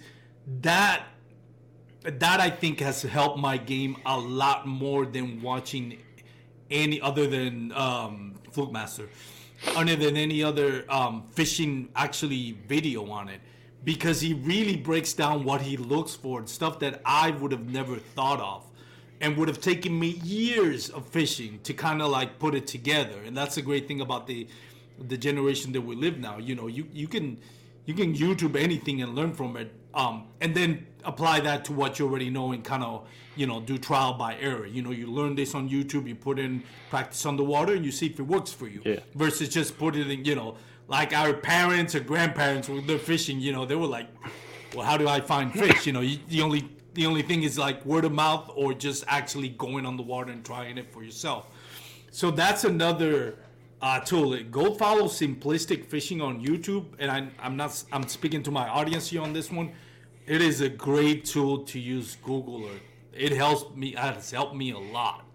that 0.62 1.04
that 2.02 2.40
I 2.40 2.50
think 2.50 2.80
has 2.80 3.02
helped 3.02 3.38
my 3.38 3.56
game 3.56 3.96
a 4.06 4.18
lot 4.18 4.66
more 4.66 5.06
than 5.06 5.42
watching 5.42 5.98
any 6.70 7.00
other 7.00 7.26
than 7.26 7.72
um, 7.72 8.34
Fluke 8.52 8.72
Master, 8.72 9.08
other 9.74 9.96
than 9.96 10.16
any 10.16 10.42
other 10.42 10.84
um, 10.88 11.24
fishing 11.30 11.88
actually 11.96 12.58
video 12.68 13.10
on 13.10 13.28
it, 13.28 13.40
because 13.84 14.20
he 14.20 14.34
really 14.34 14.76
breaks 14.76 15.12
down 15.14 15.42
what 15.42 15.60
he 15.60 15.76
looks 15.76 16.14
for 16.14 16.38
and 16.38 16.48
stuff 16.48 16.78
that 16.78 17.02
I 17.04 17.30
would 17.30 17.50
have 17.52 17.68
never 17.68 17.96
thought 17.96 18.40
of, 18.40 18.64
and 19.20 19.36
would 19.36 19.48
have 19.48 19.60
taken 19.60 19.98
me 19.98 20.08
years 20.08 20.90
of 20.90 21.06
fishing 21.06 21.60
to 21.62 21.72
kind 21.72 22.02
of 22.02 22.10
like 22.10 22.38
put 22.38 22.54
it 22.54 22.66
together. 22.66 23.18
And 23.24 23.36
that's 23.36 23.54
the 23.54 23.62
great 23.62 23.88
thing 23.88 24.00
about 24.00 24.26
the 24.26 24.46
the 24.98 25.16
generation 25.16 25.72
that 25.72 25.80
we 25.80 25.94
live 25.94 26.18
now. 26.18 26.38
You 26.38 26.54
know, 26.54 26.66
you 26.66 26.86
you 26.92 27.08
can 27.08 27.38
you 27.84 27.94
can 27.94 28.14
YouTube 28.14 28.56
anything 28.56 29.02
and 29.02 29.14
learn 29.14 29.32
from 29.32 29.56
it, 29.56 29.72
um, 29.94 30.26
and 30.40 30.54
then 30.54 30.86
apply 31.04 31.40
that 31.40 31.64
to 31.66 31.72
what 31.72 31.98
you 31.98 32.06
already 32.06 32.30
know 32.30 32.52
and 32.52 32.64
kind 32.64 32.82
of 32.82 33.06
you 33.36 33.46
know 33.46 33.60
do 33.60 33.78
trial 33.78 34.14
by 34.14 34.36
error. 34.36 34.66
You 34.66 34.82
know, 34.82 34.90
you 34.90 35.06
learn 35.06 35.34
this 35.34 35.54
on 35.54 35.68
YouTube, 35.68 36.08
you 36.08 36.14
put 36.14 36.38
in 36.38 36.62
practice 36.90 37.24
on 37.26 37.36
the 37.36 37.44
water, 37.44 37.74
and 37.74 37.84
you 37.84 37.92
see 37.92 38.06
if 38.06 38.18
it 38.18 38.24
works 38.24 38.52
for 38.52 38.68
you. 38.68 38.82
Yeah. 38.84 39.00
Versus 39.14 39.48
just 39.48 39.78
put 39.78 39.96
it 39.96 40.10
in, 40.10 40.24
you 40.24 40.34
know, 40.34 40.56
like 40.88 41.12
our 41.12 41.32
parents 41.32 41.94
or 41.94 42.00
grandparents 42.00 42.68
when 42.68 42.86
they're 42.86 42.98
fishing. 42.98 43.40
You 43.40 43.52
know, 43.52 43.64
they 43.64 43.76
were 43.76 43.86
like, 43.86 44.08
"Well, 44.74 44.84
how 44.84 44.96
do 44.96 45.08
I 45.08 45.20
find 45.20 45.52
fish?" 45.52 45.86
You 45.86 45.92
know, 45.92 46.00
you, 46.00 46.18
the 46.28 46.42
only 46.42 46.68
the 46.96 47.06
only 47.06 47.22
thing 47.22 47.42
is 47.44 47.58
like 47.58 47.84
word 47.84 48.04
of 48.04 48.12
mouth 48.12 48.50
or 48.54 48.72
just 48.72 49.04
actually 49.06 49.50
going 49.50 49.86
on 49.86 49.96
the 49.96 50.02
water 50.02 50.32
and 50.32 50.44
trying 50.44 50.78
it 50.78 50.90
for 50.92 51.04
yourself. 51.04 51.46
So 52.10 52.30
that's 52.30 52.64
another 52.64 53.36
uh, 53.82 54.00
tool. 54.00 54.36
Go 54.50 54.74
follow 54.74 55.04
Simplistic 55.04 55.84
Fishing 55.84 56.22
on 56.22 56.44
YouTube, 56.44 56.86
and 56.98 57.10
I, 57.10 57.28
I'm 57.38 57.56
not. 57.56 57.84
I'm 57.92 58.08
speaking 58.08 58.42
to 58.44 58.50
my 58.50 58.66
audience 58.68 59.08
here 59.08 59.20
on 59.20 59.32
this 59.34 59.52
one. 59.52 59.72
it 60.26 60.40
is 60.40 60.62
a 60.62 60.68
great 60.70 61.26
tool 61.26 61.64
to 61.64 61.78
use 61.78 62.16
Google 62.16 62.64
Earth. 62.64 62.80
It 63.12 63.32
helps 63.32 63.76
me. 63.76 63.92
Has 63.92 64.30
helped 64.30 64.56
me 64.56 64.72
a 64.72 64.78
lot. 64.78 65.26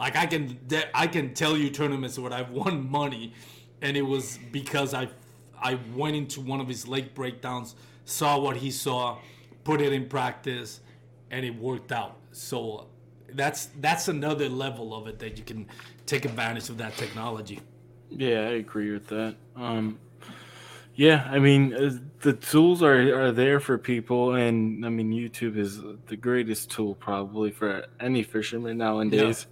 Like 0.00 0.16
I 0.16 0.26
can 0.26 0.58
I 0.92 1.06
can 1.06 1.34
tell 1.34 1.56
you 1.56 1.70
tournaments 1.70 2.18
where 2.18 2.32
I've 2.32 2.50
won 2.62 2.90
money, 2.90 3.32
and 3.80 3.96
it 3.96 4.02
was 4.02 4.40
because 4.50 4.92
I 4.92 5.08
I 5.56 5.78
went 5.94 6.16
into 6.16 6.40
one 6.40 6.60
of 6.60 6.66
his 6.66 6.88
lake 6.88 7.14
breakdowns, 7.14 7.76
saw 8.04 8.40
what 8.40 8.56
he 8.56 8.72
saw, 8.72 9.18
put 9.62 9.80
it 9.80 9.92
in 9.92 10.08
practice, 10.08 10.80
and 11.30 11.44
it 11.44 11.54
worked 11.54 11.92
out. 11.92 12.16
So 12.32 12.88
that's 13.32 13.66
that's 13.80 14.08
another 14.08 14.48
level 14.48 14.94
of 14.94 15.06
it 15.06 15.18
that 15.18 15.38
you 15.38 15.44
can 15.44 15.66
take 16.06 16.24
advantage 16.24 16.68
of 16.68 16.78
that 16.78 16.96
technology. 16.96 17.60
Yeah, 18.10 18.40
I 18.40 18.52
agree 18.52 18.92
with 18.92 19.08
that. 19.08 19.36
Um, 19.56 19.98
yeah, 20.94 21.28
I 21.30 21.38
mean 21.38 21.74
uh, 21.74 21.98
the 22.20 22.32
tools 22.32 22.82
are 22.82 23.26
are 23.26 23.32
there 23.32 23.60
for 23.60 23.78
people, 23.78 24.34
and 24.34 24.84
I 24.84 24.88
mean 24.88 25.10
YouTube 25.10 25.56
is 25.56 25.80
the 26.06 26.16
greatest 26.16 26.70
tool 26.70 26.94
probably 26.94 27.50
for 27.50 27.86
any 28.00 28.22
fisherman 28.22 28.78
nowadays. 28.78 29.46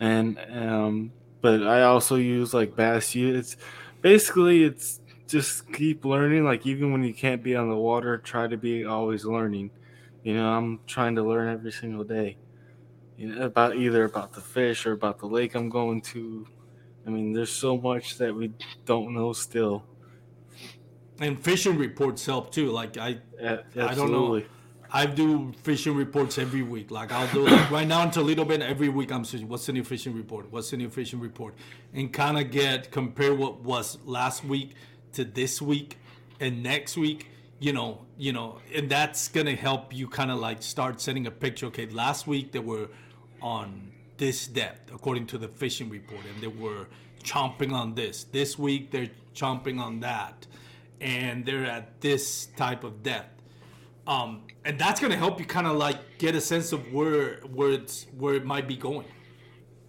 Yeah. 0.00 0.06
And 0.06 0.38
um, 0.50 1.12
but 1.40 1.62
I 1.66 1.82
also 1.82 2.16
use 2.16 2.54
like 2.54 2.74
Bass. 2.76 3.14
It's 3.14 3.56
basically 4.00 4.64
it's 4.64 5.00
just 5.28 5.70
keep 5.72 6.04
learning. 6.04 6.44
Like 6.44 6.66
even 6.66 6.92
when 6.92 7.04
you 7.04 7.12
can't 7.12 7.42
be 7.42 7.54
on 7.54 7.68
the 7.68 7.76
water, 7.76 8.18
try 8.18 8.46
to 8.46 8.56
be 8.56 8.84
always 8.84 9.24
learning. 9.24 9.70
You 10.24 10.34
know, 10.34 10.48
I'm 10.52 10.80
trying 10.86 11.14
to 11.14 11.22
learn 11.22 11.48
every 11.48 11.70
single 11.70 12.02
day. 12.02 12.38
You 13.16 13.28
know, 13.28 13.42
about 13.42 13.76
either 13.76 14.04
about 14.04 14.32
the 14.32 14.40
fish 14.40 14.86
or 14.86 14.92
about 14.92 15.20
the 15.20 15.26
lake 15.26 15.54
I'm 15.54 15.68
going 15.68 16.00
to. 16.00 16.48
I 17.06 17.10
mean, 17.10 17.32
there's 17.32 17.52
so 17.52 17.76
much 17.76 18.18
that 18.18 18.34
we 18.34 18.52
don't 18.84 19.14
know 19.14 19.32
still 19.32 19.84
and 21.20 21.42
fishing 21.42 21.76
reports 21.76 22.26
help 22.26 22.52
too. 22.52 22.70
Like 22.70 22.96
I, 22.96 23.18
I 23.40 23.94
don't 23.94 24.10
know. 24.10 24.42
I 24.90 25.06
do 25.06 25.52
fishing 25.62 25.96
reports 25.96 26.38
every 26.38 26.62
week. 26.62 26.90
Like 26.90 27.10
I'll 27.10 27.32
do 27.32 27.46
like 27.46 27.70
right 27.70 27.86
now 27.86 28.02
in 28.02 28.10
Toledo 28.10 28.44
Bend 28.44 28.62
every 28.62 28.88
week. 28.88 29.10
I'm 29.10 29.24
saying, 29.24 29.48
what's 29.48 29.66
the 29.66 29.72
new 29.72 29.84
fishing 29.84 30.14
report? 30.14 30.50
What's 30.52 30.70
the 30.70 30.76
new 30.76 30.88
fishing 30.88 31.20
report? 31.20 31.54
And 31.92 32.12
kind 32.12 32.38
of 32.38 32.50
get 32.50 32.90
compare 32.90 33.34
what 33.34 33.60
was 33.60 33.98
last 34.04 34.44
week 34.44 34.74
to 35.12 35.24
this 35.24 35.60
week 35.60 35.98
and 36.40 36.62
next 36.62 36.96
week. 36.96 37.30
You 37.58 37.72
know, 37.72 38.03
you 38.16 38.32
know, 38.32 38.58
and 38.74 38.88
that's 38.88 39.28
gonna 39.28 39.54
help 39.54 39.94
you 39.94 40.08
kind 40.08 40.30
of 40.30 40.38
like 40.38 40.62
start 40.62 41.00
setting 41.00 41.26
a 41.26 41.30
picture. 41.30 41.66
Okay, 41.66 41.86
last 41.86 42.26
week 42.26 42.52
they 42.52 42.58
were 42.58 42.88
on 43.42 43.92
this 44.16 44.46
depth 44.46 44.92
according 44.92 45.26
to 45.28 45.38
the 45.38 45.48
fishing 45.48 45.90
report, 45.90 46.24
and 46.32 46.42
they 46.42 46.48
were 46.48 46.86
chomping 47.22 47.72
on 47.72 47.94
this. 47.94 48.24
This 48.24 48.58
week 48.58 48.90
they're 48.90 49.10
chomping 49.34 49.80
on 49.80 50.00
that 50.00 50.46
and 51.00 51.44
they're 51.44 51.66
at 51.66 52.00
this 52.00 52.46
type 52.56 52.84
of 52.84 53.02
depth. 53.02 53.42
Um, 54.06 54.42
and 54.64 54.78
that's 54.78 55.00
gonna 55.00 55.16
help 55.16 55.40
you 55.40 55.46
kind 55.46 55.66
of 55.66 55.76
like 55.76 56.18
get 56.18 56.34
a 56.34 56.40
sense 56.40 56.72
of 56.72 56.92
where 56.92 57.36
where 57.52 57.70
it's 57.70 58.06
where 58.18 58.34
it 58.34 58.44
might 58.44 58.68
be 58.68 58.76
going. 58.76 59.06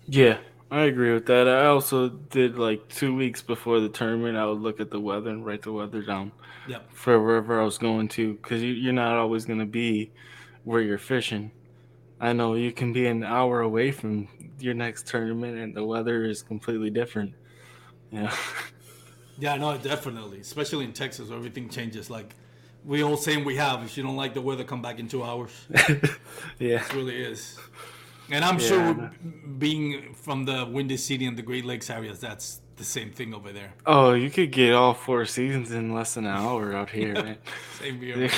Yeah, 0.08 0.38
I 0.72 0.82
agree 0.82 1.14
with 1.14 1.28
that. 1.28 1.48
I 1.48 1.68
also 1.68 2.10
did 2.10 2.58
like 2.58 2.88
two 2.90 3.16
weeks 3.16 3.42
before 3.42 3.80
the 3.80 3.90
tournament. 3.90 4.38
I 4.38 4.46
would 4.46 4.60
look 4.60 4.80
at 4.80 4.90
the 4.90 5.00
weather 5.00 5.30
and 5.30 5.46
write 5.46 5.62
the 5.62 5.72
weather 5.72 6.02
down. 6.02 6.32
Yep. 6.68 6.92
For 6.94 7.22
wherever 7.24 7.62
I 7.62 7.64
was 7.64 7.78
going 7.78 8.08
to, 8.10 8.34
because 8.34 8.64
you, 8.64 8.90
are 8.90 8.94
not 8.94 9.16
always 9.18 9.46
gonna 9.46 9.68
be 9.68 10.12
where 10.64 10.82
you're 10.82 10.98
fishing. 10.98 11.52
I 12.20 12.34
know 12.34 12.56
you 12.56 12.72
can 12.72 12.94
be 12.94 13.06
an 13.06 13.24
hour 13.24 13.62
away 13.62 13.92
from 13.92 14.28
your 14.60 14.74
next 14.74 15.06
tournament, 15.06 15.58
and 15.58 15.76
the 15.76 15.86
weather 15.86 16.24
is 16.26 16.42
completely 16.42 16.90
different. 16.90 17.34
Yeah. 18.12 18.36
Yeah, 19.38 19.58
no, 19.58 19.78
definitely. 19.78 20.40
Especially 20.40 20.86
in 20.86 20.94
Texas 20.94 21.30
where 21.30 21.38
everything 21.38 21.70
changes. 21.70 22.10
Like 22.10 22.36
we 22.86 23.04
all 23.04 23.18
saying 23.18 23.44
we 23.44 23.58
have. 23.58 23.84
If 23.84 23.98
you 23.98 24.04
don't 24.04 24.16
like 24.16 24.34
the 24.34 24.42
weather, 24.42 24.64
come 24.64 24.82
back 24.82 25.00
in 25.00 25.08
two 25.08 25.24
hours. 25.24 25.52
yeah. 26.60 26.84
It 26.86 26.94
really 26.94 27.22
is. 27.22 27.60
And 28.32 28.44
I'm 28.44 28.60
yeah, 28.60 28.68
sure 28.68 29.12
being 29.58 30.14
from 30.14 30.46
the 30.46 30.66
Windy 30.66 30.98
City 30.98 31.26
and 31.26 31.38
the 31.38 31.42
Great 31.42 31.66
Lakes 31.66 31.90
areas, 31.90 32.20
that's 32.20 32.62
the 32.76 32.84
same 32.84 33.12
thing 33.12 33.34
over 33.34 33.52
there. 33.52 33.74
Oh, 33.86 34.14
you 34.14 34.30
could 34.30 34.52
get 34.52 34.74
all 34.74 34.94
four 34.94 35.26
seasons 35.26 35.72
in 35.72 35.94
less 35.94 36.16
than 36.16 36.26
an 36.26 36.36
hour 36.36 36.76
out 36.76 36.90
here, 36.90 37.14
man. 37.14 37.38
same 37.80 38.00
here. 38.00 38.30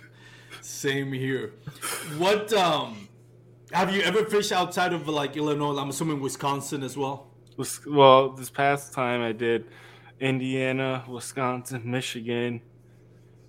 same 0.60 1.12
here. 1.12 1.52
What 2.16 2.52
um 2.52 3.08
have 3.72 3.94
you 3.94 4.02
ever 4.02 4.24
fished 4.24 4.52
outside 4.52 4.92
of 4.92 5.08
like 5.08 5.36
Illinois? 5.36 5.76
I'm 5.76 5.90
assuming 5.90 6.20
Wisconsin 6.20 6.82
as 6.82 6.96
well. 6.96 7.28
Well, 7.86 8.30
this 8.30 8.50
past 8.50 8.92
time 8.92 9.22
I 9.22 9.32
did 9.32 9.66
Indiana, 10.20 11.04
Wisconsin, 11.08 11.82
Michigan. 11.84 12.60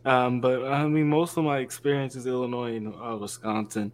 Um, 0.05 0.39
but 0.39 0.63
I 0.65 0.87
mean, 0.87 1.09
most 1.09 1.37
of 1.37 1.43
my 1.43 1.59
experience 1.59 2.15
is 2.15 2.25
Illinois 2.25 2.77
and 2.77 2.93
uh, 2.95 3.17
Wisconsin. 3.19 3.91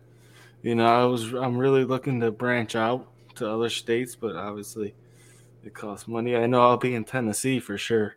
You 0.64 0.76
know, 0.76 0.86
I 0.86 1.06
was 1.06 1.34
I'm 1.34 1.58
really 1.58 1.84
looking 1.84 2.22
to 2.22 2.32
branch 2.32 2.76
out 2.76 3.08
to 3.36 3.50
other 3.50 3.70
states, 3.70 4.16
but 4.16 4.36
obviously 4.36 4.96
it 5.64 5.74
costs 5.74 6.08
money. 6.08 6.38
I 6.38 6.48
know 6.48 6.62
I'll 6.62 6.78
be 6.78 6.96
in 6.96 7.04
Tennessee 7.04 7.60
for 7.60 7.78
sure. 7.78 8.16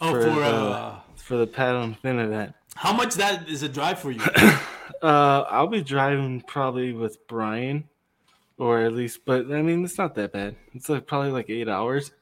Oh, 0.00 0.12
for, 0.12 0.22
for 0.22 0.28
the, 0.30 0.44
uh, 0.44 1.00
for 1.16 1.36
the 1.36 1.46
paddle 1.46 1.82
and 1.82 1.98
fin 1.98 2.20
event. 2.20 2.54
How 2.76 2.92
much 2.92 3.14
that 3.16 3.48
is 3.48 3.62
a 3.64 3.68
drive 3.68 3.98
for 3.98 4.12
you? 4.12 4.20
uh, 5.02 5.44
I'll 5.50 5.66
be 5.66 5.82
driving 5.82 6.40
probably 6.40 6.92
with 6.92 7.26
Brian, 7.26 7.88
or 8.56 8.82
at 8.82 8.92
least, 8.92 9.24
but 9.24 9.50
I 9.50 9.62
mean, 9.62 9.84
it's 9.84 9.98
not 9.98 10.14
that 10.14 10.32
bad. 10.32 10.54
It's 10.72 10.88
like 10.88 11.06
probably 11.06 11.32
like 11.32 11.50
eight 11.50 11.68
hours. 11.68 12.12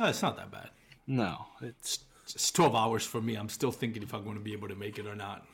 Oh, 0.00 0.06
it's 0.06 0.22
not 0.22 0.36
that 0.36 0.50
bad. 0.50 0.70
No, 1.06 1.46
it's 1.62 2.00
it's 2.24 2.50
12 2.50 2.74
hours 2.74 3.06
for 3.06 3.20
me. 3.20 3.36
I'm 3.36 3.48
still 3.48 3.70
thinking 3.70 4.02
if 4.02 4.12
I'm 4.12 4.24
going 4.24 4.36
to 4.36 4.42
be 4.42 4.52
able 4.52 4.66
to 4.68 4.74
make 4.74 4.98
it 4.98 5.06
or 5.06 5.14
not. 5.14 5.46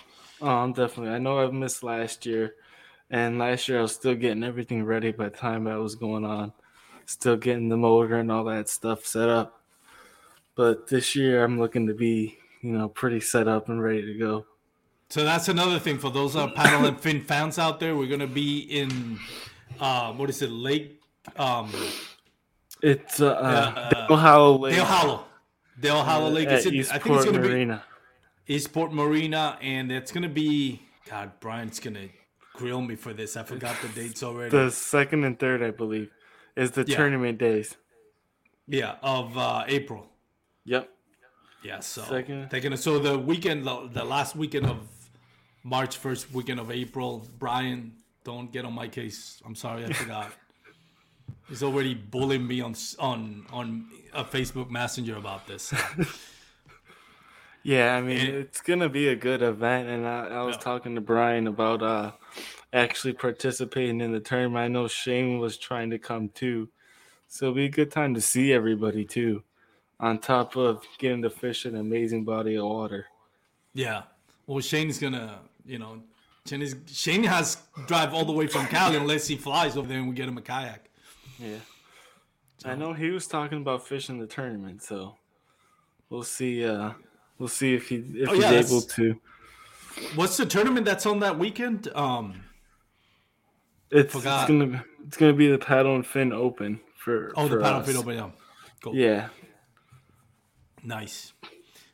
I'm 0.48 0.72
definitely. 0.72 1.14
I 1.14 1.18
know 1.18 1.38
I've 1.38 1.52
missed 1.52 1.82
last 1.82 2.26
year, 2.26 2.54
and 3.10 3.38
last 3.38 3.68
year 3.68 3.78
I 3.78 3.82
was 3.82 3.94
still 3.94 4.14
getting 4.14 4.44
everything 4.44 4.84
ready 4.84 5.12
by 5.12 5.24
the 5.24 5.36
time 5.36 5.64
that 5.64 5.78
was 5.78 5.94
going 5.94 6.24
on, 6.24 6.52
still 7.06 7.36
getting 7.36 7.68
the 7.68 7.76
motor 7.76 8.16
and 8.16 8.30
all 8.30 8.44
that 8.44 8.68
stuff 8.68 9.04
set 9.06 9.28
up. 9.28 9.60
But 10.54 10.88
this 10.88 11.16
year 11.16 11.44
I'm 11.44 11.58
looking 11.58 11.86
to 11.86 11.94
be, 11.94 12.38
you 12.60 12.72
know, 12.72 12.88
pretty 12.88 13.20
set 13.20 13.48
up 13.48 13.68
and 13.68 13.82
ready 13.82 14.04
to 14.04 14.18
go. 14.18 14.46
So 15.08 15.24
that's 15.24 15.48
another 15.48 15.78
thing 15.78 15.98
for 15.98 16.10
those 16.10 16.36
uh, 16.36 16.48
paddle 16.48 16.86
and 16.86 16.98
fin 16.98 17.22
fans 17.22 17.58
out 17.58 17.80
there. 17.80 17.96
We're 17.96 18.08
gonna 18.08 18.26
be 18.26 18.60
in, 18.60 19.18
uh, 19.78 20.12
what 20.12 20.28
is 20.30 20.42
it, 20.42 20.50
Lake 20.50 21.02
um, 21.36 21.72
it's 22.82 23.20
uh, 23.20 23.28
uh, 23.30 24.06
Dale 24.08 24.16
Hollow 24.16 24.58
Lake. 24.58 24.74
Dale 24.74 24.84
Hollow. 24.84 25.24
Dale 25.80 26.02
Hollow 26.02 26.30
Lake. 26.30 26.48
At 26.48 26.66
it, 26.66 26.90
I 26.90 26.98
think 26.98 27.16
it's 27.16 27.24
going 27.24 27.42
to 27.42 27.48
be 27.48 27.74
Eastport 28.46 28.92
Marina, 28.92 29.58
and 29.60 29.92
it's 29.92 30.12
going 30.12 30.22
to 30.22 30.28
be. 30.28 30.82
God, 31.08 31.32
Brian's 31.40 31.80
going 31.80 31.94
to 31.94 32.08
grill 32.54 32.80
me 32.80 32.94
for 32.94 33.12
this. 33.12 33.36
I 33.36 33.42
forgot 33.42 33.76
the 33.82 33.88
dates 33.88 34.22
already. 34.22 34.50
The 34.50 34.70
second 34.70 35.24
and 35.24 35.38
third, 35.38 35.62
I 35.62 35.70
believe, 35.70 36.10
is 36.56 36.72
the 36.72 36.84
yeah. 36.86 36.96
tournament 36.96 37.38
days. 37.38 37.76
Yeah, 38.66 38.96
of 39.02 39.36
uh, 39.36 39.64
April. 39.66 40.06
Yep. 40.64 40.88
Yeah, 41.64 41.80
so 41.80 42.02
second. 42.02 42.76
so 42.78 42.98
the 42.98 43.18
weekend, 43.18 43.64
the, 43.64 43.88
the 43.92 44.04
last 44.04 44.34
weekend 44.34 44.66
of 44.66 44.78
March, 45.62 45.96
first 45.96 46.32
weekend 46.32 46.58
of 46.58 46.70
April. 46.70 47.26
Brian, 47.38 47.92
don't 48.24 48.52
get 48.52 48.64
on 48.64 48.72
my 48.72 48.88
case. 48.88 49.40
I'm 49.44 49.54
sorry, 49.54 49.84
I 49.84 49.92
forgot. 49.92 50.32
He's 51.48 51.62
already 51.62 51.94
bullying 51.94 52.46
me 52.46 52.60
on 52.60 52.74
on 52.98 53.46
on 53.52 53.86
a 54.12 54.24
Facebook 54.24 54.70
Messenger 54.70 55.16
about 55.16 55.46
this. 55.46 55.72
yeah, 57.62 57.96
I 57.96 58.00
mean 58.00 58.18
and, 58.18 58.34
it's 58.36 58.60
gonna 58.60 58.88
be 58.88 59.08
a 59.08 59.16
good 59.16 59.42
event, 59.42 59.88
and 59.88 60.06
I, 60.06 60.26
I 60.28 60.42
was 60.42 60.56
talking 60.56 60.94
to 60.94 61.00
Brian 61.00 61.46
about 61.46 61.82
uh 61.82 62.12
actually 62.72 63.12
participating 63.12 64.00
in 64.00 64.12
the 64.12 64.20
tournament. 64.20 64.64
I 64.64 64.68
know 64.68 64.88
Shane 64.88 65.38
was 65.38 65.56
trying 65.56 65.90
to 65.90 65.98
come 65.98 66.28
too, 66.28 66.68
so 67.28 67.46
it'll 67.46 67.56
be 67.56 67.66
a 67.66 67.70
good 67.70 67.90
time 67.90 68.14
to 68.14 68.20
see 68.20 68.52
everybody 68.52 69.04
too. 69.04 69.42
On 70.00 70.18
top 70.18 70.56
of 70.56 70.82
getting 70.98 71.22
to 71.22 71.30
fish 71.30 71.64
an 71.64 71.76
amazing 71.76 72.24
body 72.24 72.56
of 72.56 72.64
water. 72.64 73.06
Yeah, 73.74 74.02
well, 74.46 74.60
Shane's 74.60 74.98
gonna, 74.98 75.38
you 75.64 75.78
know, 75.78 76.02
Shane, 76.46 76.62
is, 76.62 76.76
Shane 76.86 77.24
has 77.24 77.58
drive 77.86 78.12
all 78.12 78.24
the 78.24 78.32
way 78.32 78.46
from 78.46 78.66
Cali 78.66 78.96
unless 78.96 79.26
he 79.28 79.36
flies 79.36 79.76
over 79.76 79.86
there 79.86 79.98
and 79.98 80.08
we 80.08 80.14
get 80.14 80.28
him 80.28 80.38
a 80.38 80.42
kayak. 80.42 80.90
Yeah. 81.38 81.58
So. 82.58 82.70
I 82.70 82.74
know 82.74 82.92
he 82.92 83.10
was 83.10 83.26
talking 83.26 83.58
about 83.58 83.86
fishing 83.86 84.18
the 84.18 84.26
tournament, 84.26 84.82
so 84.82 85.16
we'll 86.10 86.22
see. 86.22 86.64
Uh, 86.64 86.92
we'll 87.42 87.48
see 87.48 87.74
if 87.74 87.88
he 87.88 87.96
if 87.96 88.28
oh, 88.28 88.34
yeah, 88.34 88.52
he's 88.52 88.70
able 88.70 88.82
to. 88.82 89.20
What's 90.14 90.36
the 90.36 90.46
tournament 90.46 90.86
that's 90.86 91.04
on 91.06 91.18
that 91.20 91.40
weekend? 91.40 91.88
Um, 91.92 92.44
it's, 93.90 94.14
it's 94.14 94.24
gonna 94.24 94.84
it's 95.04 95.16
gonna 95.16 95.32
be 95.32 95.50
the 95.50 95.58
paddle 95.58 95.96
and 95.96 96.06
fin 96.06 96.32
open 96.32 96.80
for. 96.96 97.32
Oh, 97.36 97.48
for 97.48 97.56
the 97.56 97.60
paddle 97.60 97.78
and 97.78 97.86
fin 97.86 97.96
open. 97.96 98.16
Yeah. 98.16 98.30
Cool. 98.80 98.94
Yeah. 98.94 99.28
Nice. 100.84 101.32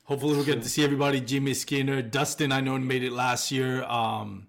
Hopefully, 0.04 0.36
we'll 0.36 0.44
get 0.44 0.62
to 0.62 0.68
see 0.68 0.84
everybody. 0.84 1.20
Jimmy 1.20 1.54
Skinner, 1.54 2.02
Dustin. 2.02 2.52
I 2.52 2.60
know 2.60 2.76
made 2.76 3.02
it 3.02 3.12
last 3.12 3.50
year. 3.50 3.84
Um, 3.84 4.48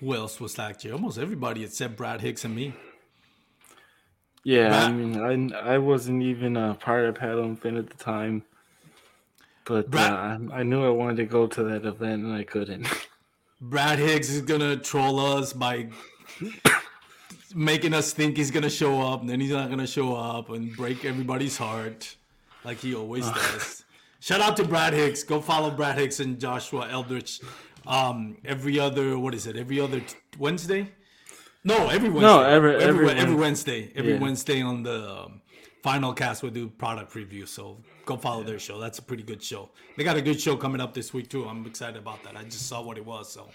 who 0.00 0.14
else 0.14 0.40
was 0.40 0.58
last 0.58 0.84
year? 0.84 0.94
Almost 0.94 1.18
everybody 1.18 1.62
except 1.62 1.96
Brad 1.96 2.20
Hicks 2.20 2.44
and 2.44 2.56
me. 2.56 2.74
Yeah, 4.42 4.84
I 4.84 4.90
mean, 4.90 5.52
I 5.54 5.74
I 5.74 5.78
wasn't 5.78 6.22
even 6.22 6.56
a 6.56 6.74
part 6.74 7.04
of 7.04 7.14
Paddle 7.14 7.44
and 7.44 7.60
Fin 7.60 7.76
at 7.76 7.88
the 7.88 7.96
time, 7.96 8.42
but 9.68 9.90
Brad- 9.90 10.10
uh, 10.12 10.38
I, 10.52 10.60
I 10.60 10.62
knew 10.64 10.84
I 10.84 10.88
wanted 10.90 11.18
to 11.18 11.24
go 11.26 11.46
to 11.46 11.62
that 11.64 11.84
event 11.84 12.24
and 12.24 12.32
I 12.32 12.42
couldn't. 12.42 12.88
Brad 13.60 13.98
Hicks 14.00 14.28
is 14.30 14.42
gonna 14.42 14.76
troll 14.76 15.20
us 15.20 15.52
by 15.52 15.88
making 17.54 17.94
us 17.94 18.12
think 18.12 18.36
he's 18.36 18.50
gonna 18.50 18.70
show 18.70 19.00
up, 19.00 19.20
and 19.20 19.28
then 19.30 19.40
he's 19.40 19.50
not 19.50 19.70
gonna 19.70 19.86
show 19.86 20.14
up 20.14 20.50
and 20.50 20.74
break 20.76 21.04
everybody's 21.04 21.56
heart, 21.56 22.16
like 22.64 22.78
he 22.78 22.94
always 22.94 23.28
does. 23.30 23.84
Shout 24.20 24.40
out 24.40 24.56
to 24.56 24.64
Brad 24.64 24.92
Hicks. 24.94 25.22
Go 25.22 25.40
follow 25.40 25.70
Brad 25.70 25.98
Hicks 25.98 26.20
and 26.20 26.38
Joshua 26.40 26.88
Eldridge. 26.90 27.40
Um, 27.86 28.36
every 28.44 28.78
other 28.78 29.18
what 29.18 29.34
is 29.34 29.46
it? 29.46 29.56
Every 29.56 29.80
other 29.80 30.00
t- 30.00 30.16
Wednesday? 30.38 30.90
No, 31.64 31.88
every 31.88 32.08
Wednesday. 32.08 32.26
No, 32.26 32.42
every- 32.42 32.74
every, 32.76 32.84
every 32.84 33.10
every 33.10 33.34
Wed- 33.34 33.40
Wednesday. 33.40 33.92
Every 33.94 34.12
Yeah. 34.14 34.18
Wednesday 34.20 34.60
on 34.62 34.82
the 34.82 35.10
um, 35.10 35.40
final 35.82 36.12
cast 36.12 36.42
we 36.42 36.50
do 36.50 36.68
product 36.68 37.14
review. 37.14 37.46
So 37.46 37.78
go 38.04 38.16
follow 38.16 38.42
their 38.42 38.58
show. 38.58 38.78
That's 38.78 38.98
a 38.98 39.02
pretty 39.02 39.22
good 39.22 39.42
show. 39.42 39.70
They 39.96 40.04
got 40.04 40.16
a 40.16 40.22
good 40.22 40.40
show 40.40 40.56
coming 40.56 40.80
up 40.80 40.94
this 40.94 41.12
week 41.14 41.28
too. 41.28 41.46
I'm 41.48 41.66
excited 41.66 41.96
about 41.96 42.22
that. 42.24 42.36
I 42.36 42.44
just 42.44 42.68
saw 42.68 42.82
what 42.82 42.98
it 42.98 43.04
was, 43.04 43.32
so 43.32 43.48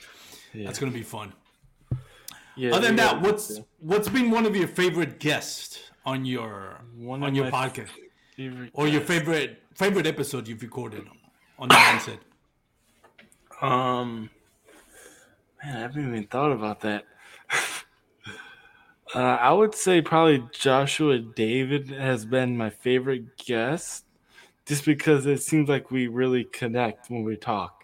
that's 0.54 0.80
gonna 0.80 0.92
be 0.92 1.04
fun. 1.04 1.34
Yeah, 2.56 2.76
Other 2.76 2.88
than 2.88 2.96
that, 2.98 3.22
what's 3.22 3.60
what's 3.80 4.10
been 4.10 4.30
one 4.30 4.46
of 4.46 4.56
your 4.56 4.68
favorite 4.68 5.20
guests 5.20 5.92
on 6.06 6.26
your 6.26 6.82
One 6.96 7.24
on 7.24 7.34
your 7.34 7.50
podcast 7.50 7.90
or 8.74 8.88
your 8.88 9.02
favorite 9.02 9.64
favorite 9.76 10.06
episode 10.06 10.48
you've 10.48 10.62
recorded 10.62 11.08
on 11.58 11.70
the 11.70 11.76
mindset? 11.76 12.20
Um, 13.62 14.30
man, 15.64 15.78
I 15.78 15.80
haven't 15.80 16.08
even 16.08 16.28
thought 16.28 16.52
about 16.52 16.82
that. 16.82 17.06
Uh, 19.16 19.38
I 19.40 19.54
would 19.54 19.76
say 19.76 20.02
probably 20.02 20.44
Joshua 20.52 21.20
David 21.20 21.90
has 21.90 22.26
been 22.26 22.58
my 22.58 22.72
favorite 22.72 23.38
guest, 23.38 24.06
just 24.66 24.86
because 24.86 25.26
it 25.28 25.44
seems 25.44 25.70
like 25.70 25.92
we 25.92 26.08
really 26.08 26.46
connect 26.46 27.10
when 27.10 27.24
we 27.24 27.36
talk. 27.36 27.84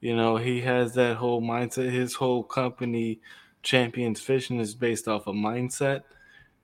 You 0.00 0.14
know, 0.14 0.36
he 0.36 0.60
has 0.60 0.94
that 0.94 1.16
whole 1.16 1.42
mindset. 1.42 1.90
His 1.90 2.14
whole 2.14 2.44
company, 2.44 3.20
Champions 3.62 4.20
Fishing, 4.20 4.60
is 4.60 4.74
based 4.74 5.08
off 5.08 5.26
a 5.26 5.32
mindset 5.32 6.02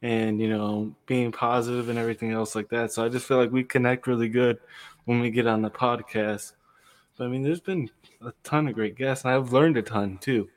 and 0.03 0.41
you 0.41 0.49
know 0.49 0.95
being 1.07 1.31
positive 1.33 1.89
and 1.89 1.99
everything 1.99 2.31
else 2.33 2.55
like 2.55 2.69
that. 2.69 2.93
So 2.93 3.05
I 3.05 3.09
just 3.09 3.27
feel 3.27 3.39
like 3.39 3.51
we 3.51 3.65
connect 3.65 4.07
really 4.07 4.29
good 4.29 4.59
when 5.05 5.21
we 5.21 5.31
get 5.31 5.47
on 5.47 5.63
the 5.63 5.71
podcast. 5.71 6.53
But 7.17 7.25
I 7.25 7.29
mean, 7.29 7.43
there's 7.43 7.61
been 7.61 7.91
a 8.25 8.33
ton 8.45 8.69
of 8.69 8.75
great 8.75 8.97
guests, 8.97 9.25
and 9.25 9.35
I've 9.35 9.53
learned 9.53 9.79
a 9.79 9.83
ton 9.83 10.19
too 10.19 10.49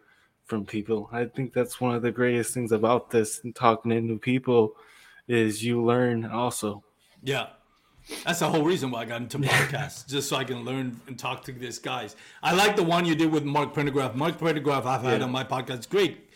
from 0.46 0.66
people. 0.66 1.10
I 1.12 1.26
think 1.26 1.54
that's 1.54 1.80
one 1.80 1.96
of 1.96 2.02
the 2.02 2.12
greatest 2.12 2.54
things 2.54 2.72
about 2.72 3.10
this 3.10 3.42
and 3.44 3.56
talking 3.56 3.92
to 3.92 4.02
new 4.02 4.20
people 4.20 4.76
is 5.28 5.64
you 5.64 5.84
learn 5.84 6.26
also. 6.26 6.84
Yeah. 7.24 7.48
That's 8.26 8.40
the 8.40 8.50
whole 8.50 8.64
reason 8.66 8.92
why 8.92 9.02
I 9.04 9.06
got 9.06 9.22
into 9.22 9.40
podcasts, 9.40 10.06
just 10.10 10.28
so 10.28 10.36
I 10.36 10.44
can 10.44 10.66
learn 10.66 11.00
and 11.08 11.18
talk 11.18 11.44
to 11.46 11.54
these 11.54 11.80
guys. 11.80 12.18
I 12.42 12.54
like 12.54 12.76
the 12.76 12.84
one 12.84 13.06
you 13.06 13.16
did 13.16 13.32
with 13.32 13.46
Mark 13.46 13.74
Pendergraph. 13.74 14.14
Mark 14.16 14.38
Pendergraph, 14.38 14.86
I've 14.86 15.04
had 15.04 15.20
Yeah. 15.20 15.26
on 15.26 15.32
my 15.32 15.46
podcast. 15.46 15.90
Great, 15.90 16.30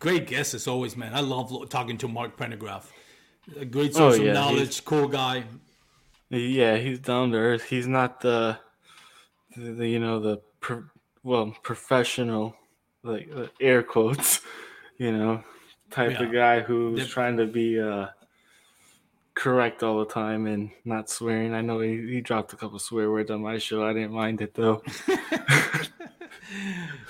great 0.00 0.26
guest 0.26 0.52
as 0.54 0.66
always, 0.66 0.96
man. 0.96 1.14
I 1.14 1.20
love 1.20 1.68
talking 1.70 1.96
to 1.98 2.08
Mark 2.08 2.36
Pendergraph. 2.36 2.90
A 3.56 3.64
great 3.64 3.92
Oh, 3.92 4.10
source 4.10 4.18
of 4.18 4.24
knowledge, 4.34 4.84
cool 4.84 5.06
guy. 5.06 5.44
Yeah, 6.30 6.76
he's 6.78 6.98
down 6.98 7.30
to 7.32 7.38
earth. 7.38 7.64
He's 7.64 7.86
not 7.86 8.20
the, 8.20 8.58
the, 9.56 9.72
the, 9.72 9.88
you 9.88 10.00
know 10.00 10.18
the 10.18 10.40
pro, 10.60 10.84
well 11.22 11.54
professional 11.62 12.56
like 13.02 13.28
uh, 13.34 13.46
air 13.60 13.82
quotes, 13.82 14.40
you 14.98 15.12
know, 15.12 15.42
type 15.90 16.18
of 16.20 16.32
guy 16.32 16.60
who's 16.60 17.08
trying 17.08 17.36
to 17.36 17.46
be 17.46 17.80
uh 17.80 18.06
correct 19.34 19.82
all 19.82 19.98
the 19.98 20.06
time 20.06 20.46
and 20.46 20.70
not 20.84 21.08
swearing. 21.08 21.54
I 21.54 21.62
know 21.62 21.80
he, 21.80 21.96
he 22.06 22.20
dropped 22.20 22.52
a 22.52 22.56
couple 22.56 22.78
swear 22.78 23.10
words 23.10 23.30
on 23.30 23.40
my 23.40 23.58
show. 23.58 23.84
I 23.84 23.92
didn't 23.92 24.12
mind 24.12 24.40
it 24.42 24.54
though. 24.54 24.82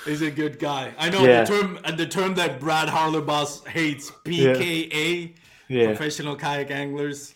He's 0.04 0.22
a 0.22 0.30
good 0.30 0.58
guy. 0.58 0.92
I 0.98 1.10
know 1.10 1.24
Yeah. 1.24 1.44
the 1.44 1.52
term 1.52 1.78
uh, 1.84 1.92
the 1.92 2.06
term 2.06 2.34
that 2.34 2.60
Brad 2.60 2.88
Harlerboss 2.88 3.66
hates, 3.66 4.10
PKA, 4.24 5.34
Yeah. 5.68 5.86
professional 5.86 6.36
kayak 6.36 6.70
anglers. 6.70 7.34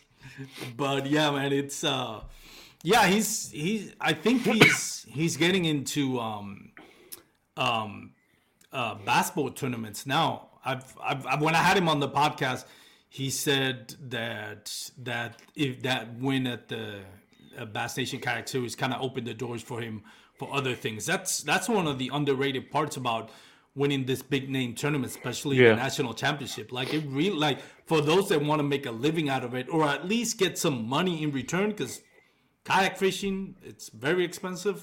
But 0.76 1.07
yeah, 1.07 1.30
man, 1.30 1.52
it's 1.52 1.82
uh 1.84 2.20
yeah, 2.82 3.07
he's 3.07 3.50
he's 3.50 3.94
I 4.00 4.12
think 4.12 4.42
he's 4.42 5.07
he's 5.09 5.36
getting 5.36 5.64
into 5.64 6.18
um 6.20 6.72
um 7.57 8.12
uh 8.81 8.95
basketball 9.12 9.51
tournaments 9.61 10.01
now. 10.18 10.29
I've, 10.70 10.89
I've, 11.11 11.22
I've 11.31 11.41
when 11.47 11.55
I 11.61 11.62
had 11.68 11.77
him 11.81 11.89
on 11.95 11.99
the 12.07 12.09
podcast, 12.22 12.62
he 13.18 13.29
said 13.31 13.77
that 14.16 14.62
that 15.11 15.31
if 15.66 15.72
that 15.89 16.03
win 16.27 16.47
at 16.55 16.62
the 16.72 16.85
uh, 17.59 17.64
Bass 17.74 17.97
Nation 17.97 18.18
Kayak 18.27 18.47
Series 18.55 18.74
kind 18.83 18.93
of 18.95 19.01
opened 19.07 19.27
the 19.33 19.35
doors 19.45 19.62
for 19.70 19.79
him 19.87 20.03
for 20.39 20.47
other 20.59 20.74
things. 20.85 21.07
That's 21.12 21.33
that's 21.51 21.68
one 21.79 21.87
of 21.93 21.97
the 22.03 22.09
underrated 22.18 22.64
parts 22.77 22.97
about 23.03 23.24
winning 23.83 24.03
this 24.11 24.22
big 24.35 24.45
name 24.59 24.74
tournament, 24.74 25.11
especially 25.16 25.57
Yeah. 25.57 25.70
the 25.70 25.77
national 25.87 26.14
championship. 26.22 26.66
Like 26.79 26.91
it 26.99 27.05
really 27.20 27.39
like 27.47 27.59
for 27.91 28.01
those 28.11 28.29
that 28.31 28.41
want 28.51 28.59
to 28.59 28.68
make 28.74 28.85
a 28.87 28.95
living 29.07 29.29
out 29.35 29.45
of 29.49 29.53
it 29.61 29.66
or 29.74 29.85
at 29.97 30.03
least 30.14 30.31
get 30.45 30.59
some 30.59 30.77
money 30.97 31.22
in 31.22 31.31
return 31.41 31.68
because 31.70 31.95
kayak 32.64 32.95
fishing 33.05 33.55
it's 33.70 33.87
very 33.91 34.24
expensive 34.31 34.79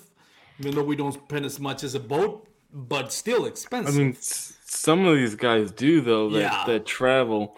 even 0.59 0.71
though 0.75 0.87
we 0.91 0.95
don't 0.95 1.15
spend 1.25 1.43
as 1.51 1.59
much 1.59 1.83
as 1.83 1.93
a 1.95 1.99
boat 2.15 2.47
but 2.73 3.13
still 3.13 3.45
expensive. 3.45 3.93
I 3.93 3.97
mean, 3.97 4.17
some 4.19 5.05
of 5.05 5.15
these 5.15 5.35
guys 5.35 5.71
do 5.71 6.01
though 6.01 6.29
that, 6.31 6.39
Yeah. 6.39 6.63
that 6.65 6.85
travel. 6.85 7.57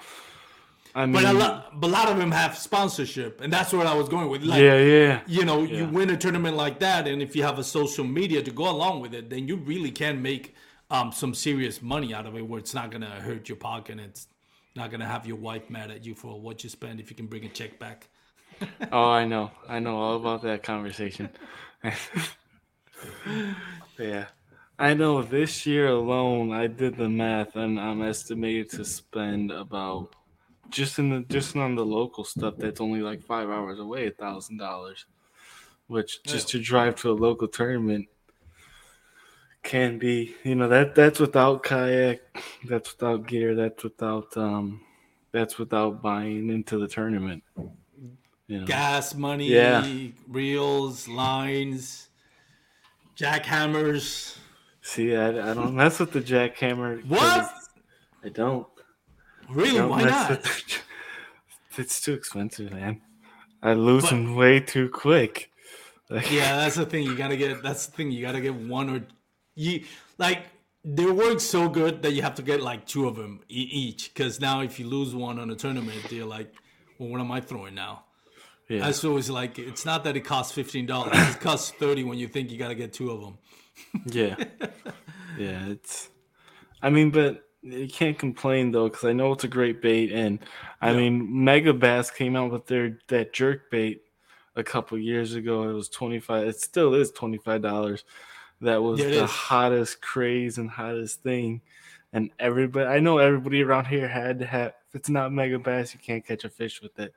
I 0.94 1.06
mean, 1.06 1.14
but 1.14 1.26
a 1.26 1.34
lot, 1.34 1.80
but 1.82 1.88
a 1.88 1.92
lot 1.92 2.10
of 2.10 2.18
them 2.18 2.32
have 2.32 2.58
sponsorship 2.58 3.42
and 3.42 3.52
that's 3.52 3.74
what 3.74 3.86
i 3.86 3.94
was 3.94 4.08
going 4.08 4.30
with 4.30 4.44
like 4.44 4.62
yeah, 4.62 4.78
yeah, 4.78 5.20
you 5.28 5.44
know 5.44 5.64
you 5.64 5.84
win 5.88 6.10
a 6.10 6.16
tournament 6.16 6.56
like 6.56 6.80
that 6.80 7.06
and 7.06 7.22
if 7.22 7.36
you 7.36 7.44
have 7.44 7.60
a 7.60 7.66
social 7.66 8.06
media 8.06 8.42
to 8.42 8.50
go 8.50 8.70
along 8.70 9.02
with 9.02 9.14
it 9.14 9.30
then 9.30 9.46
you 9.46 9.58
really 9.58 9.92
can 9.92 10.22
make 10.22 10.56
um, 10.90 11.12
some 11.12 11.34
serious 11.34 11.82
money 11.82 12.14
out 12.14 12.26
of 12.26 12.38
it 12.38 12.48
where 12.48 12.60
it's 12.60 12.74
not 12.74 12.92
gonna 12.92 13.10
hurt 13.20 13.50
your 13.50 13.58
pocket 13.58 13.92
and 13.94 14.02
it's 14.02 14.28
not 14.74 14.90
gonna 14.90 15.06
have 15.06 15.28
your 15.28 15.36
wife 15.36 15.70
mad 15.70 15.92
at 15.92 16.06
you 16.06 16.16
for 16.16 16.40
what 16.40 16.64
you 16.64 16.70
spend 16.70 17.02
if 17.02 17.10
you 17.10 17.16
can 17.18 17.28
bring 17.28 17.44
a 17.44 17.50
check 17.50 17.78
back 17.78 18.08
Oh, 18.94 19.10
I 19.10 19.26
know. 19.26 19.52
I 19.68 19.80
know 19.80 19.98
all 19.98 20.16
about 20.16 20.44
that 20.44 20.64
conversation. 20.64 21.28
yeah. 24.00 24.26
I 24.78 24.94
know 24.94 25.22
this 25.22 25.66
year 25.66 25.88
alone, 25.88 26.52
I 26.52 26.68
did 26.68 26.98
the 26.98 27.08
math 27.08 27.56
and 27.56 27.80
I'm 27.80 28.02
estimated 28.02 28.70
to 28.72 28.86
spend 28.86 29.52
about 29.52 30.16
just 30.70 31.00
in 31.00 31.10
the 31.10 31.20
just 31.22 31.56
on 31.56 31.76
the 31.76 31.86
local 31.86 32.24
stuff 32.24 32.56
that's 32.58 32.82
only 32.82 33.02
like 33.02 33.24
five 33.24 33.50
hours 33.50 33.80
away, 33.80 34.08
a 34.08 34.12
thousand 34.12 34.58
dollars. 34.58 35.06
Which 35.88 36.24
just 36.24 36.50
to 36.50 36.60
drive 36.60 36.96
to 36.98 37.12
a 37.12 37.14
local 37.14 37.48
tournament 37.48 38.08
can 39.64 39.98
be, 39.98 40.36
you 40.44 40.56
know, 40.56 40.68
that 40.68 40.96
that's 40.96 41.20
without 41.20 41.64
kayak, 41.64 42.22
that's 42.68 42.92
without 42.94 43.28
gear, 43.28 43.56
that's 43.56 43.84
without 43.84 44.36
um 44.36 44.82
that's 45.32 45.58
without 45.58 46.02
buying 46.02 46.50
into 46.50 46.78
the 46.80 46.88
tournament. 46.88 47.44
You 48.48 48.60
know. 48.60 48.66
gas 48.66 49.16
money 49.16 49.48
Yeah. 49.48 49.88
reels 50.28 51.08
lines 51.08 52.10
jackhammers 53.16 54.38
See, 54.86 55.16
I, 55.16 55.30
I 55.30 55.54
don't 55.56 55.74
mess 55.74 56.00
with 56.00 56.12
the 56.12 56.22
jackhammer. 56.22 57.04
what 57.08 57.52
I 58.24 58.30
don't. 58.30 58.68
really 59.50 59.80
don't 59.80 59.90
why 59.90 60.04
not 60.04 60.44
the- 60.44 60.62
it's 61.78 62.00
too 62.00 62.14
expensive, 62.14 62.72
man. 62.72 63.02
I 63.64 63.74
lose 63.74 64.04
But- 64.04 64.12
them 64.12 64.36
way 64.36 64.60
too 64.60 64.90
quick. 64.90 65.50
Like, 66.08 66.32
yeah 66.32 66.56
that's 66.58 66.76
the 66.76 66.86
thing 66.86 67.04
you 67.04 67.18
gotta 67.18 67.36
get 67.36 67.64
that's 67.64 67.88
the 67.88 67.94
thing 67.94 68.12
you 68.12 68.22
gotta 68.22 68.40
get 68.40 68.54
one 68.54 68.92
or 68.92 69.02
you 69.56 69.84
like 70.20 70.44
they 70.84 71.08
work 71.08 71.40
so 71.40 71.68
good 71.68 72.04
that 72.04 72.12
you 72.12 72.22
have 72.22 72.36
to 72.36 72.44
get 72.44 72.62
like 72.62 72.86
two 72.86 73.08
of 73.08 73.16
them 73.16 73.40
each 73.50 74.14
because 74.14 74.40
now 74.40 74.62
if 74.62 74.80
you 74.80 74.88
lose 74.88 75.16
one 75.16 75.40
on 75.40 75.50
a 75.50 75.56
tournament 75.56 75.98
they're 76.12 76.24
like 76.24 76.54
well 77.00 77.10
what 77.10 77.20
am 77.20 77.32
i 77.32 77.42
throwing 77.42 77.74
now 77.74 78.04
yeah. 78.70 78.82
that's 78.82 79.04
always 79.04 79.32
like 79.32 79.58
it's 79.58 79.84
not 79.84 80.04
that 80.04 80.16
it 80.16 80.22
costs 80.22 80.56
$15 80.56 81.34
it 81.36 81.40
costs 81.40 81.72
30 81.72 82.04
when 82.04 82.20
you 82.20 82.28
think 82.28 82.52
you 82.52 82.60
gotta 82.60 82.76
get 82.76 82.94
two 82.94 83.10
of 83.10 83.22
them 83.22 83.40
yeah. 84.06 84.36
Yeah, 85.38 85.68
it's. 85.68 86.10
I 86.82 86.90
mean, 86.90 87.12
but 87.12 87.44
you 87.62 87.90
can't 87.90 88.18
complain 88.18 88.72
though, 88.72 88.88
because 88.88 89.04
I 89.04 89.12
know 89.12 89.34
it's 89.34 89.44
a 89.44 89.50
great 89.50 89.82
bait, 89.82 90.12
and 90.14 90.40
I 90.82 90.92
Yeah. 90.92 90.98
mean, 90.98 91.28
Megabass 91.28 92.14
came 92.16 92.38
out 92.38 92.52
with 92.52 92.68
their 92.68 93.00
that 93.10 93.34
jerk 93.34 93.70
bait 93.70 94.04
a 94.56 94.64
couple 94.64 94.98
years 94.98 95.36
ago. 95.36 95.70
It 95.70 95.74
was 95.74 95.90
twenty 95.90 96.22
five. 96.22 96.48
It 96.48 96.60
still 96.62 96.94
is 96.94 97.12
twenty 97.12 97.38
five 97.38 97.62
dollars. 97.62 98.06
That 98.62 98.82
was 98.82 99.02
Yeah, 99.02 99.10
the 99.10 99.24
is. 99.26 99.30
hottest 99.30 100.02
craze 100.02 100.58
and 100.58 100.70
hottest 100.70 101.22
thing, 101.22 101.62
and 102.14 102.32
everybody. 102.40 102.86
I 102.86 103.00
know 103.00 103.18
everybody 103.18 103.62
around 103.62 103.88
here 103.88 104.08
had 104.08 104.40
to 104.40 104.46
have. 104.46 104.74
If 104.88 104.96
it's 104.96 105.10
not 105.10 105.32
Megabass, 105.32 105.94
you 105.94 106.00
can't 106.00 106.26
catch 106.26 106.46
a 106.46 106.50
fish 106.50 106.82
with 106.82 106.98
it. 107.00 107.14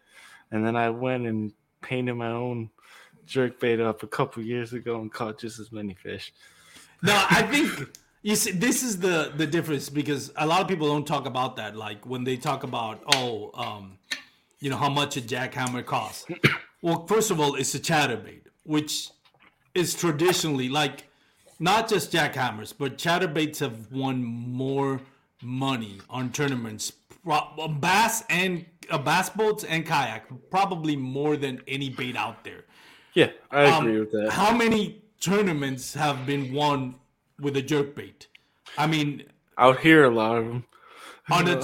And 0.50 0.66
then 0.66 0.74
I 0.74 0.90
went 0.90 1.26
and 1.26 1.52
painted 1.82 2.14
my 2.14 2.30
own 2.30 2.70
jerk 3.28 3.60
bait 3.60 3.80
up 3.80 4.02
a 4.02 4.06
couple 4.06 4.42
years 4.42 4.72
ago 4.72 5.00
and 5.00 5.12
caught 5.12 5.38
just 5.38 5.58
as 5.58 5.70
many 5.70 5.94
fish. 5.94 6.32
No, 7.02 7.14
I 7.30 7.42
think 7.42 7.96
you 8.22 8.34
see 8.34 8.52
this 8.52 8.82
is 8.82 8.98
the 8.98 9.32
the 9.36 9.46
difference 9.46 9.88
because 9.88 10.32
a 10.36 10.46
lot 10.46 10.60
of 10.60 10.68
people 10.68 10.88
don't 10.88 11.06
talk 11.06 11.26
about 11.26 11.56
that. 11.56 11.76
Like 11.76 12.04
when 12.06 12.24
they 12.24 12.36
talk 12.36 12.64
about 12.64 13.02
oh, 13.14 13.50
um, 13.54 13.98
you 14.60 14.70
know 14.70 14.76
how 14.76 14.90
much 14.90 15.16
a 15.16 15.20
jackhammer 15.20 15.84
costs. 15.84 16.26
Well, 16.80 17.08
first 17.08 17.32
of 17.32 17.40
all, 17.40 17.56
it's 17.56 17.74
a 17.74 17.80
chatterbait, 17.80 18.42
which 18.62 19.10
is 19.74 19.94
traditionally 19.94 20.68
like 20.68 21.08
not 21.58 21.88
just 21.88 22.12
jackhammers, 22.12 22.72
but 22.76 22.98
chatterbaits 22.98 23.58
have 23.58 23.90
won 23.90 24.22
more 24.22 25.00
money 25.42 26.00
on 26.08 26.30
tournaments, 26.30 26.92
bass 27.24 28.22
and 28.30 28.64
uh, 28.90 28.98
bass 28.98 29.30
boats 29.30 29.64
and 29.64 29.84
kayak, 29.84 30.26
probably 30.50 30.96
more 30.96 31.36
than 31.36 31.60
any 31.66 31.90
bait 31.90 32.16
out 32.16 32.44
there. 32.44 32.64
Yeah, 33.18 33.30
I 33.50 33.62
agree 33.62 33.94
um, 33.94 33.98
with 33.98 34.12
that. 34.12 34.30
How 34.30 34.56
many 34.56 35.02
tournaments 35.18 35.92
have 35.94 36.24
been 36.24 36.52
won 36.52 36.94
with 37.40 37.56
a 37.56 37.62
jerk 37.62 37.96
bait? 37.96 38.28
I 38.76 38.86
mean, 38.86 39.24
out 39.58 39.80
here, 39.80 40.04
a 40.04 40.10
lot 40.10 40.36
of 40.36 40.46
them. 40.46 40.64
On 41.28 41.48
a 41.48 41.60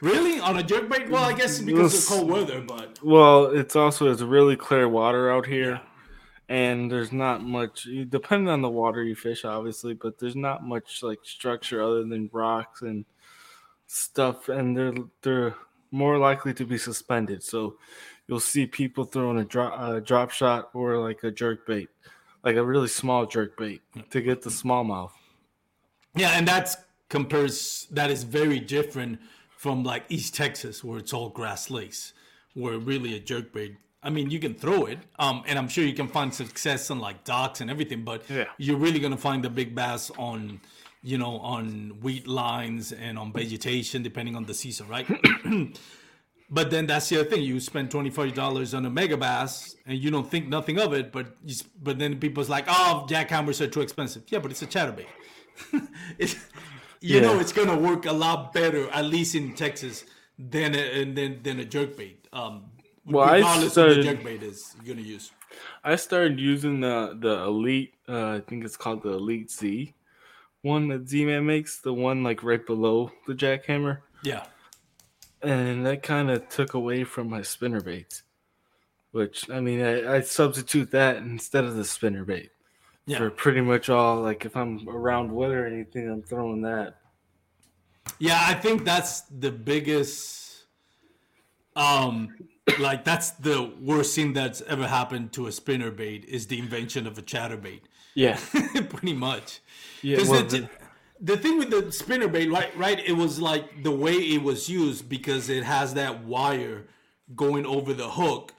really 0.00 0.38
on 0.38 0.56
a 0.56 0.62
jerk 0.62 0.88
bait? 0.88 1.10
Well, 1.10 1.24
I 1.24 1.32
guess 1.32 1.58
because 1.58 2.08
of 2.08 2.16
cold 2.16 2.30
weather, 2.30 2.60
but 2.60 3.02
well, 3.02 3.46
it's 3.46 3.74
also 3.74 4.08
it's 4.12 4.22
really 4.22 4.54
clear 4.54 4.88
water 4.88 5.32
out 5.32 5.46
here. 5.46 5.72
Yeah 5.72 5.80
and 6.50 6.90
there's 6.90 7.12
not 7.12 7.42
much 7.42 7.86
depending 8.08 8.48
on 8.48 8.62
the 8.62 8.70
water 8.70 9.02
you 9.02 9.14
fish 9.14 9.44
obviously 9.44 9.92
but 9.92 10.18
there's 10.18 10.34
not 10.34 10.64
much 10.64 11.02
like 11.02 11.18
structure 11.22 11.82
other 11.82 12.04
than 12.04 12.30
rocks 12.32 12.80
and 12.80 13.04
stuff 13.86 14.48
and 14.48 14.74
they're 14.74 14.94
they're 15.20 15.54
more 15.90 16.16
likely 16.16 16.54
to 16.54 16.64
be 16.64 16.78
suspended 16.78 17.42
so 17.42 17.76
you'll 18.28 18.38
see 18.38 18.66
people 18.66 19.04
throwing 19.04 19.38
a 19.38 19.44
drop 19.44 19.74
a 19.80 20.00
drop 20.00 20.30
shot 20.30 20.70
or 20.74 20.98
like 20.98 21.24
a 21.24 21.30
jerk 21.30 21.66
bait 21.66 21.88
like 22.44 22.56
a 22.56 22.64
really 22.64 22.88
small 22.88 23.26
jerk 23.26 23.56
bait 23.56 23.82
to 24.10 24.20
get 24.20 24.42
the 24.42 24.50
smallmouth 24.50 25.10
yeah 26.14 26.30
and 26.30 26.46
that's 26.46 26.76
compares 27.08 27.88
that 27.90 28.10
is 28.10 28.22
very 28.22 28.60
different 28.60 29.18
from 29.56 29.82
like 29.82 30.04
east 30.08 30.34
texas 30.34 30.84
where 30.84 30.98
it's 30.98 31.12
all 31.12 31.30
grass 31.30 31.70
lakes 31.70 32.12
where 32.54 32.78
really 32.78 33.16
a 33.16 33.20
jerk 33.20 33.52
bait 33.52 33.76
I 34.00 34.10
mean, 34.10 34.30
you 34.30 34.38
can 34.38 34.54
throw 34.54 34.84
it, 34.84 34.98
um, 35.18 35.42
and 35.46 35.58
I'm 35.58 35.66
sure 35.66 35.84
you 35.84 35.92
can 35.92 36.06
find 36.06 36.32
success 36.32 36.90
on 36.90 37.00
like 37.00 37.24
docks 37.24 37.60
and 37.60 37.68
everything, 37.68 38.04
but 38.04 38.22
yeah. 38.30 38.44
you're 38.56 38.76
really 38.76 39.00
gonna 39.00 39.16
find 39.16 39.42
the 39.42 39.50
big 39.50 39.74
bass 39.74 40.10
on, 40.16 40.60
you 41.02 41.18
know, 41.18 41.38
on 41.40 41.98
weed 42.00 42.28
lines 42.28 42.92
and 42.92 43.18
on 43.18 43.32
vegetation, 43.32 44.04
depending 44.04 44.36
on 44.36 44.44
the 44.44 44.54
season, 44.54 44.86
right? 44.86 45.06
but 46.50 46.70
then 46.70 46.86
that's 46.86 47.08
the 47.08 47.20
other 47.20 47.28
thing. 47.28 47.42
You 47.42 47.60
spend 47.60 47.90
twenty 47.90 48.10
five 48.10 48.34
dollars 48.34 48.74
on 48.74 48.86
a 48.86 48.90
Megabass, 48.90 49.76
and 49.86 49.98
you 49.98 50.10
don't 50.10 50.28
think 50.28 50.48
nothing 50.48 50.78
of 50.78 50.92
it, 50.92 51.12
but 51.12 51.36
you, 51.44 51.56
but 51.82 51.98
then 51.98 52.18
people's 52.18 52.48
like, 52.48 52.64
oh, 52.68 53.06
jackhammers 53.08 53.60
are 53.60 53.66
too 53.66 53.80
expensive. 53.80 54.22
Yeah, 54.28 54.38
but 54.38 54.50
it's 54.50 54.62
a 54.62 54.66
chatterbait. 54.66 55.06
it's, 56.18 56.34
you 57.00 57.16
yeah. 57.16 57.20
know, 57.20 57.38
it's 57.38 57.52
gonna 57.52 57.76
work 57.76 58.06
a 58.06 58.12
lot 58.12 58.52
better, 58.52 58.88
at 58.90 59.04
least 59.04 59.34
in 59.34 59.54
Texas, 59.54 60.04
than 60.38 60.74
a, 60.74 61.04
than 61.04 61.42
than 61.42 61.60
a 61.60 61.64
jerkbait. 61.64 62.16
Um, 62.32 62.64
well, 63.04 63.28
I 63.28 63.68
started, 63.68 64.04
the 64.04 64.14
jerkbait 64.14 64.42
is 64.42 64.74
you're 64.82 64.94
gonna 64.94 65.06
use. 65.06 65.32
I 65.82 65.96
started 65.96 66.38
using 66.40 66.80
the 66.80 67.16
the 67.18 67.44
elite. 67.44 67.94
Uh, 68.08 68.36
I 68.36 68.40
think 68.40 68.64
it's 68.64 68.76
called 68.76 69.02
the 69.02 69.10
Elite 69.10 69.50
Z 69.50 69.94
one 70.62 70.88
that 70.88 71.08
Z-Man 71.08 71.46
makes, 71.46 71.78
the 71.78 71.92
one 71.92 72.22
like 72.22 72.42
right 72.42 72.64
below 72.64 73.10
the 73.26 73.34
jackhammer. 73.34 73.98
Yeah, 74.22 74.44
and 75.42 75.86
that 75.86 76.02
kind 76.02 76.30
of 76.30 76.48
took 76.48 76.74
away 76.74 77.04
from 77.04 77.30
my 77.30 77.42
spinner 77.42 77.80
baits. 77.80 78.22
Which 79.12 79.48
I 79.50 79.60
mean, 79.60 79.82
I, 79.82 80.16
I 80.16 80.20
substitute 80.20 80.90
that 80.90 81.16
instead 81.16 81.64
of 81.64 81.76
the 81.76 81.84
spinner 81.84 82.24
bait 82.24 82.50
yeah. 83.08 83.18
for 83.18 83.30
pretty 83.30 83.62
much 83.62 83.88
all. 83.88 84.20
Like 84.20 84.44
if 84.44 84.56
I'm 84.56 84.86
around 84.88 85.32
wood 85.32 85.50
or 85.50 85.66
anything, 85.66 86.08
I'm 86.08 86.22
throwing 86.22 86.62
that. 86.62 86.96
Yeah, 88.18 88.38
I 88.40 88.54
think 88.54 88.84
that's 88.84 89.22
the 89.22 89.50
biggest 89.50 90.64
um 91.76 92.34
like 92.78 93.04
that's 93.04 93.30
the 93.30 93.72
worst 93.80 94.14
thing 94.14 94.32
that's 94.32 94.60
ever 94.62 94.86
happened 94.86 95.32
to 95.32 95.46
a 95.46 95.52
spinner 95.52 95.90
bait 95.90 96.24
is 96.26 96.46
the 96.46 96.58
invention 96.58 97.06
of 97.06 97.16
a 97.18 97.22
chatterbait. 97.22 97.80
Yeah, 98.14 98.38
pretty 98.90 99.14
much. 99.14 99.60
Yeah, 100.02 100.18
well, 100.28 100.42
the, 100.44 100.68
the 101.20 101.36
thing 101.36 101.58
with 101.58 101.70
the 101.70 101.90
spinner 101.92 102.28
bait, 102.28 102.48
right? 102.48 102.76
Right, 102.76 103.00
it 103.06 103.12
was 103.12 103.40
like 103.40 103.82
the 103.82 103.90
way 103.90 104.14
it 104.14 104.42
was 104.42 104.68
used 104.68 105.08
because 105.08 105.48
it 105.48 105.64
has 105.64 105.94
that 105.94 106.24
wire 106.24 106.86
going 107.34 107.66
over 107.66 107.92
the 107.92 108.10
hook. 108.10 108.54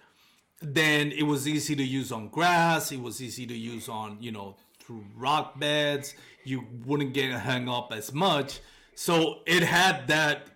Then 0.62 1.12
it 1.12 1.24
was 1.24 1.48
easy 1.48 1.76
to 1.76 1.84
use 1.84 2.12
on 2.12 2.28
grass. 2.28 2.92
It 2.92 3.02
was 3.02 3.22
easy 3.22 3.46
to 3.46 3.58
use 3.58 3.88
on 3.88 4.18
you 4.20 4.32
know 4.32 4.58
through 4.80 5.06
rock 5.16 5.60
beds. 5.60 6.16
You 6.44 6.66
wouldn't 6.86 7.14
get 7.14 7.32
hung 7.32 7.70
up 7.70 7.94
as 7.94 8.14
much. 8.14 8.60
So 8.96 9.40
it 9.46 9.64
had 9.64 10.08
that 10.08 10.48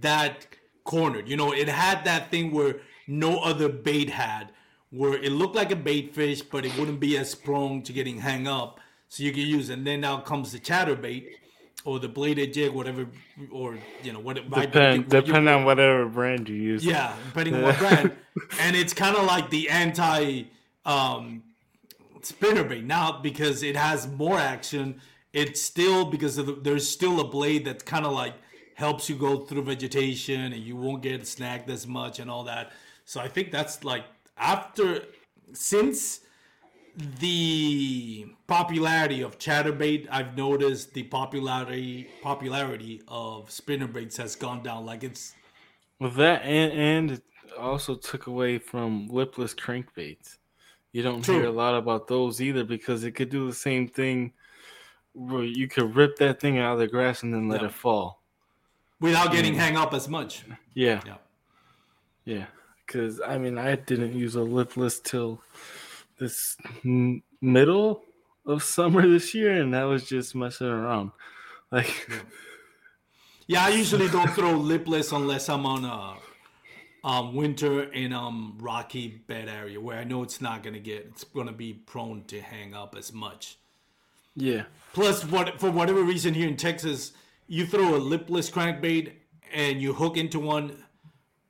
that 0.00 0.46
cornered. 0.84 1.28
You 1.28 1.36
know, 1.36 1.52
it 1.52 1.68
had 1.68 2.04
that 2.04 2.30
thing 2.30 2.50
where 2.52 2.80
no 3.06 3.38
other 3.38 3.68
bait 3.68 4.10
had, 4.10 4.50
where 4.90 5.14
it 5.14 5.30
looked 5.30 5.54
like 5.54 5.70
a 5.70 5.76
bait 5.76 6.14
fish, 6.14 6.42
but 6.42 6.64
it 6.64 6.76
wouldn't 6.78 7.00
be 7.00 7.16
as 7.18 7.34
prone 7.34 7.82
to 7.82 7.92
getting 7.92 8.20
hung 8.20 8.46
up. 8.46 8.80
So 9.08 9.22
you 9.22 9.32
can 9.32 9.42
use, 9.42 9.70
it. 9.70 9.74
and 9.74 9.86
then 9.86 10.00
now 10.00 10.18
comes 10.18 10.52
the 10.52 10.58
chatterbait 10.58 11.26
or 11.84 12.00
the 12.00 12.08
bladed 12.08 12.52
jig, 12.52 12.72
whatever, 12.72 13.06
or 13.50 13.78
you 14.02 14.12
know 14.12 14.18
what. 14.18 14.36
It 14.36 14.48
might 14.50 14.72
Depend, 14.72 15.08
depending 15.08 15.48
on 15.48 15.64
whatever 15.64 16.06
brand 16.06 16.48
you 16.48 16.56
use. 16.56 16.84
Yeah, 16.84 17.14
depending 17.26 17.54
on 17.54 17.62
what 17.62 17.78
brand, 17.78 18.12
and 18.60 18.76
it's 18.76 18.92
kind 18.92 19.16
of 19.16 19.24
like 19.24 19.50
the 19.50 19.70
anti 19.70 20.44
um, 20.84 21.44
spinnerbait 22.20 22.84
now 22.84 23.20
because 23.20 23.62
it 23.62 23.76
has 23.76 24.08
more 24.08 24.38
action. 24.38 25.00
It's 25.32 25.62
still 25.62 26.06
because 26.06 26.36
the, 26.36 26.42
there's 26.42 26.88
still 26.88 27.20
a 27.20 27.24
blade 27.28 27.66
that 27.66 27.84
kind 27.84 28.06
of 28.06 28.12
like 28.12 28.34
helps 28.74 29.08
you 29.08 29.16
go 29.16 29.38
through 29.38 29.62
vegetation 29.62 30.52
and 30.52 30.56
you 30.56 30.76
won't 30.76 31.02
get 31.02 31.26
snagged 31.26 31.70
as 31.70 31.86
much 31.86 32.18
and 32.18 32.30
all 32.30 32.44
that. 32.44 32.72
So 33.04 33.20
I 33.20 33.28
think 33.28 33.50
that's 33.50 33.84
like 33.84 34.04
after 34.36 35.02
since 35.52 36.20
the 36.96 38.26
popularity 38.46 39.22
of 39.22 39.38
chatterbait, 39.38 40.06
I've 40.10 40.36
noticed 40.36 40.94
the 40.94 41.02
popularity 41.04 42.08
popularity 42.22 43.02
of 43.08 43.48
spinnerbaits 43.48 44.16
has 44.16 44.34
gone 44.34 44.62
down. 44.62 44.86
Like 44.86 45.04
it's 45.04 45.34
with 45.98 46.14
that, 46.14 46.42
and 46.42 46.72
and 46.72 47.10
it 47.12 47.22
also 47.58 47.94
took 47.94 48.26
away 48.26 48.58
from 48.58 49.08
lipless 49.08 49.54
crankbaits. 49.54 50.38
You 50.92 51.02
don't 51.02 51.22
True. 51.22 51.34
hear 51.34 51.46
a 51.46 51.52
lot 51.52 51.74
about 51.74 52.08
those 52.08 52.40
either 52.40 52.64
because 52.64 53.04
it 53.04 53.12
could 53.12 53.28
do 53.28 53.46
the 53.46 53.54
same 53.54 53.86
thing 53.86 54.32
where 55.12 55.44
you 55.44 55.68
could 55.68 55.94
rip 55.94 56.16
that 56.16 56.40
thing 56.40 56.58
out 56.58 56.74
of 56.74 56.78
the 56.78 56.86
grass 56.86 57.22
and 57.22 57.34
then 57.34 57.48
let 57.48 57.62
it 57.62 57.72
fall 57.72 58.22
without 59.00 59.32
getting 59.32 59.54
hang 59.54 59.76
up 59.76 59.92
as 59.92 60.08
much. 60.08 60.44
Yeah. 60.74 61.02
Yeah. 61.06 61.16
Yeah. 62.24 62.46
Because 62.86 63.20
I 63.20 63.36
mean, 63.36 63.58
I 63.58 63.76
didn't 63.76 64.14
use 64.14 64.36
a 64.36 64.42
lipless 64.42 65.00
till 65.00 65.42
this 66.18 66.56
middle 66.84 68.02
of 68.46 68.62
summer 68.62 69.06
this 69.06 69.34
year, 69.34 69.60
and 69.60 69.74
that 69.74 69.84
was 69.84 70.04
just 70.04 70.34
messing 70.34 70.66
around. 70.66 71.10
Like, 71.70 72.08
yeah, 72.08 72.16
yeah 73.46 73.64
I 73.64 73.68
usually 73.70 74.08
don't 74.08 74.30
throw 74.30 74.52
lipless 74.52 75.12
unless 75.12 75.48
I'm 75.48 75.66
on 75.66 75.84
a 75.84 76.16
um, 77.06 77.36
winter 77.36 77.84
in 77.84 78.12
um 78.12 78.58
rocky 78.60 79.22
bed 79.28 79.48
area 79.48 79.80
where 79.80 79.98
I 79.98 80.04
know 80.04 80.24
it's 80.24 80.40
not 80.40 80.64
gonna 80.64 80.80
get 80.80 81.06
it's 81.12 81.24
gonna 81.24 81.52
be 81.52 81.72
prone 81.72 82.24
to 82.24 82.40
hang 82.40 82.74
up 82.74 82.96
as 82.98 83.12
much. 83.12 83.58
Yeah. 84.34 84.64
Plus, 84.92 85.24
what 85.24 85.60
for 85.60 85.70
whatever 85.70 86.02
reason 86.02 86.34
here 86.34 86.48
in 86.48 86.56
Texas, 86.56 87.12
you 87.46 87.64
throw 87.64 87.94
a 87.94 87.98
lipless 87.98 88.50
crankbait 88.50 89.12
and 89.52 89.80
you 89.80 89.92
hook 89.92 90.16
into 90.16 90.40
one 90.40 90.84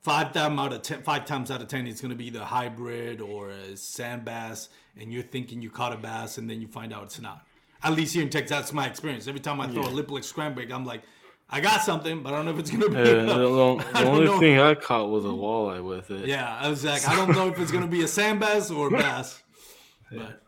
five 0.07 0.33
times 0.33 0.61
out 0.61 0.73
of 0.73 0.83
ten, 0.83 1.03
five 1.03 1.25
times 1.25 1.51
out 1.51 1.61
of 1.61 1.67
ten, 1.67 1.85
it's 1.85 2.01
going 2.01 2.11
to 2.11 2.17
be 2.17 2.31
the 2.31 2.45
hybrid 2.45 3.21
or 3.21 3.51
a 3.51 3.77
sand 3.77 4.25
bass, 4.25 4.69
and 4.97 5.13
you're 5.13 5.25
thinking 5.25 5.61
you 5.61 5.69
caught 5.69 5.93
a 5.93 5.97
bass, 5.97 6.39
and 6.39 6.49
then 6.49 6.61
you 6.61 6.69
find 6.69 6.95
out 6.95 7.03
it's 7.03 7.21
not. 7.21 7.45
At 7.83 7.93
least 7.95 8.15
here 8.15 8.23
in 8.23 8.31
Texas, 8.31 8.57
that's 8.57 8.73
my 8.73 8.87
experience. 8.87 9.27
Every 9.27 9.41
time 9.41 9.61
I 9.61 9.67
throw 9.67 9.83
yeah. 9.83 9.89
a 9.89 9.91
lipless 9.91 10.33
crankbait, 10.33 10.73
I'm 10.73 10.85
like, 10.85 11.03
I 11.51 11.61
got 11.61 11.83
something, 11.83 12.23
but 12.23 12.33
I 12.33 12.37
don't 12.37 12.45
know 12.45 12.53
if 12.53 12.61
it's 12.61 12.71
gonna 12.71 12.89
be. 12.89 12.95
the, 12.95 13.83
the 13.95 14.07
only 14.07 14.27
know. 14.27 14.39
thing 14.39 14.61
I 14.61 14.77
caught 14.77 15.11
was 15.11 15.25
a 15.25 15.29
walleye 15.29 15.83
with 15.83 16.13
it. 16.13 16.27
Yeah, 16.27 16.57
I 16.57 16.69
was 16.69 16.85
like, 16.85 17.07
I 17.09 17.17
don't 17.17 17.33
know 17.33 17.49
if 17.49 17.59
it's 17.59 17.73
gonna 17.73 17.89
be 17.89 18.05
a 18.05 18.09
sand 18.09 18.39
bass 18.39 18.71
or 18.71 18.87
a 18.87 18.91
bass, 18.93 19.43
yeah. 20.13 20.19
but 20.21 20.43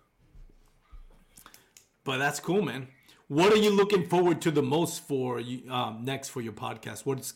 but 2.05 2.19
that's 2.19 2.39
cool, 2.39 2.63
man. 2.63 2.87
What 3.27 3.53
are 3.53 3.57
you 3.57 3.71
looking 3.71 4.07
forward 4.07 4.41
to 4.43 4.53
the 4.53 4.63
most 4.63 5.03
for 5.03 5.43
um, 5.69 6.05
next 6.05 6.29
for 6.29 6.41
your 6.41 6.53
podcast? 6.53 7.05
What's 7.05 7.35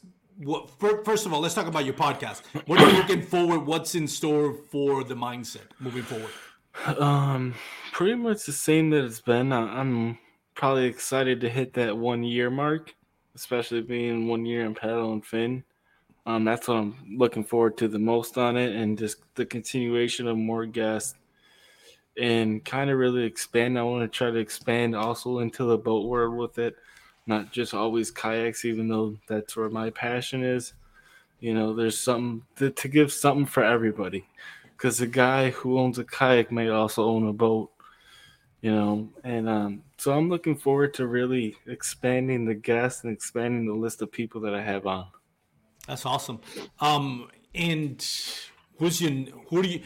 First 1.04 1.26
of 1.26 1.32
all, 1.32 1.40
let's 1.40 1.54
talk 1.54 1.66
about 1.66 1.84
your 1.84 1.94
podcast. 1.94 2.42
What 2.66 2.80
are 2.80 2.90
you 2.90 2.96
looking 2.96 3.22
forward? 3.22 3.60
What's 3.60 3.94
in 3.94 4.08
store 4.08 4.54
for 4.54 5.04
the 5.04 5.14
mindset 5.14 5.66
moving 5.78 6.02
forward? 6.02 6.30
Um, 7.00 7.54
pretty 7.92 8.14
much 8.14 8.46
the 8.46 8.52
same 8.52 8.90
that 8.90 9.04
it's 9.04 9.20
been. 9.20 9.52
I'm 9.52 10.18
probably 10.54 10.86
excited 10.86 11.40
to 11.42 11.48
hit 11.48 11.74
that 11.74 11.96
one 11.96 12.24
year 12.24 12.50
mark, 12.50 12.94
especially 13.34 13.82
being 13.82 14.26
one 14.26 14.44
year 14.44 14.64
in 14.64 14.74
paddle 14.74 15.12
and 15.12 15.24
fin. 15.24 15.64
Um, 16.24 16.44
that's 16.44 16.66
what 16.66 16.78
I'm 16.78 16.96
looking 17.18 17.44
forward 17.44 17.76
to 17.78 17.88
the 17.88 17.98
most 17.98 18.38
on 18.38 18.56
it, 18.56 18.74
and 18.74 18.98
just 18.98 19.18
the 19.34 19.44
continuation 19.44 20.26
of 20.26 20.36
more 20.36 20.66
guests 20.66 21.14
and 22.16 22.64
kind 22.64 22.90
of 22.90 22.98
really 22.98 23.24
expand. 23.24 23.78
I 23.78 23.82
want 23.82 24.02
to 24.02 24.08
try 24.08 24.30
to 24.30 24.38
expand 24.38 24.96
also 24.96 25.40
into 25.40 25.64
the 25.64 25.78
boat 25.78 26.06
world 26.06 26.36
with 26.36 26.58
it, 26.58 26.76
not 27.26 27.52
just 27.52 27.74
always 27.74 28.10
kayaks, 28.10 28.64
even 28.64 28.88
though 28.88 29.16
that's 29.28 29.56
where 29.56 29.70
my 29.70 29.90
passion 29.90 30.42
is. 30.44 30.74
You 31.40 31.54
know, 31.54 31.74
there's 31.74 31.98
something 31.98 32.42
to, 32.56 32.70
to 32.70 32.88
give 32.88 33.12
something 33.12 33.46
for 33.46 33.64
everybody. 33.64 34.26
Because 34.76 34.98
the 34.98 35.06
guy 35.06 35.50
who 35.50 35.78
owns 35.78 35.98
a 35.98 36.04
kayak 36.04 36.50
may 36.50 36.68
also 36.68 37.04
own 37.04 37.26
a 37.28 37.32
boat. 37.32 37.70
you 38.62 38.70
know, 38.72 39.08
and 39.24 39.48
um, 39.48 39.82
so 39.98 40.12
I'm 40.12 40.28
looking 40.30 40.56
forward 40.56 40.94
to 40.94 41.06
really 41.06 41.56
expanding 41.66 42.44
the 42.44 42.54
guests 42.54 43.02
and 43.02 43.12
expanding 43.12 43.66
the 43.66 43.74
list 43.74 44.00
of 44.02 44.12
people 44.12 44.40
that 44.42 44.54
I 44.54 44.62
have 44.62 44.86
on. 44.86 45.06
That's 45.88 46.06
awesome. 46.06 46.40
Um, 46.78 47.28
and 47.54 48.00
who's 48.78 49.00
your 49.00 49.10
who 49.48 49.62
do 49.62 49.68
you 49.68 49.80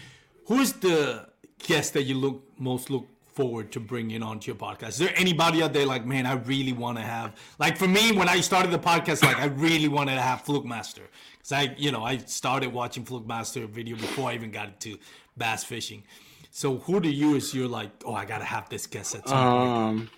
who's 0.47 0.75
the 0.75 1.27
guest 1.59 1.95
that 1.95 2.03
you 2.03 2.17
look 2.17 2.43
most 2.59 2.91
look 2.91 3.07
forward 3.37 3.71
to 3.73 3.81
bringing 3.81 4.23
onto 4.23 4.51
your 4.51 4.57
podcast? 4.57 4.89
Is 4.89 4.99
there 4.99 5.13
anybody 5.15 5.63
out 5.63 5.73
there 5.73 5.87
like, 5.87 6.07
man, 6.07 6.27
I 6.27 6.33
really 6.33 6.73
want 6.73 6.97
to 6.99 7.05
have 7.05 7.37
like 7.59 7.77
for 7.77 7.87
me 7.87 8.13
when 8.13 8.29
I 8.29 8.41
started 8.41 8.73
the 8.73 8.79
podcast, 8.79 9.23
like 9.23 9.39
I 9.39 9.47
really 9.47 9.89
wanted 9.89 10.15
to 10.17 10.23
have 10.23 10.41
Fluke 10.41 10.65
Master 10.65 11.03
because 11.37 11.53
I, 11.53 11.75
you 11.77 11.93
know, 11.93 12.03
I 12.03 12.17
started 12.17 12.73
watching 12.73 13.05
Fluke 13.05 13.27
Master 13.27 13.67
video 13.67 13.97
before 13.97 14.31
I 14.31 14.35
even 14.35 14.51
got 14.51 14.69
into 14.69 14.99
bass 15.37 15.63
fishing. 15.63 16.03
So 16.51 16.79
who 16.79 17.01
do 17.01 17.11
you 17.11 17.37
is 17.37 17.55
you're 17.55 17.69
like, 17.69 17.91
oh, 18.07 18.15
I 18.15 18.25
gotta 18.25 18.45
have 18.45 18.69
this 18.71 18.87
guest 18.87 19.15
at 19.15 19.29
some 19.29 19.59
point? 19.59 19.71
Um, 19.71 20.11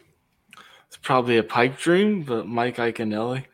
it's 0.87 0.97
probably 0.97 1.37
a 1.37 1.43
pipe 1.43 1.77
dream, 1.77 2.23
but 2.23 2.47
Mike 2.47 2.77
Iaconelli. 2.77 3.45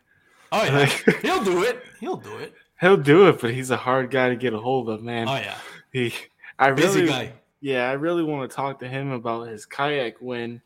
Oh 0.51 0.63
yeah, 0.63 0.85
he'll 1.21 1.43
do 1.43 1.63
it. 1.63 1.81
He'll 1.99 2.17
do 2.17 2.37
it. 2.37 2.53
He'll 2.79 2.97
do 2.97 3.27
it, 3.27 3.41
but 3.41 3.53
he's 3.53 3.71
a 3.71 3.77
hard 3.77 4.11
guy 4.11 4.29
to 4.29 4.35
get 4.35 4.53
a 4.53 4.59
hold 4.59 4.89
of, 4.89 5.01
man. 5.01 5.27
Oh 5.27 5.35
yeah, 5.35 5.57
He, 5.91 6.13
I 6.59 6.71
busy 6.71 7.01
really, 7.01 7.11
guy. 7.11 7.33
Yeah, 7.65 7.89
I 7.89 7.93
really 7.93 8.21
want 8.21 8.47
to 8.47 8.55
talk 8.55 8.77
to 8.79 8.87
him 8.87 9.09
about 9.11 9.47
his 9.47 9.65
kayak 9.65 10.21
win 10.21 10.61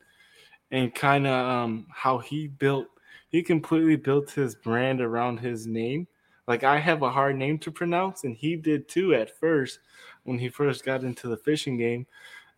and 0.72 0.94
kind 0.94 1.26
of 1.26 1.34
um 1.50 1.88
how 1.90 2.18
he 2.18 2.48
built. 2.48 2.88
He 3.30 3.42
completely 3.42 3.96
built 3.96 4.32
his 4.32 4.54
brand 4.56 5.00
around 5.00 5.40
his 5.40 5.66
name. 5.66 6.08
Like 6.46 6.66
I 6.66 6.78
have 6.80 7.02
a 7.02 7.10
hard 7.10 7.38
name 7.38 7.58
to 7.60 7.72
pronounce, 7.72 8.26
and 8.26 8.36
he 8.36 8.58
did 8.58 8.90
too 8.90 9.14
at 9.16 9.32
first 9.40 9.80
when 10.24 10.40
he 10.40 10.50
first 10.50 10.84
got 10.84 11.06
into 11.06 11.30
the 11.30 11.38
fishing 11.38 11.78
game, 11.78 12.06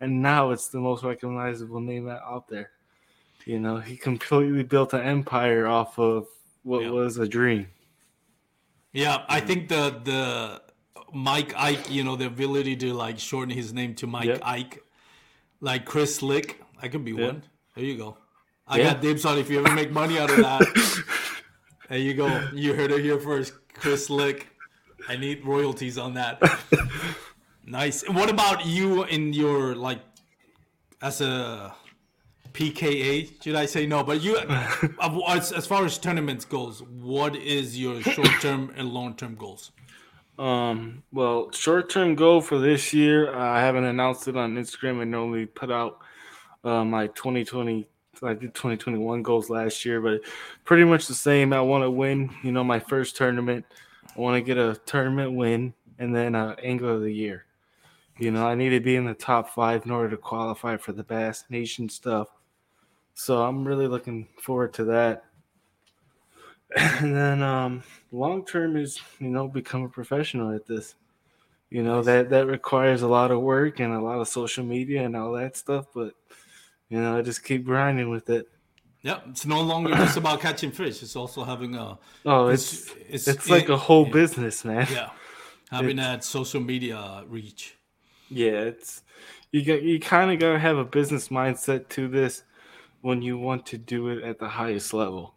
and 0.00 0.20
now 0.20 0.50
it's 0.50 0.68
the 0.70 0.80
most 0.80 1.04
recognizable 1.04 1.80
name 1.80 2.08
out 2.08 2.48
there. 2.48 2.72
You 3.46 3.60
know, 3.60 3.78
he 3.78 3.96
completely 3.96 4.64
built 4.64 4.92
an 4.92 5.02
empire 5.02 5.68
off 5.68 6.00
of 6.00 6.26
what 6.64 6.82
Yeah. 6.82 6.90
was 6.90 7.18
a 7.18 7.28
dream. 7.28 7.68
Yeah, 8.92 9.24
I 9.28 9.40
think 9.40 9.68
the 9.68 10.00
the 10.04 10.62
Mike 11.12 11.52
Ike, 11.56 11.90
you 11.90 12.04
know, 12.04 12.16
the 12.16 12.26
ability 12.26 12.76
to 12.76 12.92
like 12.94 13.18
shorten 13.18 13.54
his 13.54 13.72
name 13.72 13.94
to 13.96 14.06
Mike 14.06 14.26
Yep. 14.26 14.40
Ike, 14.42 14.82
like 15.60 15.84
Chris 15.84 16.22
Lick, 16.22 16.60
I 16.80 16.88
could 16.88 17.04
be 17.04 17.12
Yeah. 17.12 17.26
one. 17.26 17.42
There 17.74 17.84
you 17.84 17.96
go. 17.96 18.16
I 18.66 18.78
Yeah. 18.78 18.92
got 18.92 19.02
dibs 19.02 19.24
on 19.24 19.38
if 19.38 19.50
you 19.50 19.64
ever 19.64 19.74
make 19.74 19.90
money 19.90 20.18
out 20.18 20.30
of 20.30 20.36
that. 20.38 20.62
there 21.88 21.98
you 21.98 22.14
go. 22.14 22.48
You 22.54 22.74
heard 22.74 22.90
it 22.92 23.02
here 23.02 23.18
first, 23.18 23.52
Chris 23.74 24.08
Lick. 24.08 24.48
I 25.08 25.16
need 25.16 25.44
royalties 25.44 25.98
on 25.98 26.14
that. 26.14 26.40
nice. 27.66 28.02
And 28.04 28.14
what 28.14 28.30
about 28.30 28.64
you 28.66 29.04
in 29.04 29.32
your 29.32 29.74
like 29.74 30.00
as 31.00 31.20
a 31.20 31.74
PKA? 32.52 33.42
Should 33.42 33.56
I 33.56 33.66
say 33.66 33.86
no? 33.86 34.04
But 34.04 34.22
you, 34.22 34.38
as, 35.28 35.52
as 35.52 35.66
far 35.66 35.84
as 35.84 35.98
tournaments 35.98 36.44
goes, 36.44 36.82
what 36.82 37.34
is 37.36 37.78
your 37.78 38.00
short 38.14 38.30
term 38.40 38.72
and 38.76 38.90
long 38.90 39.14
term 39.16 39.34
goals? 39.34 39.72
Um, 40.42 41.04
well, 41.12 41.52
short 41.52 41.88
term 41.88 42.16
goal 42.16 42.40
for 42.40 42.58
this 42.58 42.92
year, 42.92 43.32
I 43.32 43.60
haven't 43.60 43.84
announced 43.84 44.26
it 44.26 44.36
on 44.36 44.56
Instagram 44.56 45.00
and 45.00 45.14
only 45.14 45.46
put 45.46 45.70
out 45.70 46.00
uh, 46.64 46.84
my 46.84 47.06
2020. 47.06 47.86
so 48.18 48.26
I 48.26 48.34
did 48.34 48.52
2021 48.52 49.22
goals 49.22 49.50
last 49.50 49.84
year, 49.84 50.00
but 50.00 50.22
pretty 50.64 50.82
much 50.82 51.06
the 51.06 51.14
same. 51.14 51.52
I 51.52 51.60
want 51.60 51.84
to 51.84 51.90
win, 51.92 52.28
you 52.42 52.50
know, 52.50 52.64
my 52.64 52.80
first 52.80 53.16
tournament. 53.16 53.64
I 54.16 54.20
want 54.20 54.34
to 54.34 54.40
get 54.40 54.58
a 54.58 54.80
tournament 54.84 55.32
win 55.32 55.74
and 56.00 56.12
then 56.12 56.34
uh, 56.34 56.56
angler 56.60 56.94
of 56.94 57.02
the 57.02 57.14
year. 57.14 57.44
You 58.18 58.32
know, 58.32 58.44
I 58.44 58.56
need 58.56 58.70
to 58.70 58.80
be 58.80 58.96
in 58.96 59.04
the 59.04 59.14
top 59.14 59.54
five 59.54 59.84
in 59.84 59.92
order 59.92 60.10
to 60.10 60.16
qualify 60.16 60.76
for 60.76 60.90
the 60.90 61.04
Bass 61.04 61.44
Nation 61.50 61.88
stuff. 61.88 62.26
So 63.14 63.44
I'm 63.44 63.64
really 63.64 63.86
looking 63.86 64.26
forward 64.40 64.74
to 64.74 64.84
that. 64.86 65.22
And 67.00 67.14
then 67.14 67.42
um, 67.42 67.82
long 68.12 68.44
term 68.44 68.76
is 68.76 69.00
you 69.18 69.28
know 69.28 69.48
become 69.48 69.84
a 69.84 69.88
professional 69.88 70.54
at 70.54 70.66
this. 70.66 70.94
You 71.70 71.82
know 71.82 72.02
that 72.02 72.30
that 72.30 72.46
requires 72.46 73.02
a 73.02 73.08
lot 73.08 73.30
of 73.30 73.40
work 73.40 73.80
and 73.80 73.92
a 73.92 74.00
lot 74.00 74.20
of 74.20 74.28
social 74.28 74.64
media 74.64 75.04
and 75.04 75.16
all 75.16 75.32
that 75.32 75.56
stuff. 75.56 75.86
But 75.94 76.14
you 76.88 77.00
know, 77.00 77.16
I 77.18 77.22
just 77.22 77.44
keep 77.44 77.64
grinding 77.64 78.10
with 78.10 78.28
it. 78.30 78.48
Yeah, 79.02 79.20
it's 79.28 79.44
no 79.46 79.60
longer 79.62 79.90
just 79.94 80.16
about 80.16 80.40
catching 80.40 80.70
fish. 80.70 81.02
It's 81.02 81.16
also 81.16 81.42
having 81.44 81.74
a 81.74 81.98
Oh, 82.26 82.48
It's- 82.48 82.72
it's 83.08 83.26
it's- 83.26 83.28
it's, 83.28 83.50
like 83.50 83.64
it- 83.64 83.70
a 83.70 83.76
whole 83.76 84.06
yeah. 84.06 84.12
business, 84.12 84.64
man. 84.64 84.86
yeah, 84.92 85.10
having 85.70 85.96
that 85.96 86.22
social 86.24 86.60
media 86.60 87.24
reach. 87.28 87.76
Yeah, 88.28 88.60
it's 88.70 89.02
you 89.50 89.64
got 89.64 89.82
you 89.82 89.98
kind 90.00 90.30
of 90.30 90.38
gotta 90.38 90.58
have 90.58 90.78
a 90.78 90.84
business 90.84 91.28
mindset 91.28 91.88
to 91.90 92.06
this 92.08 92.44
when 93.00 93.20
you 93.22 93.36
want 93.38 93.66
to 93.66 93.78
do 93.78 94.08
it 94.08 94.22
at 94.22 94.38
the 94.38 94.48
highest 94.48 94.94
level. 94.94 95.34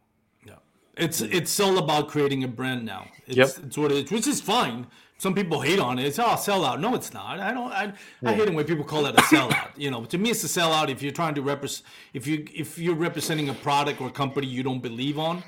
Yeah, 0.97 1.05
it's 1.05 1.21
it's 1.21 1.59
all 1.59 1.77
about 1.77 2.07
creating 2.09 2.43
a 2.43 2.47
brand 2.47 2.85
now. 2.85 3.07
It's, 3.27 3.37
Yep. 3.37 3.49
it's 3.65 3.77
what 3.77 3.91
it 3.91 4.05
is, 4.05 4.11
which 4.11 4.27
is 4.27 4.41
fine. 4.41 4.87
Some 5.17 5.33
people 5.33 5.61
hate 5.61 5.79
on 5.79 5.97
it. 5.97 6.05
It's 6.05 6.19
oh 6.19 6.35
sellout. 6.35 6.79
No, 6.81 6.93
it's 6.93 7.13
not. 7.13 7.39
I 7.39 7.53
don't. 7.53 7.71
I, 7.71 7.93
I 8.23 8.33
hate 8.33 8.49
it 8.49 8.53
when 8.53 8.65
people 8.65 8.83
call 8.83 9.05
it 9.05 9.15
a 9.15 9.21
sellout. 9.21 9.69
You 9.77 9.89
know, 9.91 10.03
to 10.05 10.17
me, 10.17 10.31
it's 10.31 10.43
a 10.43 10.47
sellout 10.47 10.89
if 10.89 11.01
you're 11.01 11.13
trying 11.13 11.35
to 11.35 11.41
represent. 11.41 11.87
If 12.13 12.27
you 12.27 12.45
if 12.53 12.77
you're 12.77 12.95
representing 12.95 13.49
a 13.49 13.53
product 13.53 14.01
or 14.01 14.09
company 14.09 14.47
you 14.47 14.61
don't 14.63 14.81
believe 14.81 15.17
on, 15.17 15.43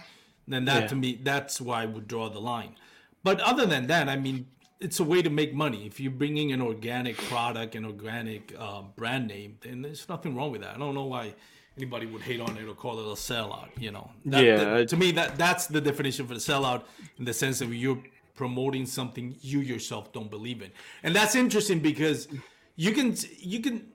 then 0.47 0.65
that 0.65 0.83
Yeah. 0.83 0.87
to 0.87 0.95
me 0.95 1.19
that's 1.21 1.59
why 1.59 1.83
I 1.83 1.85
would 1.85 2.07
draw 2.07 2.29
the 2.29 2.39
line. 2.39 2.75
But 3.23 3.41
other 3.41 3.65
than 3.65 3.87
that, 3.87 4.07
I 4.07 4.15
mean, 4.15 4.47
it's 4.79 4.99
a 5.01 5.03
way 5.03 5.21
to 5.21 5.29
make 5.29 5.53
money. 5.53 5.85
If 5.85 5.99
you're 5.99 6.11
bringing 6.11 6.53
an 6.53 6.61
organic 6.61 7.17
product, 7.17 7.75
an 7.75 7.83
organic 7.83 8.53
uh, 8.57 8.83
brand 8.95 9.27
name, 9.27 9.57
then 9.61 9.81
there's 9.81 10.07
nothing 10.07 10.33
wrong 10.35 10.51
with 10.51 10.61
that. 10.61 10.75
I 10.75 10.77
don't 10.79 10.95
know 10.95 11.05
why 11.05 11.33
anybody 11.77 12.05
would 12.05 12.21
hate 12.21 12.41
on 12.41 12.57
it 12.57 12.67
or 12.67 12.73
call 12.73 12.99
it 12.99 13.03
a 13.05 13.15
sellout. 13.15 13.69
You 13.79 13.91
know, 13.91 14.09
That- 14.25 14.43
Yeah, 14.43 14.57
that- 14.57 14.89
to 14.89 14.97
me 14.97 15.11
that 15.11 15.37
that's 15.37 15.67
the 15.67 15.81
definition 15.81 16.27
for 16.27 16.33
the 16.33 16.39
sellout 16.39 16.83
in 17.17 17.25
the 17.25 17.33
sense 17.33 17.59
that 17.59 17.67
you're 17.67 17.99
promoting 18.35 18.85
something 18.85 19.35
you 19.41 19.59
yourself 19.59 20.11
don't 20.13 20.29
believe 20.29 20.61
in, 20.61 20.71
and 21.03 21.15
that's 21.15 21.35
interesting 21.35 21.79
because 21.79 22.27
you 22.75 22.91
can 22.91 23.15
you 23.39 23.59
can 23.61 23.87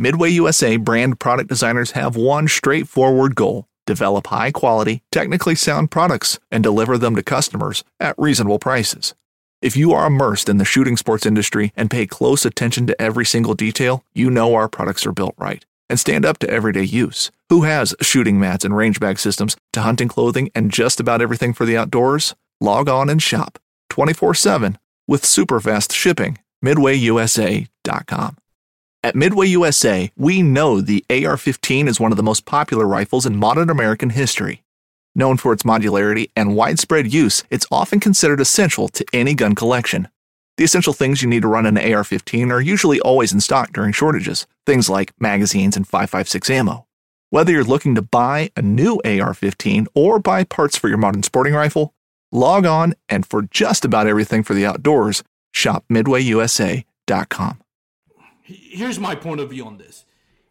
Midway 0.00 0.30
USA 0.30 0.76
brand 0.76 1.18
product 1.18 1.48
designers 1.48 1.90
have 1.92 2.14
one 2.16 2.46
straightforward 2.48 3.34
goal 3.34 3.66
develop 3.84 4.26
high 4.26 4.50
quality, 4.52 5.02
technically 5.10 5.54
sound 5.54 5.90
products 5.90 6.38
and 6.50 6.62
deliver 6.62 6.98
them 6.98 7.16
to 7.16 7.22
customers 7.22 7.82
at 7.98 8.14
reasonable 8.18 8.58
prices. 8.58 9.14
If 9.62 9.76
you 9.76 9.92
are 9.92 10.06
immersed 10.06 10.48
in 10.48 10.58
the 10.58 10.64
shooting 10.64 10.96
sports 10.98 11.24
industry 11.26 11.72
and 11.74 11.90
pay 11.90 12.06
close 12.06 12.44
attention 12.44 12.86
to 12.86 13.00
every 13.02 13.24
single 13.24 13.54
detail, 13.54 14.04
you 14.12 14.30
know 14.30 14.54
our 14.54 14.68
products 14.68 15.04
are 15.06 15.12
built 15.12 15.34
right 15.38 15.64
and 15.88 16.00
stand 16.00 16.24
up 16.24 16.38
to 16.38 16.50
everyday 16.50 16.82
use. 16.82 17.30
Who 17.48 17.62
has 17.62 17.94
shooting 18.00 18.38
mats 18.38 18.64
and 18.64 18.76
range 18.76 19.00
bag 19.00 19.18
systems 19.18 19.56
to 19.72 19.80
hunting 19.80 20.08
clothing 20.08 20.50
and 20.54 20.70
just 20.72 21.00
about 21.00 21.22
everything 21.22 21.52
for 21.52 21.64
the 21.64 21.76
outdoors? 21.76 22.34
Log 22.60 22.88
on 22.88 23.08
and 23.08 23.22
shop 23.22 23.58
24 23.90 24.34
7 24.34 24.78
with 25.06 25.24
super 25.24 25.60
fast 25.60 25.92
shipping. 25.92 26.38
MidwayUSA.com. 26.64 28.36
At 29.04 29.14
Midway 29.14 29.46
USA, 29.46 30.10
we 30.16 30.42
know 30.42 30.80
the 30.80 31.04
AR 31.08 31.36
15 31.36 31.86
is 31.86 32.00
one 32.00 32.10
of 32.10 32.16
the 32.16 32.22
most 32.22 32.44
popular 32.44 32.84
rifles 32.84 33.26
in 33.26 33.36
modern 33.36 33.70
American 33.70 34.10
history. 34.10 34.64
Known 35.14 35.36
for 35.36 35.52
its 35.52 35.62
modularity 35.62 36.30
and 36.34 36.56
widespread 36.56 37.12
use, 37.12 37.44
it's 37.48 37.66
often 37.70 38.00
considered 38.00 38.40
essential 38.40 38.88
to 38.88 39.04
any 39.12 39.34
gun 39.34 39.54
collection. 39.54 40.08
The 40.58 40.64
essential 40.64 40.92
things 40.92 41.22
you 41.22 41.28
need 41.28 41.42
to 41.42 41.48
run 41.48 41.66
an 41.66 41.78
AR 41.78 42.02
15 42.02 42.50
are 42.50 42.60
usually 42.60 43.00
always 43.00 43.32
in 43.32 43.40
stock 43.40 43.72
during 43.72 43.92
shortages, 43.92 44.44
things 44.66 44.90
like 44.90 45.12
magazines 45.20 45.76
and 45.76 45.86
5.56 45.86 46.50
ammo. 46.50 46.84
Whether 47.30 47.52
you're 47.52 47.62
looking 47.62 47.94
to 47.94 48.02
buy 48.02 48.50
a 48.56 48.62
new 48.62 49.00
AR 49.04 49.34
15 49.34 49.86
or 49.94 50.18
buy 50.18 50.42
parts 50.42 50.76
for 50.76 50.88
your 50.88 50.98
modern 50.98 51.22
sporting 51.22 51.54
rifle, 51.54 51.94
log 52.32 52.66
on 52.66 52.94
and 53.08 53.24
for 53.24 53.42
just 53.42 53.84
about 53.84 54.08
everything 54.08 54.42
for 54.42 54.54
the 54.54 54.66
outdoors, 54.66 55.22
shop 55.52 55.84
MidwayUSA.com. 55.88 57.60
here's 58.42 58.98
my 58.98 59.14
point 59.14 59.38
of 59.40 59.50
view 59.50 59.64
on 59.64 59.78
this. 59.78 60.06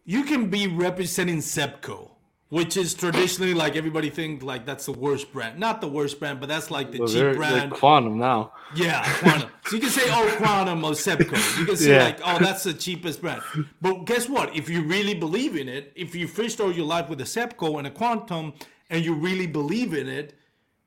You 0.05 0.24
can 0.24 0.49
be 0.49 0.68
representing 0.68 1.39
Zebco, 1.39 2.12
which 2.50 2.78
is 2.78 2.93
traditionally 2.93 3.54
like 3.54 3.76
everybody 3.76 4.10
think 4.10 4.41
like 4.43 4.66
that's 4.66 4.86
the 4.86 4.91
worst 4.93 5.32
brand. 5.34 5.60
Not 5.60 5.82
the 5.82 5.88
worst 5.88 6.20
brand, 6.20 6.39
but 6.39 6.48
that's 6.48 6.72
like 6.72 6.91
the 6.91 7.00
Well, 7.00 7.08
cheap 7.08 7.36
brand. 7.36 7.72
quantum 7.74 8.18
now. 8.18 8.54
Yeah, 8.76 9.04
Quantum. 9.20 9.50
so 9.66 9.76
you 9.76 9.82
can 9.82 9.89
say, 9.89 10.04
oh, 10.08 10.34
Quantum 10.38 10.84
or 10.84 10.91
Zebco. 10.91 11.60
You 11.60 11.66
can 11.66 11.76
say, 11.78 11.95
Yeah. 11.95 12.04
like, 12.04 12.20
oh, 12.24 12.39
that's 12.39 12.64
the 12.64 12.74
cheapest 12.74 13.22
brand. 13.22 13.41
But 13.82 14.06
guess 14.06 14.30
what? 14.30 14.56
If 14.56 14.70
you 14.70 14.84
really 14.84 15.14
believe 15.14 15.56
in 15.58 15.68
it, 15.68 15.91
if 15.95 16.16
you 16.16 16.28
fished 16.28 16.60
all 16.62 16.72
your 16.72 16.86
life 16.86 17.10
with 17.10 17.20
a 17.22 17.26
Zebco 17.26 17.78
and 17.80 17.88
a 17.88 17.91
Quantum, 17.91 18.54
and 18.89 19.04
you 19.04 19.14
really 19.14 19.48
believe 19.48 19.93
in 19.93 20.08
it, 20.08 20.34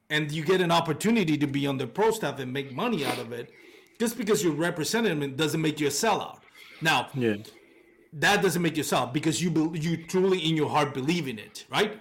and 0.09 0.33
you 0.33 0.43
get 0.45 0.61
an 0.61 0.73
opportunity 0.73 1.37
to 1.39 1.47
be 1.47 1.67
on 1.67 1.77
the 1.79 1.87
pro 1.87 2.11
staff 2.11 2.39
and 2.41 2.53
make 2.53 2.75
money 2.75 3.05
out 3.05 3.19
of 3.19 3.33
it, 3.33 3.51
just 3.99 4.17
because 4.17 4.43
you're 4.43 4.55
representing 4.55 5.21
them 5.21 5.37
doesn't 5.37 5.61
make 5.61 5.79
you 5.79 5.87
a 5.89 5.91
sellout. 5.91 6.39
Now, 6.81 7.09
Yeah. 7.15 7.35
That 8.13 8.43
doesn't 8.43 8.61
make 8.61 8.77
you 8.77 8.83
sellout 8.83 9.13
because 9.13 9.43
you 9.43 9.73
you 9.75 9.97
truly 10.07 10.39
in 10.39 10.57
your 10.57 10.69
heart 10.69 10.95
believe 10.95 11.29
in 11.29 11.39
it, 11.39 11.65
right? 11.71 12.01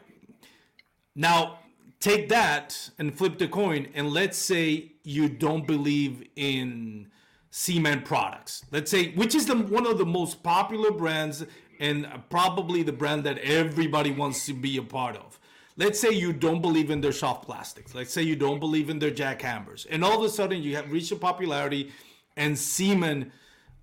Now, 1.16 1.60
take 2.00 2.30
that 2.30 2.90
and 2.98 3.16
flip 3.16 3.38
the 3.38 3.48
coin, 3.48 3.88
and 3.94 4.10
let's 4.10 4.38
say 4.38 4.94
you 5.04 5.30
don't 5.30 5.68
believe 5.68 6.28
in 6.36 7.08
Z-Man 7.54 8.02
products. 8.04 8.66
Let's 8.72 8.90
say, 8.90 9.12
which 9.12 9.36
is 9.36 9.46
the 9.46 9.56
one 9.56 9.86
of 9.86 9.98
the 9.98 10.06
most 10.06 10.44
popular 10.44 10.92
brands 10.92 11.46
and 11.80 12.08
probably 12.30 12.84
the 12.84 12.92
brand 12.92 13.24
that 13.24 13.38
everybody 13.40 14.12
wants 14.12 14.46
to 14.48 14.54
be 14.54 14.78
a 14.78 14.84
part 14.84 15.16
of. 15.16 15.40
Let's 15.78 16.00
say 16.00 16.12
you 16.12 16.34
don't 16.34 16.62
believe 16.62 16.90
in 16.90 17.00
their 17.00 17.14
soft 17.14 17.46
plastics. 17.46 17.96
Let's 17.96 18.12
say 18.12 18.22
you 18.22 18.36
don't 18.36 18.60
believe 18.60 18.90
in 18.90 19.00
their 19.00 19.12
jackhammers, 19.12 19.86
and 19.90 20.04
all 20.04 20.18
of 20.18 20.24
a 20.24 20.30
sudden 20.30 20.62
you 20.62 20.76
have 20.76 20.92
reached 20.92 21.12
a 21.12 21.16
popularity, 21.16 21.92
and 22.36 22.58
Z-Man 22.58 23.32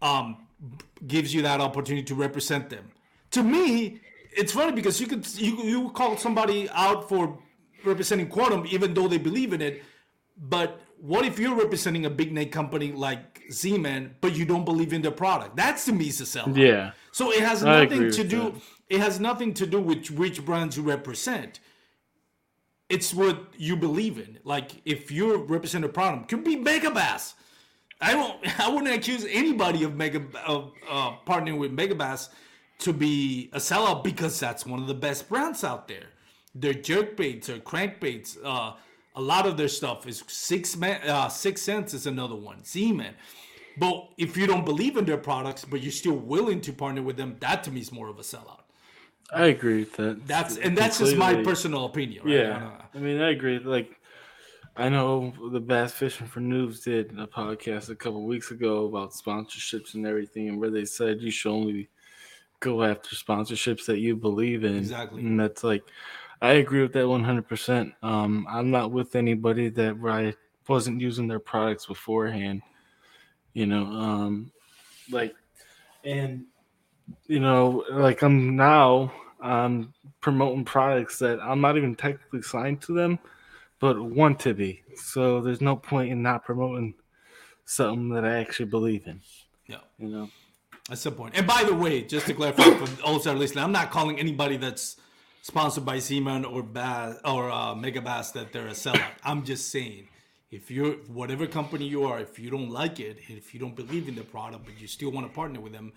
um, 0.03 0.46
gives 1.07 1.35
you 1.35 1.43
that 1.43 1.61
opportunity 1.61 2.05
to 2.05 2.15
represent 2.15 2.71
them. 2.71 2.91
To 3.33 3.43
me, 3.43 4.01
it's 4.33 4.53
funny 4.53 4.73
because 4.73 5.01
you 5.01 5.07
could 5.07 5.27
you 5.37 5.63
you 5.63 5.91
call 5.91 6.17
somebody 6.17 6.69
out 6.71 7.09
for 7.09 7.39
representing 7.85 8.29
quantum 8.29 8.67
even 8.71 8.95
though 8.95 9.09
they 9.09 9.19
believe 9.19 9.53
in 9.53 9.63
it, 9.63 9.83
but 10.37 10.81
what 10.99 11.25
if 11.25 11.39
you're 11.39 11.55
representing 11.55 12.07
a 12.07 12.11
big 12.11 12.33
name 12.33 12.51
company 12.51 12.93
like 12.93 13.43
Z-Man, 13.51 14.15
but 14.21 14.35
you 14.35 14.45
don't 14.45 14.65
believe 14.65 14.93
in 14.93 15.03
their 15.03 15.11
product? 15.11 15.57
That's 15.57 15.85
to 15.87 15.93
me 15.93 16.09
is 16.09 16.21
a 16.21 16.27
sell. 16.27 16.49
Yeah. 16.49 16.93
So 17.13 17.33
it 17.33 17.41
has 17.41 17.63
I 17.63 17.85
nothing 17.85 18.11
to 18.11 18.25
do. 18.25 18.51
that. 18.53 18.63
It 18.89 19.01
has 19.01 19.21
nothing 19.21 19.53
to 19.55 19.67
do 19.67 19.81
with 19.81 20.11
which 20.11 20.45
brands 20.45 20.77
you 20.77 20.83
represent. 20.83 21.61
It's 22.89 23.13
what 23.13 23.53
you 23.59 23.77
believe 23.77 24.19
in. 24.19 24.39
Like 24.45 24.81
if 24.85 25.11
you 25.11 25.37
represent 25.37 25.85
a 25.85 25.89
product, 25.89 26.29
could 26.29 26.45
be 26.45 26.57
Megabass. 26.57 27.35
I 28.01 28.13
don't. 28.13 28.61
I 28.61 28.69
wouldn't 28.69 28.95
accuse 28.95 29.27
anybody 29.29 29.85
of 29.85 29.95
mega 29.95 30.23
of 30.47 30.73
uh, 30.89 31.17
partnering 31.27 31.59
with 31.59 31.77
Megabass 31.77 32.29
to 32.79 32.93
be 32.93 33.49
a 33.53 33.59
sellout 33.59 34.05
because 34.05 34.39
that's 34.39 34.67
one 34.67 34.81
of 34.81 34.87
the 34.87 34.95
best 34.95 35.29
brands 35.29 35.65
out 35.65 35.89
there. 35.89 36.09
Their 36.55 36.75
jerk 36.75 37.17
baits, 37.17 37.49
their 37.49 37.59
crankbaits, 37.59 38.37
uh, 38.45 38.75
a 39.15 39.21
lot 39.21 39.47
of 39.47 39.57
their 39.57 39.69
stuff 39.69 40.07
is 40.07 40.23
six 40.27 40.77
man, 40.77 41.01
uh, 41.09 41.27
6th 41.27 41.59
Sense 41.59 41.95
is 41.95 42.07
another 42.07 42.37
one. 42.37 42.65
Z-Man. 42.65 43.15
But 43.79 44.09
if 44.17 44.37
you 44.37 44.47
don't 44.47 44.65
believe 44.65 44.97
in 44.97 45.05
their 45.05 45.19
products, 45.19 45.65
but 45.65 45.83
you're 45.83 45.93
still 45.93 46.17
willing 46.17 46.61
to 46.63 46.73
partner 46.73 47.03
with 47.03 47.17
them, 47.17 47.37
that 47.41 47.65
to 47.65 47.71
me 47.71 47.81
is 47.81 47.93
more 47.93 48.09
of 48.09 48.19
a 48.19 48.23
sellout. 48.23 48.61
I 49.31 49.47
agree 49.47 49.81
with 49.81 49.97
that. 49.97 50.27
That's 50.27 50.57
and 50.57 50.79
that's 50.79 50.99
just 50.99 51.17
my 51.17 51.43
personal 51.43 51.85
opinion. 51.85 52.25
Right? 52.25 52.35
Yeah, 52.35 52.71
I 52.95 52.99
mean, 52.99 53.21
I 53.21 53.31
agree. 53.31 53.59
Like, 53.59 53.99
I 54.79 54.89
know 54.91 55.33
the 55.53 55.61
Bass 55.61 55.93
Fishing 55.93 56.27
for 56.27 56.41
Noobs 56.41 56.85
did 56.85 57.19
a 57.19 57.27
podcast 57.27 57.89
a 57.89 57.97
couple 57.97 58.25
weeks 58.25 58.51
ago 58.51 58.85
about 58.85 59.13
sponsorships 59.13 59.95
and 59.95 60.07
everything, 60.07 60.49
and 60.49 60.61
where 60.61 60.71
they 60.71 60.85
said 60.85 61.21
you 61.21 61.31
should 61.31 61.51
only 61.51 61.89
go 62.61 62.83
after 62.85 63.17
sponsorships 63.17 63.87
that 63.87 63.99
you 63.99 64.17
believe 64.17 64.65
in. 64.65 64.77
Exactly. 64.77 65.23
and 65.23 65.41
that's 65.41 65.65
like, 65.65 65.83
I 66.43 66.55
agree 66.55 66.83
with 66.83 66.93
that 66.93 67.09
one 67.09 67.25
hundred 67.25 67.49
percent. 67.49 67.95
Um, 68.03 68.47
I'm 68.51 68.71
not 68.71 68.93
with 68.93 69.17
anybody 69.17 69.71
that 69.71 69.97
I 70.07 70.35
wasn't 70.69 71.01
using 71.01 71.27
their 71.27 71.39
products 71.41 71.87
beforehand. 71.87 72.61
You 73.55 73.67
know, 73.67 73.85
um, 73.87 74.53
like, 75.11 75.35
and 76.05 76.45
you 77.27 77.41
know, 77.41 77.85
like 77.91 78.23
I'm 78.23 78.57
now 78.57 79.13
um 79.43 79.95
promoting 80.21 80.65
products 80.65 81.19
that 81.21 81.41
I'm 81.41 81.61
not 81.61 81.77
even 81.79 81.95
technically 81.95 82.43
signed 82.43 82.83
to 82.83 82.93
them, 82.93 83.19
but 83.81 84.01
want 84.03 84.41
to 84.41 84.55
be. 84.55 84.83
So 84.97 85.41
there's 85.41 85.61
no 85.61 85.77
point 85.77 86.11
in 86.11 86.23
not 86.23 86.45
promoting 86.45 86.95
something 87.65 88.11
that 88.11 88.25
I 88.25 88.39
actually 88.39 88.67
believe 88.67 89.07
in. 89.07 89.21
Yeah. 89.67 89.81
You 89.99 90.09
know. 90.09 90.31
That's 90.89 91.03
the 91.03 91.11
point. 91.11 91.37
And 91.37 91.47
by 91.47 91.65
the 91.65 91.75
way, 91.75 92.03
just 92.03 92.27
to 92.27 92.35
clarify 92.35 92.63
for 92.63 92.87
that 92.87 93.27
are 93.27 93.35
listening, 93.35 93.65
I'm 93.65 93.73
not 93.73 93.91
calling 93.91 94.19
anybody 94.21 94.57
that's 94.57 94.97
sponsored 95.43 95.85
by 95.85 95.99
Z-Man 95.99 96.45
or 96.45 96.63
Bass 96.63 97.17
or 97.25 97.51
uh, 97.51 97.75
Megabass 97.75 98.33
that 98.35 98.53
they're 98.53 98.69
a 98.69 98.73
sellout. 98.73 99.11
I'm 99.25 99.45
just 99.45 99.71
saying, 99.71 100.07
if 100.51 100.71
you're 100.71 100.93
whatever 101.09 101.47
company 101.47 101.87
you 101.87 102.05
are, 102.05 102.21
if 102.21 102.39
you 102.39 102.51
don't 102.51 102.71
like 102.71 103.01
it, 103.01 103.19
if 103.29 103.53
you 103.53 103.59
don't 103.59 103.75
believe 103.75 104.09
in 104.09 104.15
the 104.15 104.23
product, 104.23 104.65
but 104.65 104.81
you 104.81 104.87
still 104.87 105.11
want 105.11 105.27
to 105.27 105.33
partner 105.33 105.61
with 105.61 105.73
them, 105.73 105.93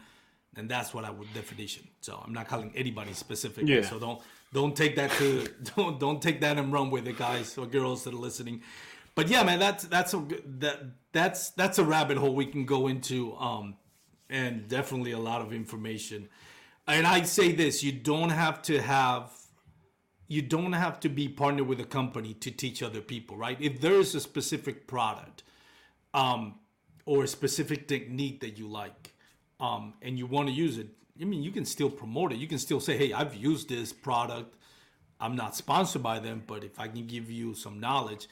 then 0.54 0.68
that's 0.68 0.94
what 0.94 1.06
I 1.06 1.12
would 1.12 1.32
definition. 1.36 1.88
So 2.02 2.22
I'm 2.26 2.34
not 2.34 2.48
calling 2.48 2.72
anybody 2.76 3.14
specific. 3.14 3.68
Yeah. 3.68 3.84
So 3.84 4.00
don't 4.00 4.22
don't 4.54 4.76
take 4.76 4.96
that 4.96 5.12
to 5.12 5.48
don't 5.76 6.00
don't 6.00 6.22
take 6.22 6.42
that 6.42 6.58
and 6.58 6.72
run 6.74 6.90
with 6.90 7.08
it, 7.08 7.18
guys 7.18 7.58
or 7.58 7.66
girls 7.66 8.04
that 8.04 8.14
are 8.14 8.18
listening. 8.18 8.62
But 9.16 9.28
yeah, 9.28 9.44
man, 9.44 9.60
that's 9.60 9.84
that's 9.86 10.14
a 10.14 10.26
that 10.60 10.84
that's 11.12 11.52
that's 11.52 11.78
a 11.80 11.84
rabbit 11.84 12.18
hole 12.18 12.36
we 12.36 12.46
can 12.46 12.66
go 12.66 12.88
into. 12.88 13.36
Um, 13.36 13.76
and 14.30 14.68
definitely 14.68 15.12
a 15.12 15.20
lot 15.20 15.42
of 15.42 15.52
information. 15.52 16.30
And 16.88 17.06
I 17.06 17.24
say 17.24 17.52
this: 17.52 17.84
you 17.84 17.92
don't 17.92 18.30
have 18.30 18.62
to 18.64 18.82
have, 18.82 19.32
you 20.28 20.42
don't 20.42 20.74
have 20.74 21.00
to 21.02 21.10
be 21.10 21.28
partnered 21.28 21.68
with 21.68 21.80
a 21.80 21.86
company 21.86 22.34
to 22.36 22.52
teach 22.52 22.82
other 22.82 23.02
people, 23.02 23.38
right? 23.38 23.58
If 23.60 23.82
there 23.82 23.94
is 23.94 24.16
a 24.16 24.20
specific 24.20 24.88
product, 24.88 25.44
um, 26.14 26.56
or 27.06 27.24
a 27.24 27.28
specific 27.28 27.88
technique 27.88 28.42
that 28.42 28.58
you 28.58 28.68
like, 28.68 29.14
um, 29.60 29.94
and 30.02 30.18
you 30.18 30.26
want 30.26 30.48
to 30.48 30.54
use 30.54 30.78
it, 30.78 30.88
I 31.22 31.26
mean, 31.26 31.44
you 31.44 31.52
can 31.52 31.66
still 31.66 31.90
promote 31.90 32.32
it. 32.34 32.38
You 32.38 32.48
can 32.48 32.60
still 32.60 32.80
say, 32.80 32.98
"Hey, 32.98 33.14
I've 33.14 33.36
used 33.36 33.70
this 33.70 33.92
product. 33.94 34.56
I'm 35.20 35.36
not 35.36 35.56
sponsored 35.56 36.02
by 36.04 36.20
them, 36.20 36.44
but 36.48 36.64
if 36.64 36.80
I 36.80 36.88
can 36.88 37.06
give 37.08 37.30
you 37.30 37.54
some 37.56 37.80
knowledge." 37.80 38.28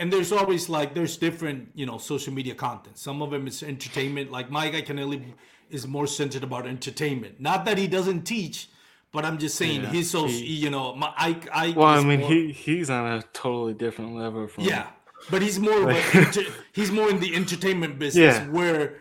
And 0.00 0.12
there's 0.12 0.30
always 0.30 0.68
like 0.68 0.94
there's 0.94 1.16
different, 1.16 1.70
you 1.74 1.84
know, 1.84 1.98
social 1.98 2.32
media 2.32 2.54
content. 2.54 2.96
Some 2.98 3.20
of 3.22 3.30
them 3.32 3.46
is 3.48 3.62
entertainment. 3.64 4.30
Like 4.30 4.48
my 4.50 4.68
guy 4.68 4.82
Iaconelli 4.82 5.34
is 5.70 5.86
more 5.88 6.06
centered 6.06 6.44
about 6.44 6.66
entertainment. 6.66 7.40
Not 7.40 7.64
that 7.64 7.76
he 7.78 7.88
doesn't 7.88 8.22
teach, 8.22 8.68
but 9.12 9.24
I'm 9.24 9.38
just 9.38 9.56
saying 9.56 9.82
Yeah, 9.82 9.90
his 9.90 10.10
social, 10.10 10.28
he- 10.28 10.54
you 10.64 10.70
know, 10.70 10.94
my 10.94 11.12
I, 11.16 11.40
I 11.52 11.70
Well, 11.72 11.88
I 11.88 12.04
mean, 12.04 12.20
more- 12.20 12.30
he 12.30 12.52
he's 12.52 12.88
on 12.90 13.04
a 13.18 13.22
totally 13.32 13.74
different 13.74 14.14
level 14.14 14.46
from 14.46 14.64
yeah, 14.64 14.86
but 15.30 15.42
he's 15.42 15.58
more 15.58 15.90
of 15.90 15.96
a, 15.96 16.44
he's 16.72 16.92
more 16.92 17.10
in 17.10 17.18
the 17.18 17.34
entertainment 17.34 17.98
business 17.98 18.36
Yeah. 18.36 18.48
where, 18.48 19.00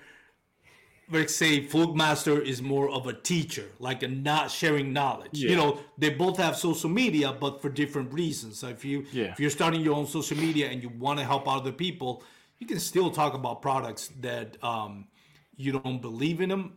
let's 1.10 1.36
say, 1.36 1.62
Fluke 1.64 1.96
Master 1.96 2.40
is 2.42 2.62
more 2.62 2.90
of 2.90 3.08
a 3.08 3.14
teacher, 3.14 3.66
like 3.80 4.04
a 4.04 4.08
not 4.08 4.52
sharing 4.52 4.92
knowledge. 4.94 5.38
You 5.40 5.56
know, 5.56 5.80
they 5.98 6.10
both 6.10 6.38
have 6.38 6.58
social 6.58 6.90
media, 6.90 7.32
but 7.32 7.62
for 7.62 7.70
different 7.70 8.14
reasons. 8.14 8.60
So 8.60 8.68
if 8.68 8.84
you 8.84 9.06
Yeah. 9.12 9.32
if 9.32 9.40
you're 9.40 9.50
starting 9.50 9.82
your 9.82 9.96
own 9.96 10.08
social 10.08 10.38
media 10.38 10.70
and 10.70 10.84
you 10.84 10.90
want 10.90 11.20
to 11.20 11.26
help 11.26 11.48
other 11.48 11.72
people, 11.72 12.24
you 12.60 12.68
can 12.68 12.80
still 12.80 13.12
talk 13.12 13.34
about 13.34 13.62
products 13.62 14.10
that 14.22 14.62
um, 14.64 15.08
you 15.56 15.72
don't 15.72 16.02
believe 16.02 16.42
in 16.42 16.50
them. 16.50 16.74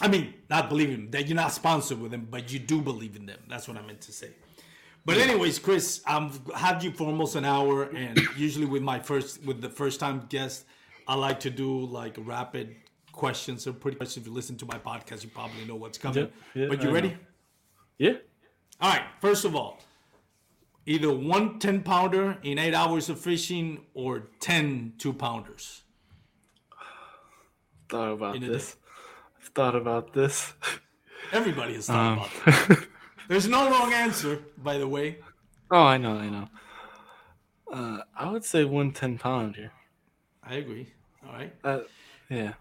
I 0.00 0.08
mean, 0.08 0.34
not 0.48 0.68
believe 0.68 0.88
in 0.88 0.96
them, 0.96 1.10
that 1.10 1.28
you're 1.28 1.36
not 1.36 1.52
sponsored 1.52 2.00
with 2.00 2.10
them, 2.10 2.26
but 2.30 2.50
you 2.52 2.58
do 2.58 2.80
believe 2.80 3.16
in 3.16 3.26
them. 3.26 3.38
That's 3.48 3.68
what 3.68 3.76
I 3.76 3.82
meant 3.82 4.00
to 4.02 4.12
say. 4.12 4.30
But 5.04 5.16
anyways, 5.18 5.58
Chris, 5.58 6.02
I've 6.06 6.40
had 6.54 6.82
you 6.82 6.90
for 6.92 7.04
almost 7.04 7.34
an 7.34 7.44
hour, 7.44 7.84
and 7.84 8.18
usually 8.36 8.66
with 8.66 8.82
my 8.82 8.98
first 8.98 9.42
with 9.44 9.60
the 9.60 9.68
first 9.68 10.00
time 10.00 10.26
guest, 10.28 10.64
I 11.06 11.14
like 11.14 11.40
to 11.40 11.50
do 11.50 11.86
like 11.86 12.16
rapid 12.18 12.76
questions 13.12 13.66
or 13.66 13.72
pretty 13.72 13.98
much 13.98 14.16
if 14.16 14.26
you 14.26 14.32
listen 14.32 14.56
to 14.58 14.66
my 14.66 14.78
podcast, 14.78 15.22
you 15.24 15.30
probably 15.30 15.64
know 15.64 15.76
what's 15.76 15.98
coming. 15.98 16.18
Yep, 16.24 16.32
yeah, 16.54 16.66
but 16.68 16.82
you 16.82 16.90
I 16.90 16.92
ready? 16.92 17.08
know. 17.10 17.16
Yeah. 17.98 18.12
All 18.80 18.90
right. 18.90 19.02
First 19.20 19.44
of 19.44 19.54
all, 19.54 19.78
either 20.86 21.12
one 21.12 21.58
10 21.58 21.82
pounder 21.82 22.38
in 22.42 22.58
eight 22.58 22.74
hours 22.74 23.08
of 23.08 23.20
fishing 23.20 23.84
or 23.94 24.28
10 24.40 24.94
two 24.98 25.12
pounders. 25.12 25.82
Thought 27.88 28.12
about 28.12 28.36
In 28.36 28.44
a 28.44 28.48
this. 28.48 28.76
I've 29.40 29.48
thought 29.48 29.74
about 29.74 30.12
this. 30.12 30.52
Everybody 31.32 31.74
has 31.74 31.86
thought 31.86 32.12
Um, 32.12 32.18
about 32.18 32.68
that. 32.68 32.86
There's 33.28 33.46
no 33.48 33.70
wrong 33.70 33.92
answer, 33.92 34.42
by 34.58 34.78
the 34.78 34.88
way. 34.88 35.18
oh, 35.70 35.82
I 35.82 35.96
know, 35.98 36.16
I 36.16 36.28
know. 36.28 36.48
Uh, 37.72 37.98
I 38.16 38.30
would 38.30 38.44
say 38.44 38.64
one 38.64 38.92
10 38.92 39.18
pounder. 39.18 39.72
I 40.42 40.54
agree. 40.54 40.92
All 41.26 41.32
right. 41.32 41.54
Uh, 41.62 41.80
yeah. 42.28 42.54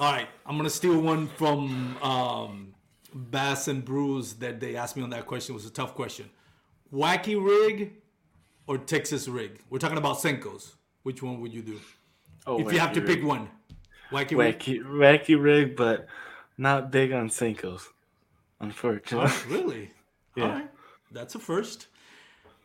All 0.00 0.12
right, 0.12 0.28
I'm 0.44 0.56
gonna 0.56 0.70
steal 0.70 1.00
one 1.00 1.28
from 1.28 1.96
um, 2.02 2.74
Bass 3.14 3.68
and 3.68 3.84
Brews 3.84 4.34
that 4.34 4.60
they 4.60 4.76
asked 4.76 4.96
me 4.96 5.02
on 5.02 5.10
that 5.10 5.26
question. 5.26 5.54
It 5.54 5.56
was 5.56 5.66
a 5.66 5.70
tough 5.70 5.94
question. 5.94 6.28
Wacky 6.92 7.42
rig 7.42 7.92
or 8.66 8.78
Texas 8.78 9.28
rig? 9.28 9.60
We're 9.70 9.78
talking 9.78 9.98
about 9.98 10.18
Senkos. 10.18 10.72
Which 11.02 11.22
one 11.22 11.40
would 11.40 11.52
you 11.52 11.62
do 11.62 11.80
Oh, 12.46 12.58
if 12.60 12.72
you 12.72 12.78
have 12.78 12.92
to 12.94 13.00
wacky 13.00 13.06
pick 13.06 13.24
one? 13.24 13.48
Wacky, 14.10 14.36
rig. 14.36 14.58
Wacky, 14.58 14.84
wacky 14.84 15.42
rig, 15.42 15.76
but 15.76 16.06
not 16.58 16.90
big 16.90 17.12
on 17.12 17.28
Senkos, 17.28 17.82
unfortunately. 18.60 19.30
Oh, 19.30 19.46
really? 19.48 19.90
Yeah. 20.36 20.52
Right, 20.52 20.70
that's 21.12 21.36
a 21.36 21.38
first. 21.38 21.86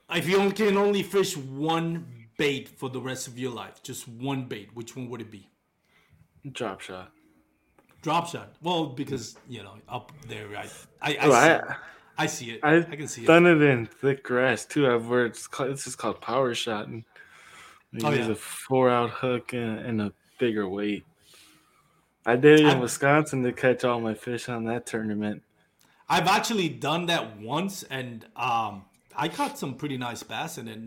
If 0.09 0.27
you 0.27 0.49
can 0.53 0.75
only 0.75 1.03
fish 1.03 1.37
one 1.37 2.07
bait 2.35 2.67
for 2.67 2.89
the 2.89 2.99
rest 2.99 3.27
of 3.27 3.37
your 3.37 3.51
life, 3.51 3.83
just 3.83 4.07
one 4.07 4.45
bait, 4.45 4.69
which 4.73 4.95
one 4.95 5.07
would 5.09 5.21
it 5.21 5.29
be? 5.29 5.47
Drop 6.51 6.81
shot. 6.81 7.11
Drop 8.01 8.27
shot. 8.27 8.53
Well, 8.61 8.87
because 8.87 9.35
you 9.47 9.61
know 9.63 9.73
up 9.89 10.11
there, 10.27 10.47
right? 10.47 10.71
I 11.01 11.15
I, 11.15 11.17
Oh, 11.21 11.31
see, 11.31 11.35
I, 11.37 11.75
I 12.17 12.25
see 12.27 12.51
it. 12.51 12.59
I've 12.63 12.91
I 12.91 12.95
can 12.95 13.07
see 13.07 13.23
it. 13.23 13.27
done 13.27 13.45
it 13.45 13.61
in 13.61 13.85
thick 13.85 14.23
grass 14.23 14.65
too. 14.65 14.89
I've 14.89 15.07
where 15.07 15.25
it's 15.25 15.47
called, 15.47 15.71
it's 15.71 15.83
just 15.83 15.97
called 15.97 16.21
power 16.21 16.53
shot, 16.55 16.87
and 16.87 17.03
you 17.91 18.07
Oh, 18.07 18.11
use 18.11 18.27
yeah. 18.27 18.33
a 18.33 18.35
four 18.35 18.89
out 18.89 19.09
hook 19.09 19.53
and, 19.53 19.79
and 19.79 20.01
a 20.01 20.13
bigger 20.39 20.67
weight. 20.67 21.05
I 22.25 22.35
did 22.35 22.59
it 22.61 22.65
in 22.67 22.79
Wisconsin 22.79 23.43
to 23.43 23.51
catch 23.51 23.83
all 23.83 23.99
my 23.99 24.13
fish 24.13 24.49
on 24.49 24.65
that 24.65 24.85
tournament. 24.85 25.41
I've 26.07 26.27
actually 26.27 26.69
done 26.69 27.07
that 27.07 27.37
once, 27.39 27.83
and 27.83 28.25
um, 28.35 28.85
I 29.15 29.27
caught 29.29 29.57
some 29.57 29.75
pretty 29.75 29.97
nice 29.97 30.23
bass 30.23 30.57
in 30.57 30.67
it. 30.67 30.79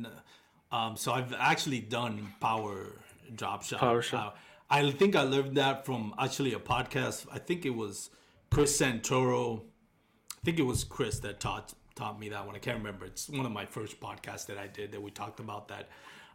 Um, 0.71 0.97
so 0.97 1.13
I've 1.13 1.35
actually 1.39 1.81
done 1.81 2.33
power 2.41 2.87
drop 3.35 3.63
shot. 3.65 3.81
Power 3.81 4.03
shot. 4.03 4.35
Uh, 4.35 4.39
I 4.73 4.91
think 4.91 5.15
I 5.15 5.23
learned 5.23 5.59
that 5.59 5.85
from 5.85 6.15
actually 6.19 6.55
a 6.55 6.59
podcast. 6.59 7.27
I 7.31 7.39
think 7.39 7.67
it 7.67 7.75
was 7.75 8.09
Chris 8.51 8.81
Santoro. 8.81 9.61
I 9.61 10.41
think 10.47 10.59
it 10.59 10.63
was 10.63 10.83
Chris 10.83 11.19
that 11.19 11.41
taught 11.41 11.75
taught 11.95 12.19
me 12.19 12.31
that 12.31 12.47
one. 12.47 12.57
I 12.57 12.59
can't 12.59 12.79
remember. 12.79 13.05
It's 13.05 13.29
one 13.29 13.45
of 13.45 13.53
my 13.53 13.67
first 13.67 14.01
podcasts 14.01 14.47
that 14.47 14.57
I 14.57 14.69
did 14.69 14.93
that 14.93 15.03
we 15.03 15.11
talked 15.11 15.41
about 15.41 15.69
that. 15.69 15.91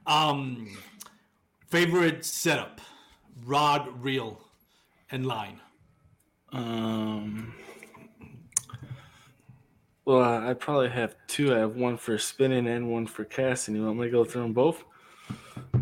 Um, 0.06 0.78
favorite 1.66 2.24
setup: 2.24 2.80
rod, 3.44 4.04
reel, 4.04 4.40
and 5.10 5.26
line. 5.26 5.60
Um. 6.52 7.56
Well, 10.06 10.48
I 10.48 10.54
probably 10.54 10.90
have 10.90 11.16
two. 11.26 11.56
I 11.56 11.58
have 11.58 11.76
one 11.76 11.98
for 11.98 12.20
spinning 12.20 12.68
and 12.68 12.92
one 12.92 13.08
for 13.08 13.26
casting. 13.26 13.76
You 13.76 13.86
want 13.86 13.98
me 13.98 14.06
to 14.06 14.12
go 14.12 14.24
through 14.24 14.44
them 14.44 14.54
both? 14.54 14.84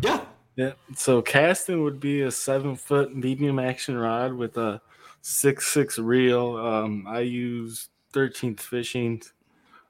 Yeah. 0.00 0.24
Yeah. 0.56 0.72
So 0.94 1.20
casting 1.20 1.82
would 1.82 2.00
be 2.00 2.22
a 2.22 2.30
seven 2.30 2.76
foot 2.76 3.14
medium 3.14 3.58
action 3.58 3.96
rod 3.96 4.32
with 4.32 4.56
a 4.56 4.80
six 5.20 5.66
six 5.68 5.98
reel. 5.98 6.56
Um, 6.56 7.04
I 7.06 7.20
use 7.20 7.90
13th 8.14 8.60
fishing 8.60 9.22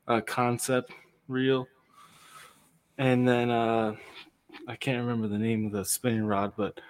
uh, 0.09 0.21
concept 0.23 0.93
reel, 1.29 1.69
and 2.99 3.27
then 3.27 3.51
uh, 3.51 3.95
I 4.67 4.75
can't 4.75 5.07
remember 5.07 5.29
the 5.29 5.39
name 5.39 5.67
of 5.67 5.73
the 5.73 5.85
spinning 5.85 6.27
rod, 6.27 6.53
but 6.57 6.81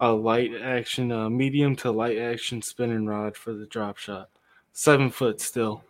a 0.00 0.12
light 0.12 0.50
action, 0.60 1.10
uh, 1.10 1.30
medium 1.30 1.74
to 1.76 1.90
light 1.90 2.18
action 2.18 2.60
spinning 2.60 3.06
rod 3.06 3.36
for 3.36 3.54
the 3.54 3.66
drop 3.66 3.96
shot. 3.96 4.28
Seven 4.72 5.10
foot 5.10 5.40
still. 5.40 5.84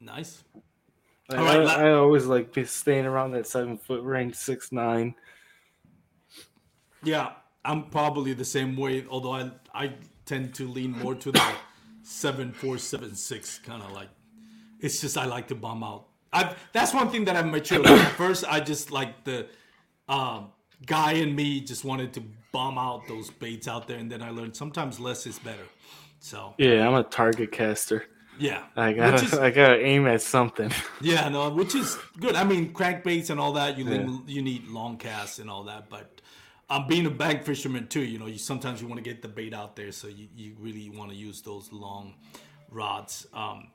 Nice. 0.00 0.44
Right, 1.30 1.66
I, 1.66 1.88
I 1.88 1.92
always 1.92 2.26
like 2.26 2.52
be 2.52 2.64
staying 2.64 3.06
around 3.06 3.30
that 3.30 3.46
seven 3.46 3.78
foot 3.78 4.02
range, 4.02 4.34
six 4.34 4.72
nine. 4.72 5.14
Yeah, 7.04 7.30
I'm 7.64 7.84
probably 7.90 8.32
the 8.34 8.44
same 8.44 8.76
way. 8.76 9.04
Although 9.10 9.32
I 9.32 9.50
I 9.74 9.94
tend 10.26 10.54
to 10.54 10.68
lean 10.68 10.92
more 10.92 11.14
to 11.16 11.32
the 11.32 11.42
seven 12.02 12.52
four 12.52 12.78
seven 12.78 13.14
six 13.14 13.58
kind 13.58 13.82
of 13.82 13.92
like. 13.92 14.08
It's 14.80 15.00
just 15.00 15.16
I 15.16 15.26
like 15.26 15.48
to 15.48 15.54
bomb 15.54 15.84
out. 15.84 16.06
I 16.32 16.54
that's 16.72 16.92
one 16.94 17.08
thing 17.10 17.24
that 17.26 17.36
I've 17.36 17.46
matured. 17.46 17.86
At 17.86 18.12
first, 18.16 18.44
I 18.48 18.60
just 18.60 18.90
like 18.90 19.24
the 19.24 19.46
um, 20.08 20.48
guy 20.86 21.12
in 21.12 21.34
me 21.34 21.60
just 21.60 21.84
wanted 21.84 22.12
to 22.14 22.22
bomb 22.52 22.78
out 22.78 23.06
those 23.08 23.30
baits 23.30 23.68
out 23.68 23.86
there, 23.88 23.98
and 23.98 24.10
then 24.10 24.22
I 24.22 24.30
learned 24.30 24.56
sometimes 24.56 24.98
less 24.98 25.26
is 25.26 25.38
better. 25.38 25.66
So 26.20 26.54
Yeah, 26.58 26.86
I'm 26.86 26.94
a 26.94 27.02
target 27.04 27.50
caster. 27.52 28.04
yeah, 28.38 28.64
I 28.76 28.92
gotta, 28.92 29.24
is- 29.24 29.34
I 29.34 29.50
gotta 29.50 29.78
aim 29.84 30.06
at 30.06 30.22
something. 30.22 30.70
Yeah, 31.00 31.28
no, 31.28 31.50
which 31.50 31.74
is 31.74 31.96
good. 32.20 32.34
I 32.36 32.44
mean, 32.44 32.72
crankbaits 32.72 33.30
and 33.30 33.38
all 33.40 33.52
that, 33.54 33.76
you 33.78 33.84
need, 33.84 34.08
you 34.28 34.40
need 34.42 34.68
long 34.68 34.96
casts 34.98 35.38
and 35.38 35.48
all 35.50 35.64
that. 35.64 35.88
But 35.90 36.20
um, 36.72 36.86
being 36.86 37.06
a 37.06 37.10
bank 37.10 37.44
fisherman 37.44 37.86
too, 37.88 38.02
you 38.02 38.18
know, 38.18 38.26
you 38.26 38.38
sometimes 38.38 38.80
you 38.80 38.88
want 38.88 39.02
to 39.02 39.08
get 39.10 39.20
the 39.22 39.28
bait 39.28 39.52
out 39.54 39.76
there, 39.76 39.92
so 39.92 40.08
you, 40.08 40.28
you 40.34 40.54
really 40.58 40.88
want 40.88 41.10
to 41.10 41.16
use 41.16 41.42
those 41.42 41.70
long 41.72 42.14
rods 42.70 43.26
um, 43.34 43.68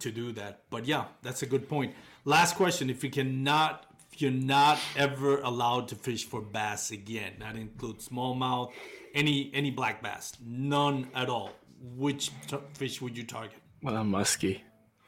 to 0.00 0.10
do 0.10 0.32
that. 0.32 0.62
But 0.70 0.84
yeah, 0.86 1.04
that's 1.22 1.42
a 1.42 1.46
good 1.46 1.68
point. 1.68 1.94
Last 2.24 2.56
question: 2.56 2.90
If 2.90 3.02
you 3.02 3.10
cannot, 3.10 3.86
if 4.12 4.20
you're 4.20 4.30
not 4.30 4.78
ever 4.96 5.40
allowed 5.40 5.88
to 5.88 5.94
fish 5.94 6.24
for 6.26 6.40
bass 6.42 6.90
again, 6.90 7.32
that 7.40 7.56
includes 7.56 8.08
smallmouth, 8.08 8.72
any 9.14 9.50
any 9.54 9.70
black 9.70 10.02
bass, 10.02 10.32
none 10.44 11.08
at 11.14 11.28
all. 11.28 11.50
Which 11.96 12.30
t- 12.46 12.56
fish 12.74 13.00
would 13.02 13.16
you 13.16 13.24
target? 13.24 13.58
Uh, 13.84 13.90
muskie. 14.02 14.60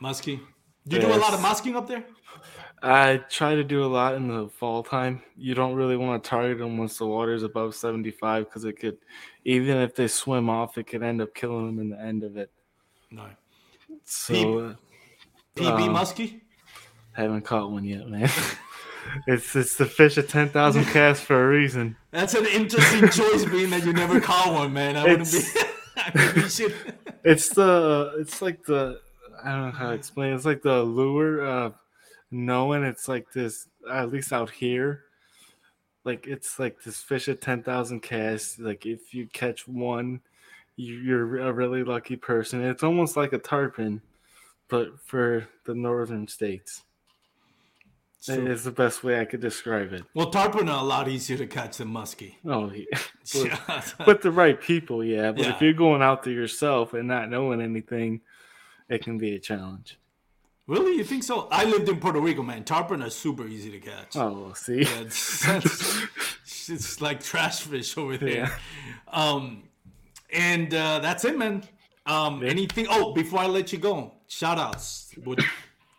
Muskie. 0.03 0.41
Do 0.89 0.97
you 0.97 1.03
do 1.03 1.09
a 1.09 1.17
lot 1.17 1.33
of 1.35 1.41
Yes. 1.41 1.61
musking 1.61 1.75
up 1.75 1.89
there? 1.89 2.05
I 2.83 3.19
try 3.31 3.55
to 3.55 3.65
do 3.65 3.85
a 3.85 3.87
lot 3.87 4.15
in 4.15 4.29
the 4.29 4.49
fall 4.49 4.83
time. 4.83 5.23
You 5.37 5.55
don't 5.55 5.75
really 5.75 5.97
want 5.97 6.23
to 6.23 6.29
target 6.31 6.59
them 6.59 6.77
once 6.79 6.99
the 6.99 7.07
water's 7.07 7.43
above 7.43 7.75
75 7.75 8.45
because 8.45 8.65
it 8.65 8.75
could, 8.75 8.99
even 9.45 9.79
if 9.79 9.95
they 9.95 10.09
swim 10.09 10.49
off, 10.51 10.77
it 10.79 10.87
could 10.87 11.03
end 11.03 11.21
up 11.23 11.35
killing 11.35 11.67
them 11.67 11.79
in 11.81 11.91
the 11.91 12.01
end 12.01 12.23
of 12.23 12.37
it. 12.37 12.51
No. 13.11 13.25
So 14.05 14.59
uh, 14.59 14.75
PB 15.57 15.89
Um, 15.89 15.95
muskie? 15.95 16.41
haven't 17.13 17.43
caught 17.43 17.71
one 17.71 17.85
yet, 17.85 18.07
man. 18.09 18.29
it's 19.27 19.57
it's 19.57 19.77
the 19.77 19.87
fish 19.87 20.19
at 20.19 20.29
10,000 20.29 20.85
casts 20.93 21.25
for 21.25 21.45
a 21.45 21.49
reason. 21.49 21.97
That's 22.11 22.35
an 22.35 22.47
interesting 22.47 23.09
choice, 23.11 23.45
being 23.47 23.71
that 23.71 23.85
you 23.85 23.93
never 23.95 24.21
caught 24.21 24.53
one, 24.53 24.73
man. 24.73 24.97
I 24.97 25.03
wouldn't 25.05 25.31
be. 25.33 25.39
It's- 25.39 25.65
I 25.99 26.33
mean, 26.37 26.49
should. 26.49 26.75
It's 27.25 27.49
the 27.49 28.15
it's 28.21 28.43
like 28.43 28.63
the 28.67 29.01
I 29.43 29.51
don't 29.51 29.63
know 29.67 29.71
how 29.73 29.89
to 29.89 29.95
explain. 29.95 30.33
It. 30.33 30.37
It's 30.37 30.45
like 30.45 30.61
the 30.63 30.83
lure 30.83 31.45
of 31.45 31.75
knowing 32.31 32.83
it's 32.85 33.09
like 33.09 33.33
this. 33.33 33.69
At 33.91 34.11
least 34.11 34.33
out 34.33 34.51
here, 34.51 35.05
like 36.05 36.27
it's 36.27 36.59
like 36.59 36.83
this 36.83 37.01
fish 37.01 37.29
at 37.29 37.41
ten 37.41 37.63
thousand 37.63 38.01
casts. 38.01 38.59
Like 38.59 38.87
if 38.87 39.15
you 39.15 39.27
catch 39.33 39.67
one, 39.69 40.21
you- 40.77 40.95
you're 40.99 41.39
a 41.47 41.53
really 41.53 41.85
lucky 41.85 42.17
person. 42.17 42.63
It's 42.65 42.83
almost 42.83 43.17
like 43.17 43.33
a 43.33 43.39
tarpon, 43.39 44.01
but 44.69 44.99
for 45.05 45.47
the 45.65 45.75
northern 45.75 46.27
states. 46.29 46.83
It's. 48.19 48.29
It's 48.29 48.65
the 48.65 48.73
best 48.73 49.05
way 49.05 49.21
I 49.21 49.25
could 49.25 49.39
describe 49.41 49.93
it. 49.93 50.03
Well, 50.13 50.31
tarpon 50.31 50.69
are 50.69 50.81
a 50.83 50.85
lot 50.87 51.07
easier 51.07 51.37
to 51.39 51.47
catch 51.47 51.77
than 51.77 51.89
muskie. 51.89 52.35
Oh, 52.45 52.73
yeah. 52.73 52.99
Yeah. 53.35 53.83
with 54.07 54.21
the 54.23 54.31
right 54.33 54.61
people, 54.61 55.05
yeah. 55.05 55.31
But 55.33 55.45
Yeah. 55.45 55.55
if 55.55 55.61
you're 55.61 55.73
going 55.75 56.03
out 56.03 56.23
there 56.25 56.33
yourself 56.33 56.93
and 56.95 57.07
not 57.07 57.29
knowing 57.31 57.61
anything, 57.61 58.21
it 58.89 59.03
can 59.05 59.17
be 59.19 59.35
a 59.37 59.39
challenge. 59.39 59.99
Really, 60.67 60.97
you 60.97 61.05
think 61.05 61.25
so? 61.25 61.49
I 61.51 61.65
lived 61.65 61.89
in 61.89 61.99
Puerto 61.99 62.21
Rico, 62.21 62.43
man. 62.43 62.65
Tarpon 62.65 63.03
are 63.03 63.11
super 63.11 63.47
easy 63.47 63.71
to 63.71 63.79
catch. 63.79 64.17
Oh, 64.17 64.53
see. 64.55 64.83
Yeah, 64.83 65.01
it's, 65.01 65.47
it's, 66.69 67.01
like 67.01 67.23
trash 67.23 67.63
fish 67.63 67.97
over 67.97 68.17
there. 68.17 68.29
Yeah. 68.29 68.51
Um, 69.09 69.65
and 70.33 70.73
uh, 70.75 70.99
that's 71.01 71.25
it, 71.25 71.39
man. 71.39 71.63
Um, 72.07 72.45
anything? 72.45 72.87
Oh, 72.89 73.13
before 73.13 73.41
I 73.41 73.47
let 73.47 73.73
you 73.73 73.79
go, 73.79 74.13
shout 74.29 74.59
outs. 74.59 75.15
Would 75.25 75.45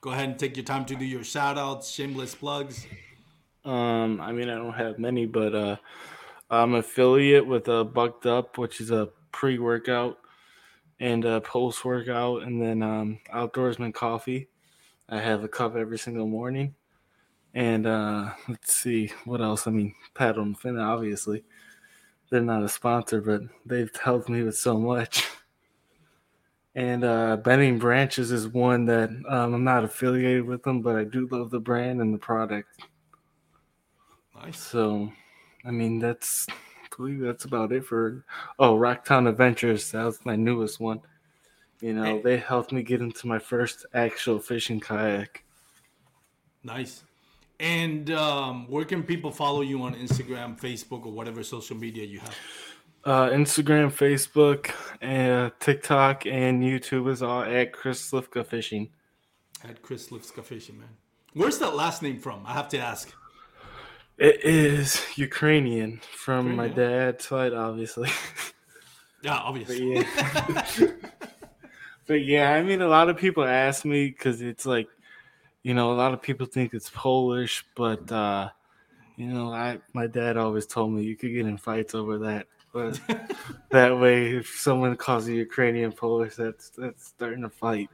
go 0.01 0.11
ahead 0.11 0.29
and 0.29 0.39
take 0.39 0.55
your 0.55 0.65
time 0.65 0.85
to 0.85 0.95
do 0.95 1.05
your 1.05 1.23
shout 1.23 1.57
outs, 1.57 1.89
shameless 1.89 2.35
plugs. 2.35 2.85
Um, 3.65 4.21
I 4.21 4.31
mean, 4.31 4.49
I 4.49 4.55
don't 4.55 4.73
have 4.73 4.99
many, 4.99 5.25
but 5.25 5.53
uh, 5.53 5.75
I'm 6.49 6.75
affiliate 6.75 7.45
with 7.45 7.67
uh, 7.67 7.83
Bucked 7.83 8.25
Up, 8.25 8.57
which 8.57 8.79
is 8.79 8.91
a 8.91 9.09
pre-workout 9.31 10.17
and 10.99 11.25
a 11.25 11.41
post-workout, 11.41 12.43
and 12.43 12.61
then 12.61 12.81
um, 12.81 13.19
Outdoorsman 13.33 13.93
Coffee. 13.93 14.47
I 15.09 15.19
have 15.19 15.43
a 15.43 15.47
cup 15.47 15.75
every 15.75 15.97
single 15.97 16.27
morning, 16.27 16.75
and 17.53 17.87
uh, 17.87 18.31
let's 18.49 18.75
see 18.75 19.11
what 19.25 19.41
else. 19.41 19.65
I 19.67 19.71
mean, 19.71 19.95
Paddle 20.13 20.43
and 20.43 20.59
Fin, 20.59 20.77
obviously, 20.77 21.43
they're 22.29 22.41
not 22.41 22.63
a 22.63 22.69
sponsor, 22.69 23.21
but 23.21 23.41
they've 23.65 23.95
helped 23.95 24.27
me 24.27 24.43
with 24.43 24.57
so 24.57 24.77
much. 24.77 25.25
And 26.75 27.03
uh, 27.03 27.37
Bending 27.37 27.79
Branches 27.79 28.31
is 28.31 28.49
one 28.49 28.85
that 28.85 29.09
um, 29.29 29.55
I'm 29.55 29.63
not 29.63 29.83
affiliated 29.83 30.45
with 30.45 30.61
them, 30.61 30.81
but 30.81 30.95
I 30.95 31.05
do 31.05 31.27
love 31.31 31.49
the 31.49 31.59
brand 31.59 32.01
and 32.01 32.13
the 32.13 32.19
product. 32.19 32.81
Nice. 34.35 34.59
So, 34.59 35.11
I 35.65 35.71
mean, 35.71 35.97
that's 35.97 36.45
I 36.49 36.95
believe 36.95 37.19
that's 37.19 37.45
about 37.45 37.71
it 37.71 37.83
for. 37.83 38.23
Oh, 38.59 38.77
Rocktown 38.77 39.27
Adventures. 39.27 39.91
That 39.91 40.03
was 40.03 40.23
my 40.23 40.35
newest 40.35 40.79
one. 40.79 41.01
You 41.81 41.93
know, 41.93 42.03
Hey. 42.03 42.21
they 42.23 42.37
helped 42.37 42.71
me 42.71 42.81
get 42.83 43.01
into 43.01 43.27
my 43.27 43.39
first 43.39 43.85
actual 43.93 44.39
fishing 44.39 44.79
kayak. 44.79 45.43
Nice. 46.63 47.03
And 47.59 48.11
um, 48.11 48.67
where 48.69 48.85
can 48.85 49.03
people 49.03 49.31
follow 49.31 49.61
you 49.61 49.81
on 49.83 49.95
Instagram, 49.95 50.59
Facebook, 50.59 51.05
or 51.05 51.11
whatever 51.11 51.43
social 51.43 51.75
media 51.77 52.03
you 52.03 52.19
have? 52.19 52.35
Uh, 53.03 53.29
Instagram, 53.29 53.91
Facebook, 53.91 54.71
and 55.01 55.51
TikTok, 55.59 56.25
and 56.25 56.61
YouTube 56.61 57.09
is 57.09 57.21
all 57.23 57.41
at 57.43 57.71
Chris 57.73 58.11
Slifka 58.11 58.45
Fishing. 58.45 58.89
At 59.63 59.81
Chris 59.81 60.09
Lipska 60.09 60.43
Fishing, 60.43 60.77
man. 60.77 60.89
Where's 61.33 61.57
that 61.59 61.73
last 61.75 62.01
name 62.03 62.19
from? 62.19 62.43
I 62.45 62.53
have 62.53 62.69
to 62.69 62.77
ask. 62.79 63.11
It 64.17 64.43
is 64.43 65.01
Ukrainian 65.15 66.01
from 66.15 66.55
my 66.55 66.67
dad's 66.67 67.25
side, 67.25 67.53
obviously. 67.53 68.09
Yeah, 69.23 69.33
obviously. 69.37 69.95
yeah. 69.95 70.03
but 72.07 72.23
yeah, 72.25 72.51
I 72.51 72.63
mean, 72.63 72.81
a 72.81 72.87
lot 72.87 73.09
of 73.09 73.17
people 73.17 73.43
ask 73.43 73.85
me 73.85 74.07
because 74.07 74.41
it's 74.41 74.65
like, 74.65 74.87
you 75.63 75.73
know, 75.73 75.91
a 75.91 75.95
lot 75.95 76.13
of 76.13 76.21
people 76.21 76.45
think 76.45 76.73
it's 76.73 76.89
Polish, 76.89 77.65
but 77.75 78.11
uh, 78.11 78.49
you 79.17 79.27
know, 79.27 79.51
I 79.53 79.79
my 79.93 80.07
dad 80.07 80.37
always 80.37 80.65
told 80.65 80.91
me 80.93 81.03
you 81.03 81.15
could 81.17 81.33
get 81.33 81.45
in 81.45 81.57
fights 81.57 81.93
over 81.95 82.17
that. 82.19 82.47
But 82.73 82.99
that 83.71 83.97
way, 83.99 84.35
if 84.37 84.47
someone 84.47 84.95
calls 84.95 85.27
you 85.27 85.35
Ukrainian 85.35 85.91
Polish, 85.91 86.35
that's 86.35 86.69
that's 86.71 87.07
starting 87.07 87.43
a 87.43 87.49
fight. 87.49 87.89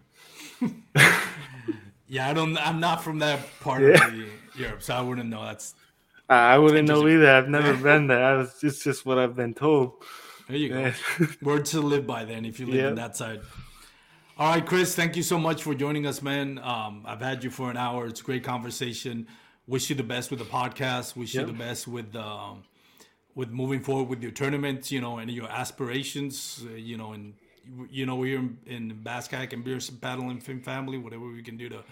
Yeah, 2.07 2.29
I 2.29 2.33
don't. 2.33 2.55
I'm 2.57 2.79
not 2.79 3.03
from 3.03 3.19
that 3.19 3.39
part 3.61 3.81
Yeah. 3.81 4.05
of 4.07 4.13
the 4.13 4.27
Europe, 4.55 4.83
so 4.83 4.93
I 4.93 5.01
wouldn't 5.01 5.29
know. 5.29 5.43
That's 5.45 5.73
I 6.29 6.57
wouldn't 6.59 6.87
know 6.87 7.07
either. 7.07 7.29
I've 7.31 7.49
never 7.49 7.75
been 7.89 8.05
there. 8.07 8.23
I 8.23 8.35
was, 8.37 8.55
it's 8.61 8.83
just 8.83 9.03
what 9.05 9.17
I've 9.17 9.35
been 9.35 9.53
told. 9.55 9.93
there 10.47 10.57
you 10.57 10.69
go. 10.69 10.91
Words 11.41 11.71
to 11.71 11.81
live 11.81 12.05
by 12.05 12.25
then 12.25 12.45
if 12.45 12.59
you 12.59 12.67
live 12.67 12.75
Yeah. 12.75 12.89
in 12.89 12.95
that 12.95 13.15
side. 13.15 13.41
All 14.35 14.49
right, 14.49 14.65
Chris, 14.65 14.95
thank 14.95 15.15
you 15.15 15.21
so 15.21 15.37
much 15.37 15.61
for 15.61 15.75
joining 15.75 16.07
us, 16.07 16.23
man. 16.23 16.57
Um, 16.57 17.03
I've 17.05 17.21
had 17.21 17.43
you 17.43 17.51
for 17.51 17.69
an 17.69 17.77
hour. 17.77 18.07
It's 18.07 18.19
a 18.19 18.23
great 18.23 18.43
conversation. 18.43 19.27
Wish 19.67 19.91
you 19.91 19.95
the 19.95 20.01
best 20.01 20.31
with 20.31 20.39
the 20.39 20.45
podcast. 20.45 21.15
Wish 21.15 21.35
you 21.35 21.45
the 21.45 21.53
best 21.53 21.87
with 21.87 22.15
um, 22.15 22.63
with 23.35 23.51
moving 23.51 23.81
forward 23.81 24.09
with 24.09 24.23
your 24.23 24.31
tournaments, 24.31 24.91
you 24.91 25.01
know, 25.01 25.19
and 25.19 25.29
your 25.29 25.47
aspirations, 25.47 26.65
uh, 26.67 26.73
you 26.73 26.97
know, 26.97 27.13
and 27.13 27.35
you 27.91 28.07
know 28.07 28.15
we're 28.15 28.39
in, 28.39 28.57
in 28.65 29.03
Bass 29.03 29.31
and 29.31 29.63
Beer 29.63 29.79
Paddle 30.01 30.31
and 30.31 30.41
Fin 30.41 30.61
Family, 30.61 30.97
whatever 30.97 31.27
we 31.27 31.43
can 31.43 31.55
do 31.55 31.69
to 31.69 31.83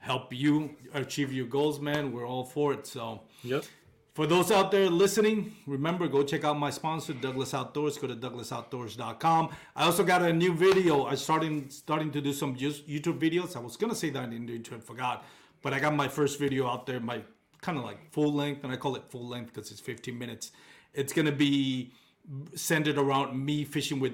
help 0.00 0.34
you 0.34 0.74
achieve 0.94 1.32
your 1.32 1.46
goals, 1.46 1.78
man. 1.78 2.10
We're 2.10 2.26
all 2.26 2.44
for 2.44 2.72
it. 2.72 2.88
So, 2.88 3.20
Yep. 3.44 3.64
For 4.14 4.28
those 4.28 4.52
out 4.52 4.70
there 4.70 4.88
listening, 4.88 5.56
remember 5.66 6.06
go 6.06 6.22
check 6.22 6.44
out 6.44 6.56
my 6.56 6.70
sponsor, 6.70 7.12
Douglas 7.12 7.52
Outdoors. 7.52 7.98
Go 7.98 8.06
to 8.06 8.14
douglasoutdoors.com. 8.14 9.50
I 9.74 9.84
also 9.84 10.04
got 10.04 10.22
a 10.22 10.32
new 10.32 10.54
video. 10.54 11.04
I 11.04 11.16
starting 11.16 11.68
starting 11.68 12.12
to 12.12 12.20
do 12.20 12.32
some 12.32 12.54
YouTube 12.54 13.18
videos. 13.18 13.56
I 13.56 13.58
was 13.58 13.76
gonna 13.76 13.94
say 13.94 14.10
that 14.10 14.32
in 14.32 14.46
the 14.46 14.54
intro, 14.54 14.76
and 14.76 14.84
forgot, 14.84 15.24
but 15.62 15.74
I 15.74 15.80
got 15.80 15.96
my 15.96 16.06
first 16.06 16.38
video 16.38 16.68
out 16.68 16.86
there, 16.86 17.00
my 17.00 17.22
kind 17.60 17.76
of 17.76 17.82
like 17.82 18.12
full 18.12 18.32
length, 18.32 18.62
and 18.62 18.72
I 18.72 18.76
call 18.76 18.94
it 18.94 19.02
full 19.08 19.26
length 19.26 19.52
because 19.52 19.72
it's 19.72 19.80
15 19.80 20.16
minutes. 20.16 20.52
It's 20.92 21.12
gonna 21.12 21.32
be 21.32 21.92
centered 22.54 22.98
around 22.98 23.44
me 23.44 23.64
fishing 23.64 23.98
with 23.98 24.12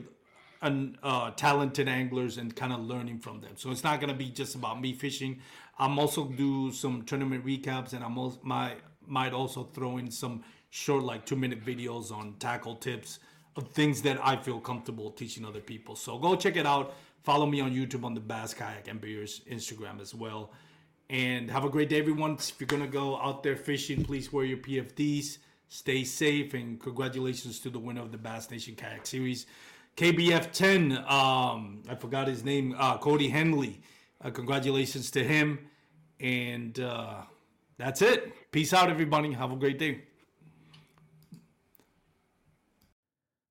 an, 0.63 0.97
uh, 1.03 1.33
talented 1.33 1.89
anglers 1.89 2.39
and 2.39 2.57
kind 2.57 2.73
of 2.73 2.81
learning 2.81 3.19
from 3.19 3.43
them. 3.43 3.53
So 3.57 3.71
it's 3.71 3.85
not 3.85 4.01
gonna 4.01 4.15
be 4.15 4.31
just 4.31 4.55
about 4.55 4.81
me 4.81 4.95
fishing. 4.95 5.41
I'm 5.79 5.99
also 5.99 6.25
do 6.25 6.73
some 6.73 7.03
tournament 7.03 7.45
recaps, 7.45 7.93
and 7.93 8.03
I'm 8.03 8.17
also 8.17 8.39
my 8.43 8.77
might 9.11 9.33
also 9.33 9.65
throw 9.65 9.99
in 9.99 10.11
some 10.11 10.43
short, 10.71 11.03
like 11.03 11.27
two 11.27 11.37
minute 11.37 11.65
videos 11.65 12.13
on 12.13 12.35
tackle 12.39 12.77
tips 12.77 13.19
of 13.57 13.69
things 13.69 14.01
that 14.03 14.19
I 14.25 14.37
feel 14.37 14.61
comfortable 14.61 15.11
teaching 15.11 15.45
other 15.45 15.61
people. 15.61 15.97
So 15.97 16.19
go 16.19 16.37
check 16.37 16.57
it 16.57 16.67
out. 16.67 16.95
Follow 17.25 17.47
me 17.47 17.61
on 17.61 17.73
YouTube 17.73 18.05
on 18.05 18.15
the 18.15 18.21
Bass 18.21 18.55
Kayak 18.55 18.89
and 18.89 19.01
Beers 19.01 19.43
Instagram 19.51 20.01
as 20.01 20.15
well. 20.15 20.53
And 21.11 21.51
have 21.51 21.65
a 21.65 21.69
great 21.69 21.89
day, 21.89 21.99
everyone. 21.99 22.35
If 22.35 22.55
you're 22.61 22.69
gonna 22.69 22.87
go 22.87 23.21
out 23.21 23.43
there 23.43 23.57
fishing, 23.57 24.05
please 24.05 24.33
wear 24.33 24.45
your 24.45 24.59
PFDs. 24.59 25.39
Stay 25.69 26.05
safe, 26.05 26.55
and 26.55 26.81
congratulations 26.81 27.61
to 27.61 27.71
the 27.71 27.79
winner 27.79 28.01
of 28.01 28.11
the 28.11 28.19
Bass 28.19 28.51
Nation 28.51 28.75
Kayak 28.75 29.07
Series, 29.07 29.47
KBF 29.97 30.51
10. 30.53 30.93
Um, 31.07 31.83
I 31.89 31.95
forgot 31.97 32.27
his 32.27 32.45
name, 32.45 32.75
uh, 32.77 32.99
Cody 32.99 33.29
Henley. 33.29 33.81
Uh, 34.23 34.31
congratulations 34.31 35.11
to 35.13 35.23
him. 35.23 35.59
And 36.21 36.79
uh, 36.81 37.23
that's 37.79 38.03
it. 38.03 38.33
Peace 38.53 38.73
out, 38.73 38.91
everybody. 38.91 39.33
Have 39.33 39.53
a 39.53 39.57
great 39.57 39.79
day. 39.79 40.01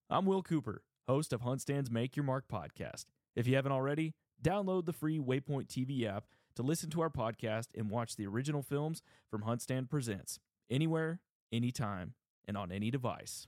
I'm 0.09 0.25
Will 0.25 0.43
Cooper, 0.43 0.83
host 1.07 1.31
of 1.31 1.39
HuntStand's 1.39 1.89
Make 1.89 2.17
Your 2.17 2.25
Mark 2.25 2.49
podcast. 2.51 3.05
If 3.33 3.47
you 3.47 3.55
haven't 3.55 3.71
already, 3.71 4.13
download 4.43 4.85
the 4.85 4.91
free 4.91 5.17
Waypoint 5.17 5.67
TV 5.67 6.05
app 6.05 6.25
to 6.55 6.63
listen 6.63 6.89
to 6.89 7.01
our 7.01 7.09
podcast 7.09 7.67
and 7.77 7.89
watch 7.89 8.17
the 8.17 8.27
original 8.27 8.61
films 8.61 9.01
from 9.31 9.43
HuntStand 9.43 9.89
Presents 9.89 10.37
anywhere, 10.69 11.21
anytime, 11.49 12.13
and 12.45 12.57
on 12.57 12.69
any 12.69 12.91
device. 12.91 13.47